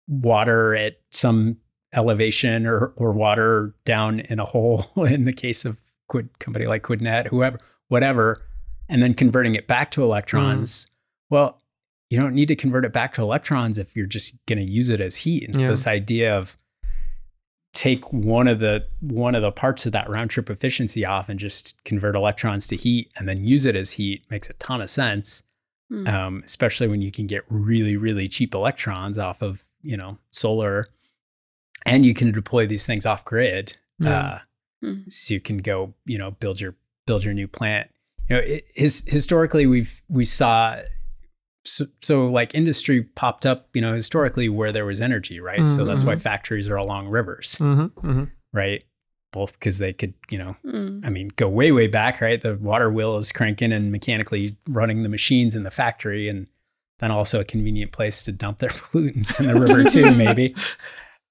water 0.07 0.75
at 0.75 0.97
some 1.09 1.57
elevation 1.93 2.65
or 2.65 2.93
or 2.95 3.11
water 3.11 3.73
down 3.85 4.19
in 4.21 4.39
a 4.39 4.45
hole 4.45 4.85
in 4.97 5.25
the 5.25 5.33
case 5.33 5.65
of 5.65 5.79
Quid 6.07 6.37
company 6.39 6.65
like 6.65 6.83
QuidNet, 6.83 7.27
whoever, 7.27 7.59
whatever, 7.87 8.41
and 8.89 9.01
then 9.01 9.13
converting 9.13 9.55
it 9.55 9.67
back 9.67 9.91
to 9.91 10.03
electrons. 10.03 10.85
Mm. 10.85 10.89
Well, 11.29 11.61
you 12.09 12.19
don't 12.19 12.35
need 12.35 12.47
to 12.49 12.55
convert 12.55 12.85
it 12.85 12.93
back 12.93 13.13
to 13.15 13.21
electrons 13.21 13.77
if 13.77 13.95
you're 13.95 14.05
just 14.05 14.45
going 14.45 14.59
to 14.59 14.71
use 14.71 14.89
it 14.89 15.01
as 15.01 15.15
heat. 15.15 15.43
And 15.45 15.55
so 15.55 15.63
yeah. 15.63 15.69
this 15.69 15.87
idea 15.87 16.37
of 16.37 16.57
take 17.73 18.13
one 18.13 18.47
of 18.47 18.59
the 18.59 18.85
one 18.99 19.33
of 19.33 19.41
the 19.41 19.51
parts 19.51 19.85
of 19.85 19.93
that 19.93 20.07
round 20.09 20.29
trip 20.29 20.49
efficiency 20.49 21.03
off 21.05 21.27
and 21.27 21.39
just 21.39 21.83
convert 21.83 22.15
electrons 22.15 22.67
to 22.67 22.75
heat 22.75 23.11
and 23.15 23.27
then 23.27 23.43
use 23.43 23.65
it 23.65 23.75
as 23.75 23.91
heat 23.91 24.23
makes 24.29 24.49
a 24.49 24.53
ton 24.53 24.81
of 24.81 24.89
sense. 24.89 25.43
Mm. 25.91 26.07
Um, 26.07 26.43
especially 26.45 26.87
when 26.87 27.01
you 27.01 27.11
can 27.11 27.27
get 27.27 27.43
really 27.49 27.97
really 27.97 28.27
cheap 28.27 28.53
electrons 28.53 29.17
off 29.17 29.41
of 29.41 29.63
you 29.81 29.97
know 29.97 30.17
solar 30.29 30.87
and 31.85 32.05
you 32.05 32.13
can 32.13 32.31
deploy 32.31 32.67
these 32.67 32.85
things 32.85 33.05
off 33.05 33.25
grid. 33.25 33.75
Yeah. 33.99 34.19
Uh, 34.19 34.39
mm. 34.85 35.11
So 35.11 35.33
you 35.33 35.39
can 35.39 35.57
go, 35.57 35.93
you 36.05 36.17
know, 36.17 36.31
build 36.31 36.61
your 36.61 36.75
build 37.05 37.23
your 37.23 37.33
new 37.33 37.47
plant. 37.47 37.89
You 38.29 38.37
know, 38.37 38.41
it, 38.41 38.65
his, 38.73 39.03
historically 39.07 39.65
we've 39.65 40.03
we 40.09 40.25
saw 40.25 40.79
so, 41.65 41.85
so 42.01 42.27
like 42.27 42.53
industry 42.55 43.03
popped 43.03 43.45
up, 43.45 43.67
you 43.73 43.81
know, 43.81 43.93
historically 43.93 44.49
where 44.49 44.71
there 44.71 44.85
was 44.85 45.01
energy, 45.01 45.39
right? 45.39 45.59
Mm-hmm. 45.59 45.73
So 45.73 45.85
that's 45.85 46.03
why 46.03 46.13
mm-hmm. 46.13 46.21
factories 46.21 46.69
are 46.69 46.75
along 46.75 47.07
rivers, 47.07 47.57
mm-hmm, 47.59 48.07
mm-hmm. 48.07 48.23
right? 48.51 48.83
Both 49.31 49.53
because 49.53 49.79
they 49.79 49.93
could, 49.93 50.13
you 50.29 50.37
know, 50.37 50.55
mm. 50.65 51.05
I 51.05 51.09
mean, 51.09 51.29
go 51.35 51.47
way, 51.47 51.71
way 51.71 51.87
back, 51.87 52.21
right? 52.21 52.41
The 52.41 52.55
water 52.55 52.91
wheel 52.91 53.17
is 53.17 53.31
cranking 53.31 53.71
and 53.71 53.91
mechanically 53.91 54.57
running 54.67 55.03
the 55.03 55.09
machines 55.09 55.55
in 55.55 55.63
the 55.63 55.71
factory, 55.71 56.29
and 56.29 56.47
then 56.99 57.09
also 57.11 57.39
a 57.39 57.45
convenient 57.45 57.91
place 57.91 58.23
to 58.23 58.31
dump 58.31 58.59
their 58.59 58.69
pollutants 58.69 59.39
in 59.39 59.47
the 59.47 59.59
river 59.59 59.83
too, 59.85 60.11
maybe. 60.15 60.55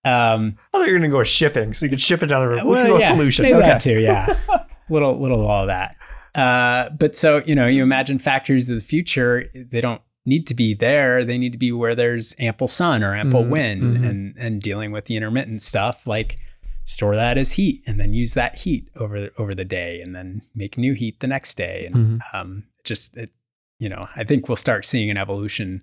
Um, 0.04 0.56
I 0.72 0.78
thought 0.78 0.86
you 0.86 0.92
were 0.92 0.98
going 0.98 1.10
to 1.10 1.14
go 1.14 1.18
with 1.18 1.28
shipping, 1.28 1.72
so 1.74 1.86
you 1.86 1.90
could 1.90 2.00
ship 2.00 2.22
it 2.22 2.26
down 2.26 2.40
the 2.40 2.48
river. 2.48 2.66
Well, 2.66 2.98
yeah, 2.98 3.12
pollution. 3.12 3.44
Maybe 3.44 3.56
okay. 3.56 3.66
that 3.66 3.80
too. 3.80 4.00
Yeah, 4.00 4.36
little, 4.90 5.20
little 5.20 5.46
all 5.46 5.62
of 5.62 5.68
that. 5.68 5.96
Uh, 6.34 6.90
but 6.90 7.14
so 7.14 7.42
you 7.46 7.54
know, 7.54 7.66
you 7.66 7.82
imagine 7.82 8.18
factories 8.18 8.68
of 8.68 8.76
the 8.76 8.82
future. 8.82 9.50
They 9.54 9.80
don't 9.80 10.02
need 10.24 10.46
to 10.48 10.54
be 10.54 10.74
there. 10.74 11.24
They 11.24 11.38
need 11.38 11.52
to 11.52 11.58
be 11.58 11.72
where 11.72 11.94
there's 11.94 12.34
ample 12.38 12.68
sun 12.68 13.02
or 13.02 13.14
ample 13.14 13.42
mm-hmm. 13.42 13.50
wind, 13.50 13.82
mm-hmm. 13.82 14.04
and 14.04 14.36
and 14.36 14.62
dealing 14.62 14.92
with 14.92 15.04
the 15.04 15.16
intermittent 15.16 15.62
stuff 15.62 16.06
like 16.06 16.38
store 16.84 17.14
that 17.14 17.38
as 17.38 17.52
heat 17.52 17.82
and 17.86 18.00
then 18.00 18.12
use 18.12 18.34
that 18.34 18.56
heat 18.56 18.88
over 18.96 19.30
over 19.38 19.54
the 19.54 19.64
day 19.64 20.00
and 20.00 20.14
then 20.14 20.42
make 20.54 20.76
new 20.76 20.94
heat 20.94 21.20
the 21.20 21.26
next 21.26 21.54
day 21.56 21.86
and 21.86 21.94
mm-hmm. 21.94 22.36
um, 22.36 22.64
just 22.84 23.16
it, 23.16 23.30
you 23.78 23.88
know 23.88 24.08
i 24.16 24.24
think 24.24 24.48
we'll 24.48 24.56
start 24.56 24.84
seeing 24.84 25.10
an 25.10 25.16
evolution 25.16 25.82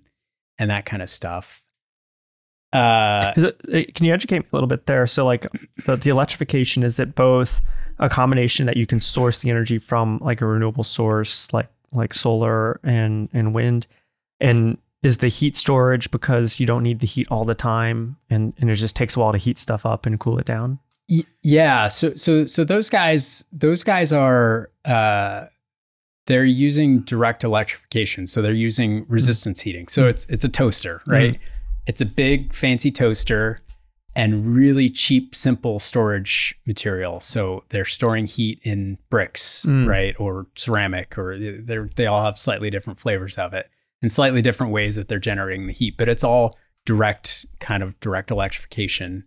and 0.58 0.70
that 0.70 0.84
kind 0.84 1.02
of 1.02 1.08
stuff 1.08 1.62
uh, 2.72 3.32
is 3.36 3.44
it, 3.44 3.60
uh, 3.72 3.92
can 3.94 4.06
you 4.06 4.14
educate 4.14 4.38
me 4.38 4.46
a 4.52 4.56
little 4.56 4.68
bit 4.68 4.86
there 4.86 5.06
so 5.06 5.24
like 5.24 5.46
the, 5.86 5.96
the 5.96 6.10
electrification 6.10 6.82
is 6.82 7.00
it 7.00 7.14
both 7.14 7.60
a 7.98 8.08
combination 8.08 8.66
that 8.66 8.76
you 8.76 8.86
can 8.86 9.00
source 9.00 9.40
the 9.40 9.50
energy 9.50 9.78
from 9.78 10.18
like 10.20 10.40
a 10.40 10.46
renewable 10.46 10.84
source 10.84 11.52
like 11.52 11.68
like 11.92 12.14
solar 12.14 12.78
and 12.84 13.28
and 13.32 13.54
wind 13.54 13.86
and 14.40 14.78
is 15.02 15.18
the 15.18 15.28
heat 15.28 15.56
storage 15.56 16.10
because 16.10 16.60
you 16.60 16.66
don't 16.66 16.82
need 16.82 17.00
the 17.00 17.06
heat 17.06 17.26
all 17.30 17.44
the 17.44 17.54
time 17.54 18.16
and, 18.28 18.52
and 18.58 18.70
it 18.70 18.74
just 18.74 18.94
takes 18.94 19.16
a 19.16 19.20
while 19.20 19.32
to 19.32 19.38
heat 19.38 19.58
stuff 19.58 19.84
up 19.84 20.06
and 20.06 20.20
cool 20.20 20.38
it 20.38 20.44
down 20.44 20.78
yeah 21.42 21.88
so 21.88 22.14
so 22.14 22.46
so 22.46 22.62
those 22.62 22.88
guys 22.88 23.44
those 23.50 23.82
guys 23.82 24.12
are 24.12 24.70
uh 24.84 25.46
they're 26.26 26.44
using 26.44 27.00
direct 27.00 27.42
electrification 27.42 28.26
so 28.26 28.40
they're 28.40 28.52
using 28.52 29.02
mm-hmm. 29.02 29.12
resistance 29.12 29.60
mm. 29.60 29.64
heating 29.64 29.88
so 29.88 30.06
it's 30.06 30.24
it's 30.26 30.44
a 30.44 30.48
toaster 30.48 31.02
right 31.06 31.34
mm. 31.34 31.40
It's 31.90 32.00
a 32.00 32.06
big 32.06 32.54
fancy 32.54 32.90
toaster 32.90 33.60
and 34.16 34.54
really 34.54 34.88
cheap 34.90 35.34
simple 35.34 35.78
storage 35.78 36.58
material 36.66 37.20
so 37.20 37.64
they're 37.68 37.84
storing 37.84 38.26
heat 38.26 38.60
in 38.62 38.98
bricks 39.08 39.64
mm. 39.66 39.86
right 39.86 40.14
or 40.18 40.46
ceramic 40.56 41.18
or 41.18 41.38
they 41.38 41.78
they 41.96 42.06
all 42.06 42.24
have 42.24 42.38
slightly 42.38 42.70
different 42.70 42.98
flavors 42.98 43.36
of 43.38 43.52
it 43.52 43.68
and 44.02 44.10
slightly 44.10 44.42
different 44.42 44.72
ways 44.72 44.96
that 44.96 45.08
they're 45.08 45.18
generating 45.18 45.66
the 45.66 45.72
heat 45.72 45.96
but 45.96 46.08
it's 46.08 46.24
all 46.24 46.56
direct 46.86 47.46
kind 47.60 47.82
of 47.82 47.98
direct 48.00 48.30
electrification 48.30 49.24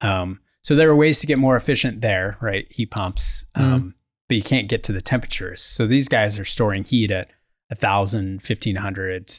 um, 0.00 0.40
so 0.62 0.74
there 0.74 0.90
are 0.90 0.96
ways 0.96 1.20
to 1.20 1.26
get 1.26 1.38
more 1.38 1.54
efficient 1.54 2.00
there, 2.00 2.38
right? 2.40 2.66
Heat 2.70 2.90
pumps, 2.90 3.44
mm. 3.56 3.62
um, 3.62 3.94
but 4.28 4.36
you 4.36 4.42
can't 4.42 4.68
get 4.68 4.82
to 4.84 4.92
the 4.92 5.00
temperatures. 5.00 5.62
So 5.62 5.86
these 5.86 6.08
guys 6.08 6.38
are 6.38 6.44
storing 6.44 6.84
heat 6.84 7.10
at 7.10 7.28
1,000, 7.68 8.42
1,500, 8.42 9.30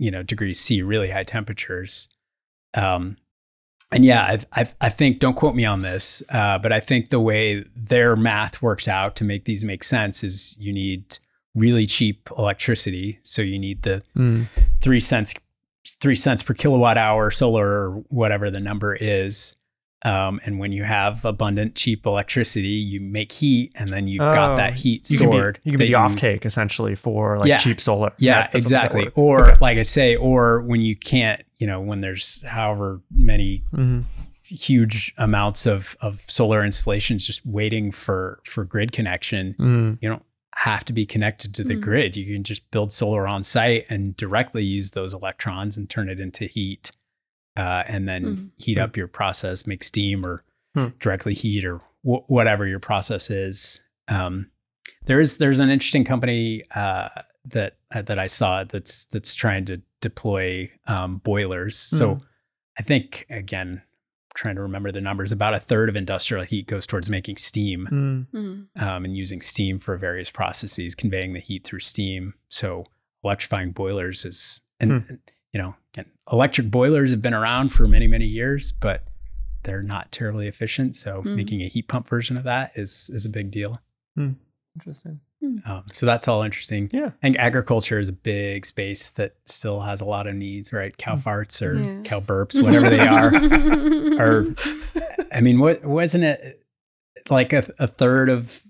you 0.00 0.10
know, 0.10 0.22
degrees 0.22 0.58
C, 0.58 0.80
really 0.80 1.10
high 1.10 1.24
temperatures. 1.24 2.08
Um, 2.72 3.18
and 3.92 4.04
yeah, 4.04 4.24
I've, 4.24 4.46
I've, 4.52 4.74
i 4.80 4.88
think, 4.88 5.18
don't 5.18 5.34
quote 5.34 5.54
me 5.54 5.66
on 5.66 5.80
this, 5.80 6.22
uh, 6.30 6.58
but 6.58 6.72
I 6.72 6.80
think 6.80 7.10
the 7.10 7.20
way 7.20 7.64
their 7.76 8.16
math 8.16 8.62
works 8.62 8.88
out 8.88 9.14
to 9.16 9.24
make 9.24 9.44
these 9.44 9.64
make 9.64 9.84
sense 9.84 10.24
is 10.24 10.56
you 10.58 10.72
need 10.72 11.18
really 11.54 11.86
cheap 11.86 12.30
electricity. 12.38 13.18
So 13.22 13.42
you 13.42 13.58
need 13.58 13.82
the 13.82 14.02
mm. 14.16 14.46
three 14.80 15.00
cents, 15.00 15.34
three 16.00 16.16
cents 16.16 16.42
per 16.42 16.54
kilowatt 16.54 16.96
hour 16.96 17.30
solar 17.30 17.66
or 17.66 17.90
whatever 18.08 18.50
the 18.50 18.60
number 18.60 18.94
is. 18.94 19.56
Um, 20.02 20.40
and 20.44 20.58
when 20.58 20.72
you 20.72 20.84
have 20.84 21.24
abundant, 21.24 21.74
cheap 21.74 22.06
electricity, 22.06 22.68
you 22.68 23.00
make 23.00 23.32
heat, 23.32 23.72
and 23.74 23.88
then 23.88 24.08
you've 24.08 24.22
oh, 24.22 24.32
got 24.32 24.56
that 24.56 24.74
heat 24.74 25.04
stored. 25.04 25.60
You 25.62 25.72
can 25.72 25.78
be, 25.78 25.86
you 25.88 25.94
can 25.94 26.08
be 26.08 26.16
the 26.16 26.26
offtake 26.26 26.46
essentially 26.46 26.94
for 26.94 27.38
like 27.38 27.48
yeah, 27.48 27.58
cheap 27.58 27.80
solar. 27.80 28.12
Yeah, 28.18 28.48
exactly. 28.54 29.10
Or 29.14 29.50
okay. 29.50 29.58
like 29.60 29.78
I 29.78 29.82
say, 29.82 30.16
or 30.16 30.62
when 30.62 30.80
you 30.80 30.96
can't, 30.96 31.42
you 31.58 31.66
know, 31.66 31.80
when 31.80 32.00
there's 32.00 32.42
however 32.44 33.02
many 33.14 33.62
mm-hmm. 33.74 34.00
huge 34.42 35.12
amounts 35.18 35.66
of 35.66 35.96
of 36.00 36.22
solar 36.26 36.64
installations 36.64 37.26
just 37.26 37.44
waiting 37.44 37.92
for 37.92 38.40
for 38.46 38.64
grid 38.64 38.92
connection, 38.92 39.54
mm. 39.58 39.98
you 40.00 40.08
don't 40.08 40.24
have 40.54 40.84
to 40.86 40.94
be 40.94 41.04
connected 41.04 41.54
to 41.54 41.64
the 41.64 41.74
mm. 41.74 41.80
grid. 41.80 42.16
You 42.16 42.32
can 42.32 42.42
just 42.42 42.70
build 42.70 42.90
solar 42.90 43.28
on 43.28 43.42
site 43.42 43.84
and 43.90 44.16
directly 44.16 44.64
use 44.64 44.92
those 44.92 45.12
electrons 45.12 45.76
and 45.76 45.88
turn 45.90 46.08
it 46.08 46.18
into 46.20 46.46
heat 46.46 46.90
uh, 47.60 47.84
and 47.86 48.08
then 48.08 48.24
mm-hmm. 48.24 48.46
heat 48.56 48.78
up 48.78 48.96
your 48.96 49.06
process, 49.06 49.66
make 49.66 49.84
steam 49.84 50.24
or 50.24 50.42
hmm. 50.74 50.86
directly 50.98 51.34
heat 51.34 51.62
or 51.66 51.82
w- 52.02 52.24
whatever 52.26 52.66
your 52.66 52.78
process 52.78 53.28
is. 53.28 53.82
Um, 54.08 54.50
there 55.04 55.20
is 55.20 55.36
there's 55.36 55.60
an 55.60 55.68
interesting 55.68 56.04
company 56.04 56.62
uh, 56.74 57.10
that 57.44 57.76
uh, 57.94 58.00
that 58.02 58.18
I 58.18 58.28
saw 58.28 58.64
that's 58.64 59.04
that's 59.06 59.34
trying 59.34 59.66
to 59.66 59.82
deploy 60.00 60.70
um, 60.86 61.18
boilers. 61.18 61.76
Mm. 61.76 61.98
So 61.98 62.14
hmm. 62.14 62.24
I 62.78 62.82
think 62.82 63.26
again, 63.28 63.82
trying 64.34 64.54
to 64.54 64.62
remember 64.62 64.90
the 64.90 65.02
numbers, 65.02 65.30
about 65.30 65.54
a 65.54 65.60
third 65.60 65.90
of 65.90 65.96
industrial 65.96 66.44
heat 66.44 66.66
goes 66.66 66.86
towards 66.86 67.10
making 67.10 67.36
steam 67.36 68.26
mm. 68.32 68.82
um, 68.82 69.04
and 69.04 69.14
using 69.14 69.42
steam 69.42 69.78
for 69.78 69.98
various 69.98 70.30
processes, 70.30 70.94
conveying 70.94 71.34
the 71.34 71.40
heat 71.40 71.64
through 71.64 71.80
steam. 71.80 72.32
So 72.48 72.86
electrifying 73.22 73.72
boilers 73.72 74.24
is 74.24 74.62
and, 74.78 74.92
hmm. 74.92 75.08
and 75.10 75.18
you 75.52 75.60
know, 75.60 75.74
electric 76.30 76.70
boilers 76.70 77.10
have 77.10 77.22
been 77.22 77.34
around 77.34 77.70
for 77.70 77.86
many, 77.86 78.06
many 78.06 78.26
years, 78.26 78.72
but 78.72 79.04
they're 79.62 79.82
not 79.82 80.10
terribly 80.12 80.46
efficient. 80.46 80.96
So 80.96 81.22
mm. 81.22 81.36
making 81.36 81.62
a 81.62 81.68
heat 81.68 81.88
pump 81.88 82.08
version 82.08 82.36
of 82.36 82.44
that 82.44 82.72
is 82.74 83.10
is 83.12 83.24
a 83.24 83.28
big 83.28 83.50
deal. 83.50 83.80
Mm. 84.18 84.36
Interesting. 84.76 85.20
Hmm. 85.40 85.58
Um, 85.64 85.84
so 85.92 86.04
that's 86.06 86.28
all 86.28 86.42
interesting. 86.42 86.90
Yeah. 86.92 87.06
I 87.06 87.20
think 87.22 87.36
agriculture 87.38 87.98
is 87.98 88.10
a 88.10 88.12
big 88.12 88.66
space 88.66 89.10
that 89.10 89.36
still 89.46 89.80
has 89.80 90.00
a 90.00 90.04
lot 90.04 90.26
of 90.26 90.34
needs, 90.34 90.72
right? 90.72 90.96
Cow 90.96 91.16
hmm. 91.16 91.28
farts 91.28 91.66
or 91.66 91.74
yeah. 91.74 92.02
cow 92.02 92.20
burps, 92.20 92.62
whatever 92.62 92.90
they 92.90 93.00
are. 93.00 93.34
or, 94.20 94.54
I 95.32 95.40
mean, 95.40 95.58
what 95.58 95.84
wasn't 95.84 96.24
it 96.24 96.66
like 97.30 97.52
a, 97.52 97.66
a 97.78 97.86
third 97.86 98.28
of 98.28 98.62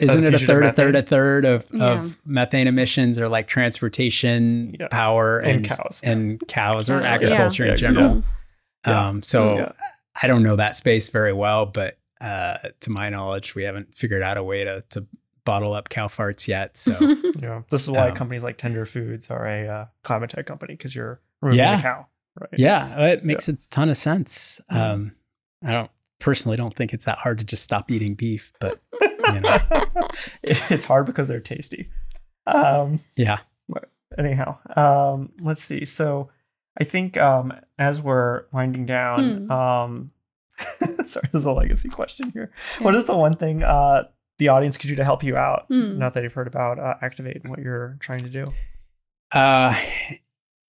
isn't 0.00 0.24
it 0.24 0.34
a 0.34 0.38
third, 0.38 0.64
a 0.64 0.72
third, 0.72 0.96
a 0.96 1.02
third 1.02 1.44
of, 1.44 1.68
yeah. 1.72 1.84
of 1.84 2.18
methane 2.24 2.66
emissions 2.66 3.18
or 3.18 3.28
like 3.28 3.48
transportation 3.48 4.74
yeah. 4.78 4.88
power 4.90 5.38
and, 5.38 5.56
and, 5.56 5.68
cows 5.68 6.00
and 6.02 6.48
cows 6.48 6.90
or 6.90 7.00
agriculture 7.02 7.66
yeah. 7.66 7.72
in 7.72 7.76
general? 7.76 8.24
Um, 8.84 9.22
so 9.22 9.72
I 10.20 10.26
don't 10.26 10.42
know 10.42 10.56
that 10.56 10.76
space 10.76 11.10
very 11.10 11.32
well, 11.32 11.66
but 11.66 11.98
uh, 12.20 12.58
to 12.80 12.90
my 12.90 13.08
knowledge, 13.08 13.54
we 13.54 13.62
haven't 13.64 13.96
figured 13.96 14.22
out 14.22 14.36
a 14.36 14.42
way 14.42 14.64
to 14.64 14.82
to 14.90 15.06
bottle 15.44 15.72
up 15.72 15.88
cow 15.88 16.06
farts 16.06 16.46
yet. 16.46 16.76
So 16.76 16.96
yeah, 17.38 17.62
this 17.70 17.82
is 17.82 17.90
why 17.90 18.10
um, 18.10 18.14
companies 18.14 18.42
like 18.42 18.58
Tender 18.58 18.84
Foods 18.84 19.30
are 19.30 19.46
a 19.46 19.66
uh, 19.66 19.86
climate 20.04 20.30
tech 20.30 20.46
company 20.46 20.74
because 20.74 20.94
you're 20.94 21.20
removing 21.40 21.58
yeah. 21.58 21.76
the 21.76 21.82
cow. 21.82 22.06
Right. 22.40 22.50
Yeah, 22.56 23.06
it 23.06 23.24
makes 23.24 23.48
a 23.48 23.54
ton 23.70 23.88
of 23.88 23.96
sense. 23.96 24.60
Um, 24.68 25.12
I 25.64 25.72
don't 25.72 25.90
personally 26.20 26.56
don't 26.56 26.74
think 26.74 26.92
it's 26.92 27.04
that 27.06 27.18
hard 27.18 27.38
to 27.38 27.44
just 27.44 27.64
stop 27.64 27.90
eating 27.90 28.14
beef, 28.14 28.52
but 28.60 28.80
you 29.34 29.40
know. 29.40 29.58
it's 30.42 30.84
hard 30.84 31.06
because 31.06 31.28
they're 31.28 31.40
tasty. 31.40 31.90
Um, 32.46 33.00
yeah. 33.16 33.38
Anyhow, 34.18 34.58
um, 34.76 35.32
let's 35.40 35.62
see. 35.62 35.84
So 35.84 36.30
I 36.78 36.84
think 36.84 37.16
um, 37.16 37.52
as 37.78 38.02
we're 38.02 38.44
winding 38.52 38.86
down, 38.86 39.46
hmm. 39.46 39.50
um, 39.50 40.10
sorry, 41.04 41.28
this 41.32 41.42
is 41.42 41.44
a 41.44 41.52
legacy 41.52 41.88
question 41.88 42.30
here. 42.30 42.50
Yeah. 42.78 42.84
What 42.84 42.94
is 42.96 43.04
the 43.04 43.16
one 43.16 43.36
thing 43.36 43.62
uh, 43.62 44.04
the 44.38 44.48
audience 44.48 44.78
could 44.78 44.88
do 44.88 44.96
to 44.96 45.04
help 45.04 45.22
you 45.22 45.36
out? 45.36 45.66
Hmm. 45.68 45.98
Not 45.98 46.14
that 46.14 46.24
you've 46.24 46.32
heard 46.32 46.48
about 46.48 46.78
uh, 46.78 46.94
Activate 47.02 47.42
and 47.42 47.50
what 47.50 47.60
you're 47.60 47.96
trying 48.00 48.20
to 48.20 48.30
do. 48.30 48.52
Uh, 49.32 49.78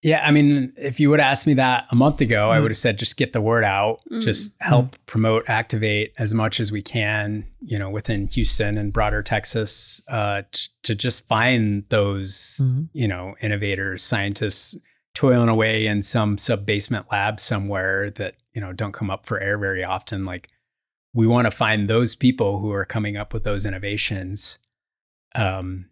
yeah, 0.03 0.25
I 0.25 0.31
mean, 0.31 0.73
if 0.77 0.99
you 0.99 1.11
would 1.11 1.19
have 1.19 1.31
asked 1.31 1.45
me 1.45 1.53
that 1.55 1.85
a 1.91 1.95
month 1.95 2.21
ago, 2.21 2.47
mm. 2.47 2.51
I 2.51 2.59
would 2.59 2.71
have 2.71 2.77
said 2.77 2.97
just 2.97 3.17
get 3.17 3.33
the 3.33 3.41
word 3.41 3.63
out, 3.63 3.99
mm. 4.11 4.19
just 4.19 4.55
help 4.59 4.95
mm. 4.95 5.05
promote, 5.05 5.47
activate 5.47 6.13
as 6.17 6.33
much 6.33 6.59
as 6.59 6.71
we 6.71 6.81
can, 6.81 7.45
you 7.61 7.77
know, 7.77 7.89
within 7.89 8.27
Houston 8.27 8.79
and 8.79 8.91
broader 8.91 9.21
Texas, 9.21 10.01
uh, 10.07 10.41
t- 10.51 10.69
to 10.83 10.95
just 10.95 11.27
find 11.27 11.85
those, 11.89 12.59
mm-hmm. 12.63 12.85
you 12.93 13.07
know, 13.07 13.35
innovators, 13.41 14.01
scientists 14.01 14.75
toiling 15.13 15.49
away 15.49 15.85
in 15.85 16.01
some 16.01 16.37
sub 16.37 16.65
basement 16.65 17.05
lab 17.11 17.39
somewhere 17.39 18.09
that 18.11 18.35
you 18.53 18.61
know 18.61 18.73
don't 18.73 18.93
come 18.93 19.11
up 19.11 19.27
for 19.27 19.39
air 19.39 19.59
very 19.59 19.83
often. 19.83 20.25
Like, 20.25 20.49
we 21.13 21.27
want 21.27 21.45
to 21.45 21.51
find 21.51 21.87
those 21.87 22.15
people 22.15 22.59
who 22.59 22.71
are 22.71 22.85
coming 22.85 23.17
up 23.17 23.33
with 23.33 23.43
those 23.43 23.67
innovations. 23.67 24.57
Um, 25.35 25.90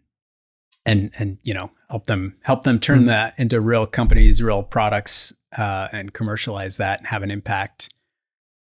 and 0.90 1.10
and 1.18 1.38
you 1.44 1.54
know 1.54 1.70
help 1.88 2.06
them 2.06 2.36
help 2.42 2.64
them 2.64 2.78
turn 2.78 3.00
mm-hmm. 3.00 3.06
that 3.06 3.34
into 3.38 3.60
real 3.60 3.86
companies, 3.86 4.42
real 4.42 4.62
products, 4.62 5.32
uh, 5.56 5.88
and 5.92 6.12
commercialize 6.12 6.76
that 6.78 6.98
and 6.98 7.06
have 7.06 7.22
an 7.22 7.30
impact. 7.30 7.94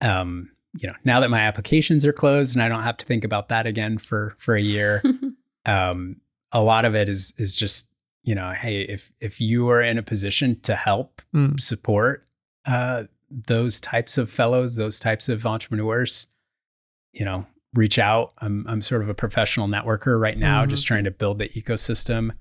Um, 0.00 0.50
you 0.78 0.88
know, 0.88 0.94
now 1.04 1.20
that 1.20 1.30
my 1.30 1.40
applications 1.40 2.06
are 2.06 2.12
closed 2.12 2.54
and 2.54 2.62
I 2.62 2.68
don't 2.68 2.82
have 2.82 2.96
to 2.98 3.04
think 3.04 3.24
about 3.24 3.48
that 3.48 3.66
again 3.66 3.98
for 3.98 4.34
for 4.38 4.54
a 4.54 4.62
year, 4.62 5.02
um, 5.66 6.16
a 6.52 6.62
lot 6.62 6.84
of 6.84 6.94
it 6.94 7.08
is 7.08 7.34
is 7.38 7.56
just 7.56 7.90
you 8.22 8.36
know, 8.36 8.52
hey, 8.52 8.82
if 8.82 9.12
if 9.20 9.40
you 9.40 9.68
are 9.68 9.82
in 9.82 9.98
a 9.98 10.02
position 10.02 10.60
to 10.60 10.76
help 10.76 11.22
mm. 11.34 11.58
support 11.60 12.26
uh, 12.66 13.04
those 13.30 13.80
types 13.80 14.16
of 14.16 14.30
fellows, 14.30 14.76
those 14.76 15.00
types 15.00 15.28
of 15.28 15.44
entrepreneurs, 15.44 16.28
you 17.12 17.24
know, 17.24 17.46
reach 17.74 17.98
out. 17.98 18.32
I'm 18.38 18.64
I'm 18.68 18.82
sort 18.82 19.02
of 19.02 19.08
a 19.08 19.14
professional 19.14 19.68
networker 19.68 20.20
right 20.20 20.38
now, 20.38 20.62
mm-hmm. 20.62 20.70
just 20.70 20.86
trying 20.86 21.04
to 21.04 21.10
build 21.10 21.38
the 21.38 21.48
ecosystem. 21.50 22.32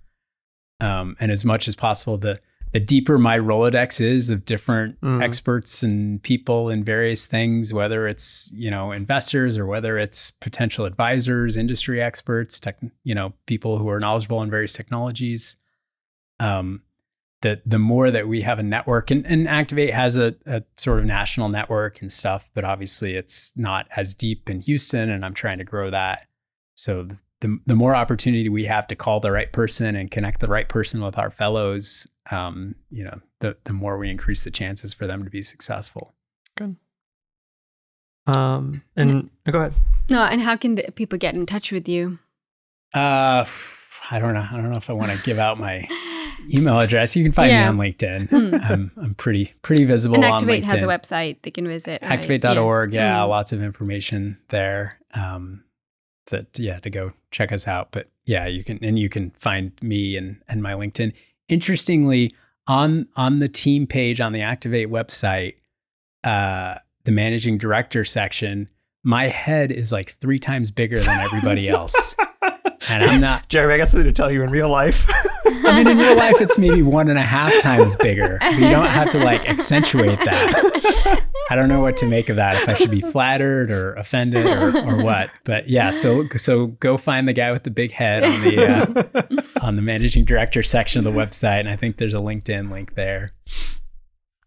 Um, 0.80 1.16
and 1.20 1.32
as 1.32 1.46
much 1.46 1.68
as 1.68 1.76
possible, 1.76 2.18
the 2.18 2.40
the 2.74 2.80
deeper 2.80 3.18
my 3.18 3.38
Rolodex 3.38 4.00
is 4.00 4.30
of 4.30 4.46
different 4.46 5.00
mm. 5.02 5.22
experts 5.22 5.84
and 5.84 6.24
people 6.24 6.70
in 6.70 6.84
various 6.84 7.26
things, 7.26 7.74
whether 7.74 8.08
it's 8.08 8.50
you 8.54 8.72
know 8.72 8.92
investors 8.92 9.58
or 9.58 9.66
whether 9.66 9.98
it's 9.98 10.32
potential 10.32 10.86
advisors, 10.86 11.58
industry 11.58 12.02
experts, 12.02 12.60
tech, 12.60 12.78
you 13.04 13.16
know 13.16 13.34
people 13.46 13.78
who 13.78 13.90
are 13.90 14.00
knowledgeable 14.00 14.42
in 14.42 14.50
various 14.50 14.74
technologies. 14.74 15.58
Um, 16.40 16.82
the 17.42 17.62
the 17.66 17.80
more 17.80 18.12
that 18.12 18.28
we 18.28 18.42
have 18.42 18.60
a 18.60 18.64
network 18.64 19.12
and, 19.12 19.26
and 19.26 19.48
Activate 19.48 19.94
has 19.94 20.16
a, 20.18 20.36
a 20.46 20.64
sort 20.78 21.00
of 21.00 21.06
national 21.06 21.50
network 21.50 22.02
and 22.02 22.12
stuff, 22.12 22.50
but 22.54 22.64
obviously 22.64 23.16
it's 23.16 23.52
not 23.56 23.88
as 23.96 24.14
deep 24.14 24.50
in 24.50 24.62
Houston 24.62 25.10
and 25.10 25.26
I'm 25.26 25.34
trying 25.34 25.58
to 25.58 25.64
grow 25.64 25.90
that. 25.90 26.28
So 26.76 27.08
the, 27.42 27.60
the 27.66 27.76
more 27.76 27.96
opportunity 27.96 28.48
we 28.48 28.66
have 28.66 28.88
to 28.88 28.96
call 28.96 29.20
the 29.20 29.32
right 29.32 29.52
person 29.52 29.96
and 29.96 30.10
connect 30.10 30.40
the 30.40 30.48
right 30.48 30.70
person 30.70 31.02
with 31.04 31.18
our 31.18 31.32
fellows, 31.32 32.08
um, 32.30 32.76
you 32.90 33.04
know, 33.04 33.20
the, 33.40 33.58
the 33.66 33.74
more 33.74 33.98
we 33.98 34.10
increase 34.10 34.44
the 34.44 34.52
chances 34.52 34.94
for 34.94 35.08
them 35.08 35.24
to 35.24 35.30
be 35.30 35.42
successful. 35.42 36.14
Good. 36.56 36.76
Um, 38.28 38.84
and 38.96 39.32
go 39.50 39.60
ahead. 39.60 39.74
No, 40.10 40.24
and 40.24 40.42
how 40.42 40.56
can 40.56 40.76
the, 40.76 40.84
people 40.92 41.18
get 41.18 41.34
in 41.34 41.48
touch 41.48 41.72
with 41.72 41.90
you? 41.90 42.20
Uh, 42.94 43.46
I 44.12 44.20
don't 44.20 44.36
know. 44.36 44.46
I 44.50 44.56
don't 44.58 44.70
know 44.70 44.78
if 44.78 44.90
I 44.90 44.94
want 44.94 45.12
to 45.12 45.18
give 45.24 45.40
out 45.40 45.60
my 45.60 45.88
email 46.50 46.80
address. 46.80 47.16
You 47.16 47.24
can 47.24 47.32
find 47.32 47.50
yeah. 47.50 47.72
me 47.72 47.84
on 47.84 47.92
LinkedIn. 47.92 48.30
Hmm. 48.30 48.56
I'm, 48.72 48.92
I'm 48.98 49.16
pretty 49.16 49.54
pretty 49.62 49.86
visible 49.86 50.16
and 50.16 50.26
Activate 50.26 50.64
on 50.64 50.70
has 50.70 50.84
a 50.84 50.88
website 50.88 51.38
they 51.42 51.52
can 51.52 51.68
visit. 51.68 52.02
Right? 52.02 52.12
Activate.org. 52.12 52.94
Yeah, 52.94 53.18
yeah 53.18 53.26
mm. 53.26 53.30
lots 53.30 53.52
of 53.52 53.62
information 53.62 54.38
there. 54.50 55.00
Um, 55.14 55.64
that 56.32 56.58
yeah 56.58 56.80
to 56.80 56.90
go 56.90 57.14
check 57.30 57.52
us 57.52 57.68
out. 57.68 57.92
But 57.92 58.10
yeah, 58.26 58.48
you 58.48 58.64
can 58.64 58.84
and 58.84 58.98
you 58.98 59.10
can 59.10 59.30
find 59.32 59.72
me 59.82 60.18
and 60.18 60.42
and 60.48 60.64
my 60.64 60.74
LinkedIn. 60.74 61.14
Interestingly, 61.48 62.36
on 62.68 63.08
on 63.16 63.40
the 63.40 63.50
team 63.50 63.86
page 63.86 64.20
on 64.20 64.34
the 64.34 64.42
Activate 64.42 64.90
website, 64.90 65.56
uh, 66.24 66.76
the 67.04 67.12
managing 67.12 67.58
director 67.58 68.04
section, 68.04 68.70
my 69.04 69.28
head 69.28 69.72
is 69.72 69.92
like 69.92 70.14
three 70.14 70.40
times 70.40 70.72
bigger 70.72 71.00
than 71.00 71.20
everybody 71.20 71.70
else. 71.78 72.16
and 72.90 73.04
I'm 73.04 73.22
not. 73.22 73.48
Jeremy, 73.50 73.76
I 73.76 73.78
got 73.78 73.90
something 73.90 74.06
to 74.06 74.14
tell 74.14 74.32
you 74.32 74.44
in 74.44 74.50
real 74.50 74.70
life. 74.70 75.08
I 75.66 75.78
mean, 75.78 75.88
in 75.88 75.98
real 75.98 76.16
life, 76.16 76.40
it's 76.42 76.58
maybe 76.58 76.82
one 76.82 77.10
and 77.10 77.20
a 77.20 77.24
half 77.24 77.58
times 77.60 77.96
bigger. 77.96 78.40
You 78.52 78.70
don't 78.70 78.88
have 78.88 79.12
to 79.12 79.20
like 79.20 79.48
accentuate 79.48 80.20
that. 80.20 81.24
I 81.50 81.56
don't 81.56 81.68
know 81.68 81.82
what 81.82 81.98
to 81.98 82.06
make 82.06 82.30
of 82.30 82.38
that. 82.38 82.56
If 82.56 82.70
I 82.70 82.74
should 82.76 82.92
be 82.92 83.02
flattered 83.02 83.72
or 83.72 83.94
offended 83.96 84.46
or, 84.46 84.78
or 84.78 85.04
what. 85.04 85.30
But 85.44 85.68
yeah, 85.70 85.92
so 85.92 86.28
so 86.38 86.68
go 86.68 86.98
find 86.98 87.28
the 87.28 87.34
guy 87.34 87.52
with 87.52 87.64
the 87.64 87.72
big 87.72 87.92
head 87.92 88.24
on 88.24 88.42
the 88.42 88.68
uh, 88.68 89.62
on 89.62 89.76
the 89.76 89.82
managing 89.82 90.26
director 90.26 90.64
section 90.64 91.06
of 91.06 91.14
the 91.14 91.20
website, 91.20 91.60
and 91.60 91.70
I 91.70 91.76
think 91.76 91.98
there's 91.98 92.14
a 92.14 92.18
LinkedIn 92.18 92.72
link 92.72 92.96
there. 92.96 93.34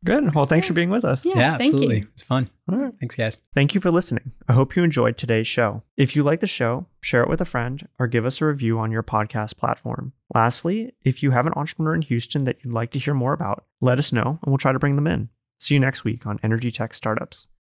Good. 0.04 0.34
Well, 0.34 0.44
thanks 0.44 0.66
for 0.66 0.74
being 0.74 0.90
with 0.90 1.04
us. 1.04 1.24
Yeah, 1.24 1.38
yeah 1.38 1.54
absolutely. 1.54 2.06
It's 2.12 2.22
fun. 2.22 2.50
All 2.70 2.78
right. 2.78 2.92
Thanks, 3.00 3.16
guys. 3.16 3.38
Thank 3.54 3.74
you 3.74 3.80
for 3.80 3.90
listening. 3.90 4.32
I 4.48 4.52
hope 4.52 4.76
you 4.76 4.84
enjoyed 4.84 5.16
today's 5.16 5.46
show. 5.46 5.82
If 5.96 6.14
you 6.14 6.22
like 6.22 6.40
the 6.40 6.46
show, 6.46 6.86
share 7.00 7.22
it 7.22 7.28
with 7.28 7.40
a 7.40 7.46
friend 7.46 7.88
or 7.98 8.06
give 8.06 8.26
us 8.26 8.40
a 8.40 8.46
review 8.46 8.78
on 8.78 8.92
your 8.92 9.02
podcast 9.02 9.56
platform. 9.56 10.12
Lastly, 10.34 10.92
if 11.02 11.22
you 11.22 11.30
have 11.30 11.46
an 11.46 11.54
entrepreneur 11.56 11.94
in 11.94 12.02
Houston 12.02 12.44
that 12.44 12.58
you'd 12.62 12.74
like 12.74 12.90
to 12.92 12.98
hear 12.98 13.14
more 13.14 13.32
about, 13.32 13.64
let 13.80 13.98
us 13.98 14.12
know 14.12 14.38
and 14.42 14.46
we'll 14.46 14.58
try 14.58 14.72
to 14.72 14.78
bring 14.78 14.96
them 14.96 15.06
in. 15.06 15.30
See 15.58 15.74
you 15.74 15.80
next 15.80 16.04
week 16.04 16.26
on 16.26 16.38
Energy 16.42 16.70
Tech 16.70 16.92
Startups. 16.92 17.46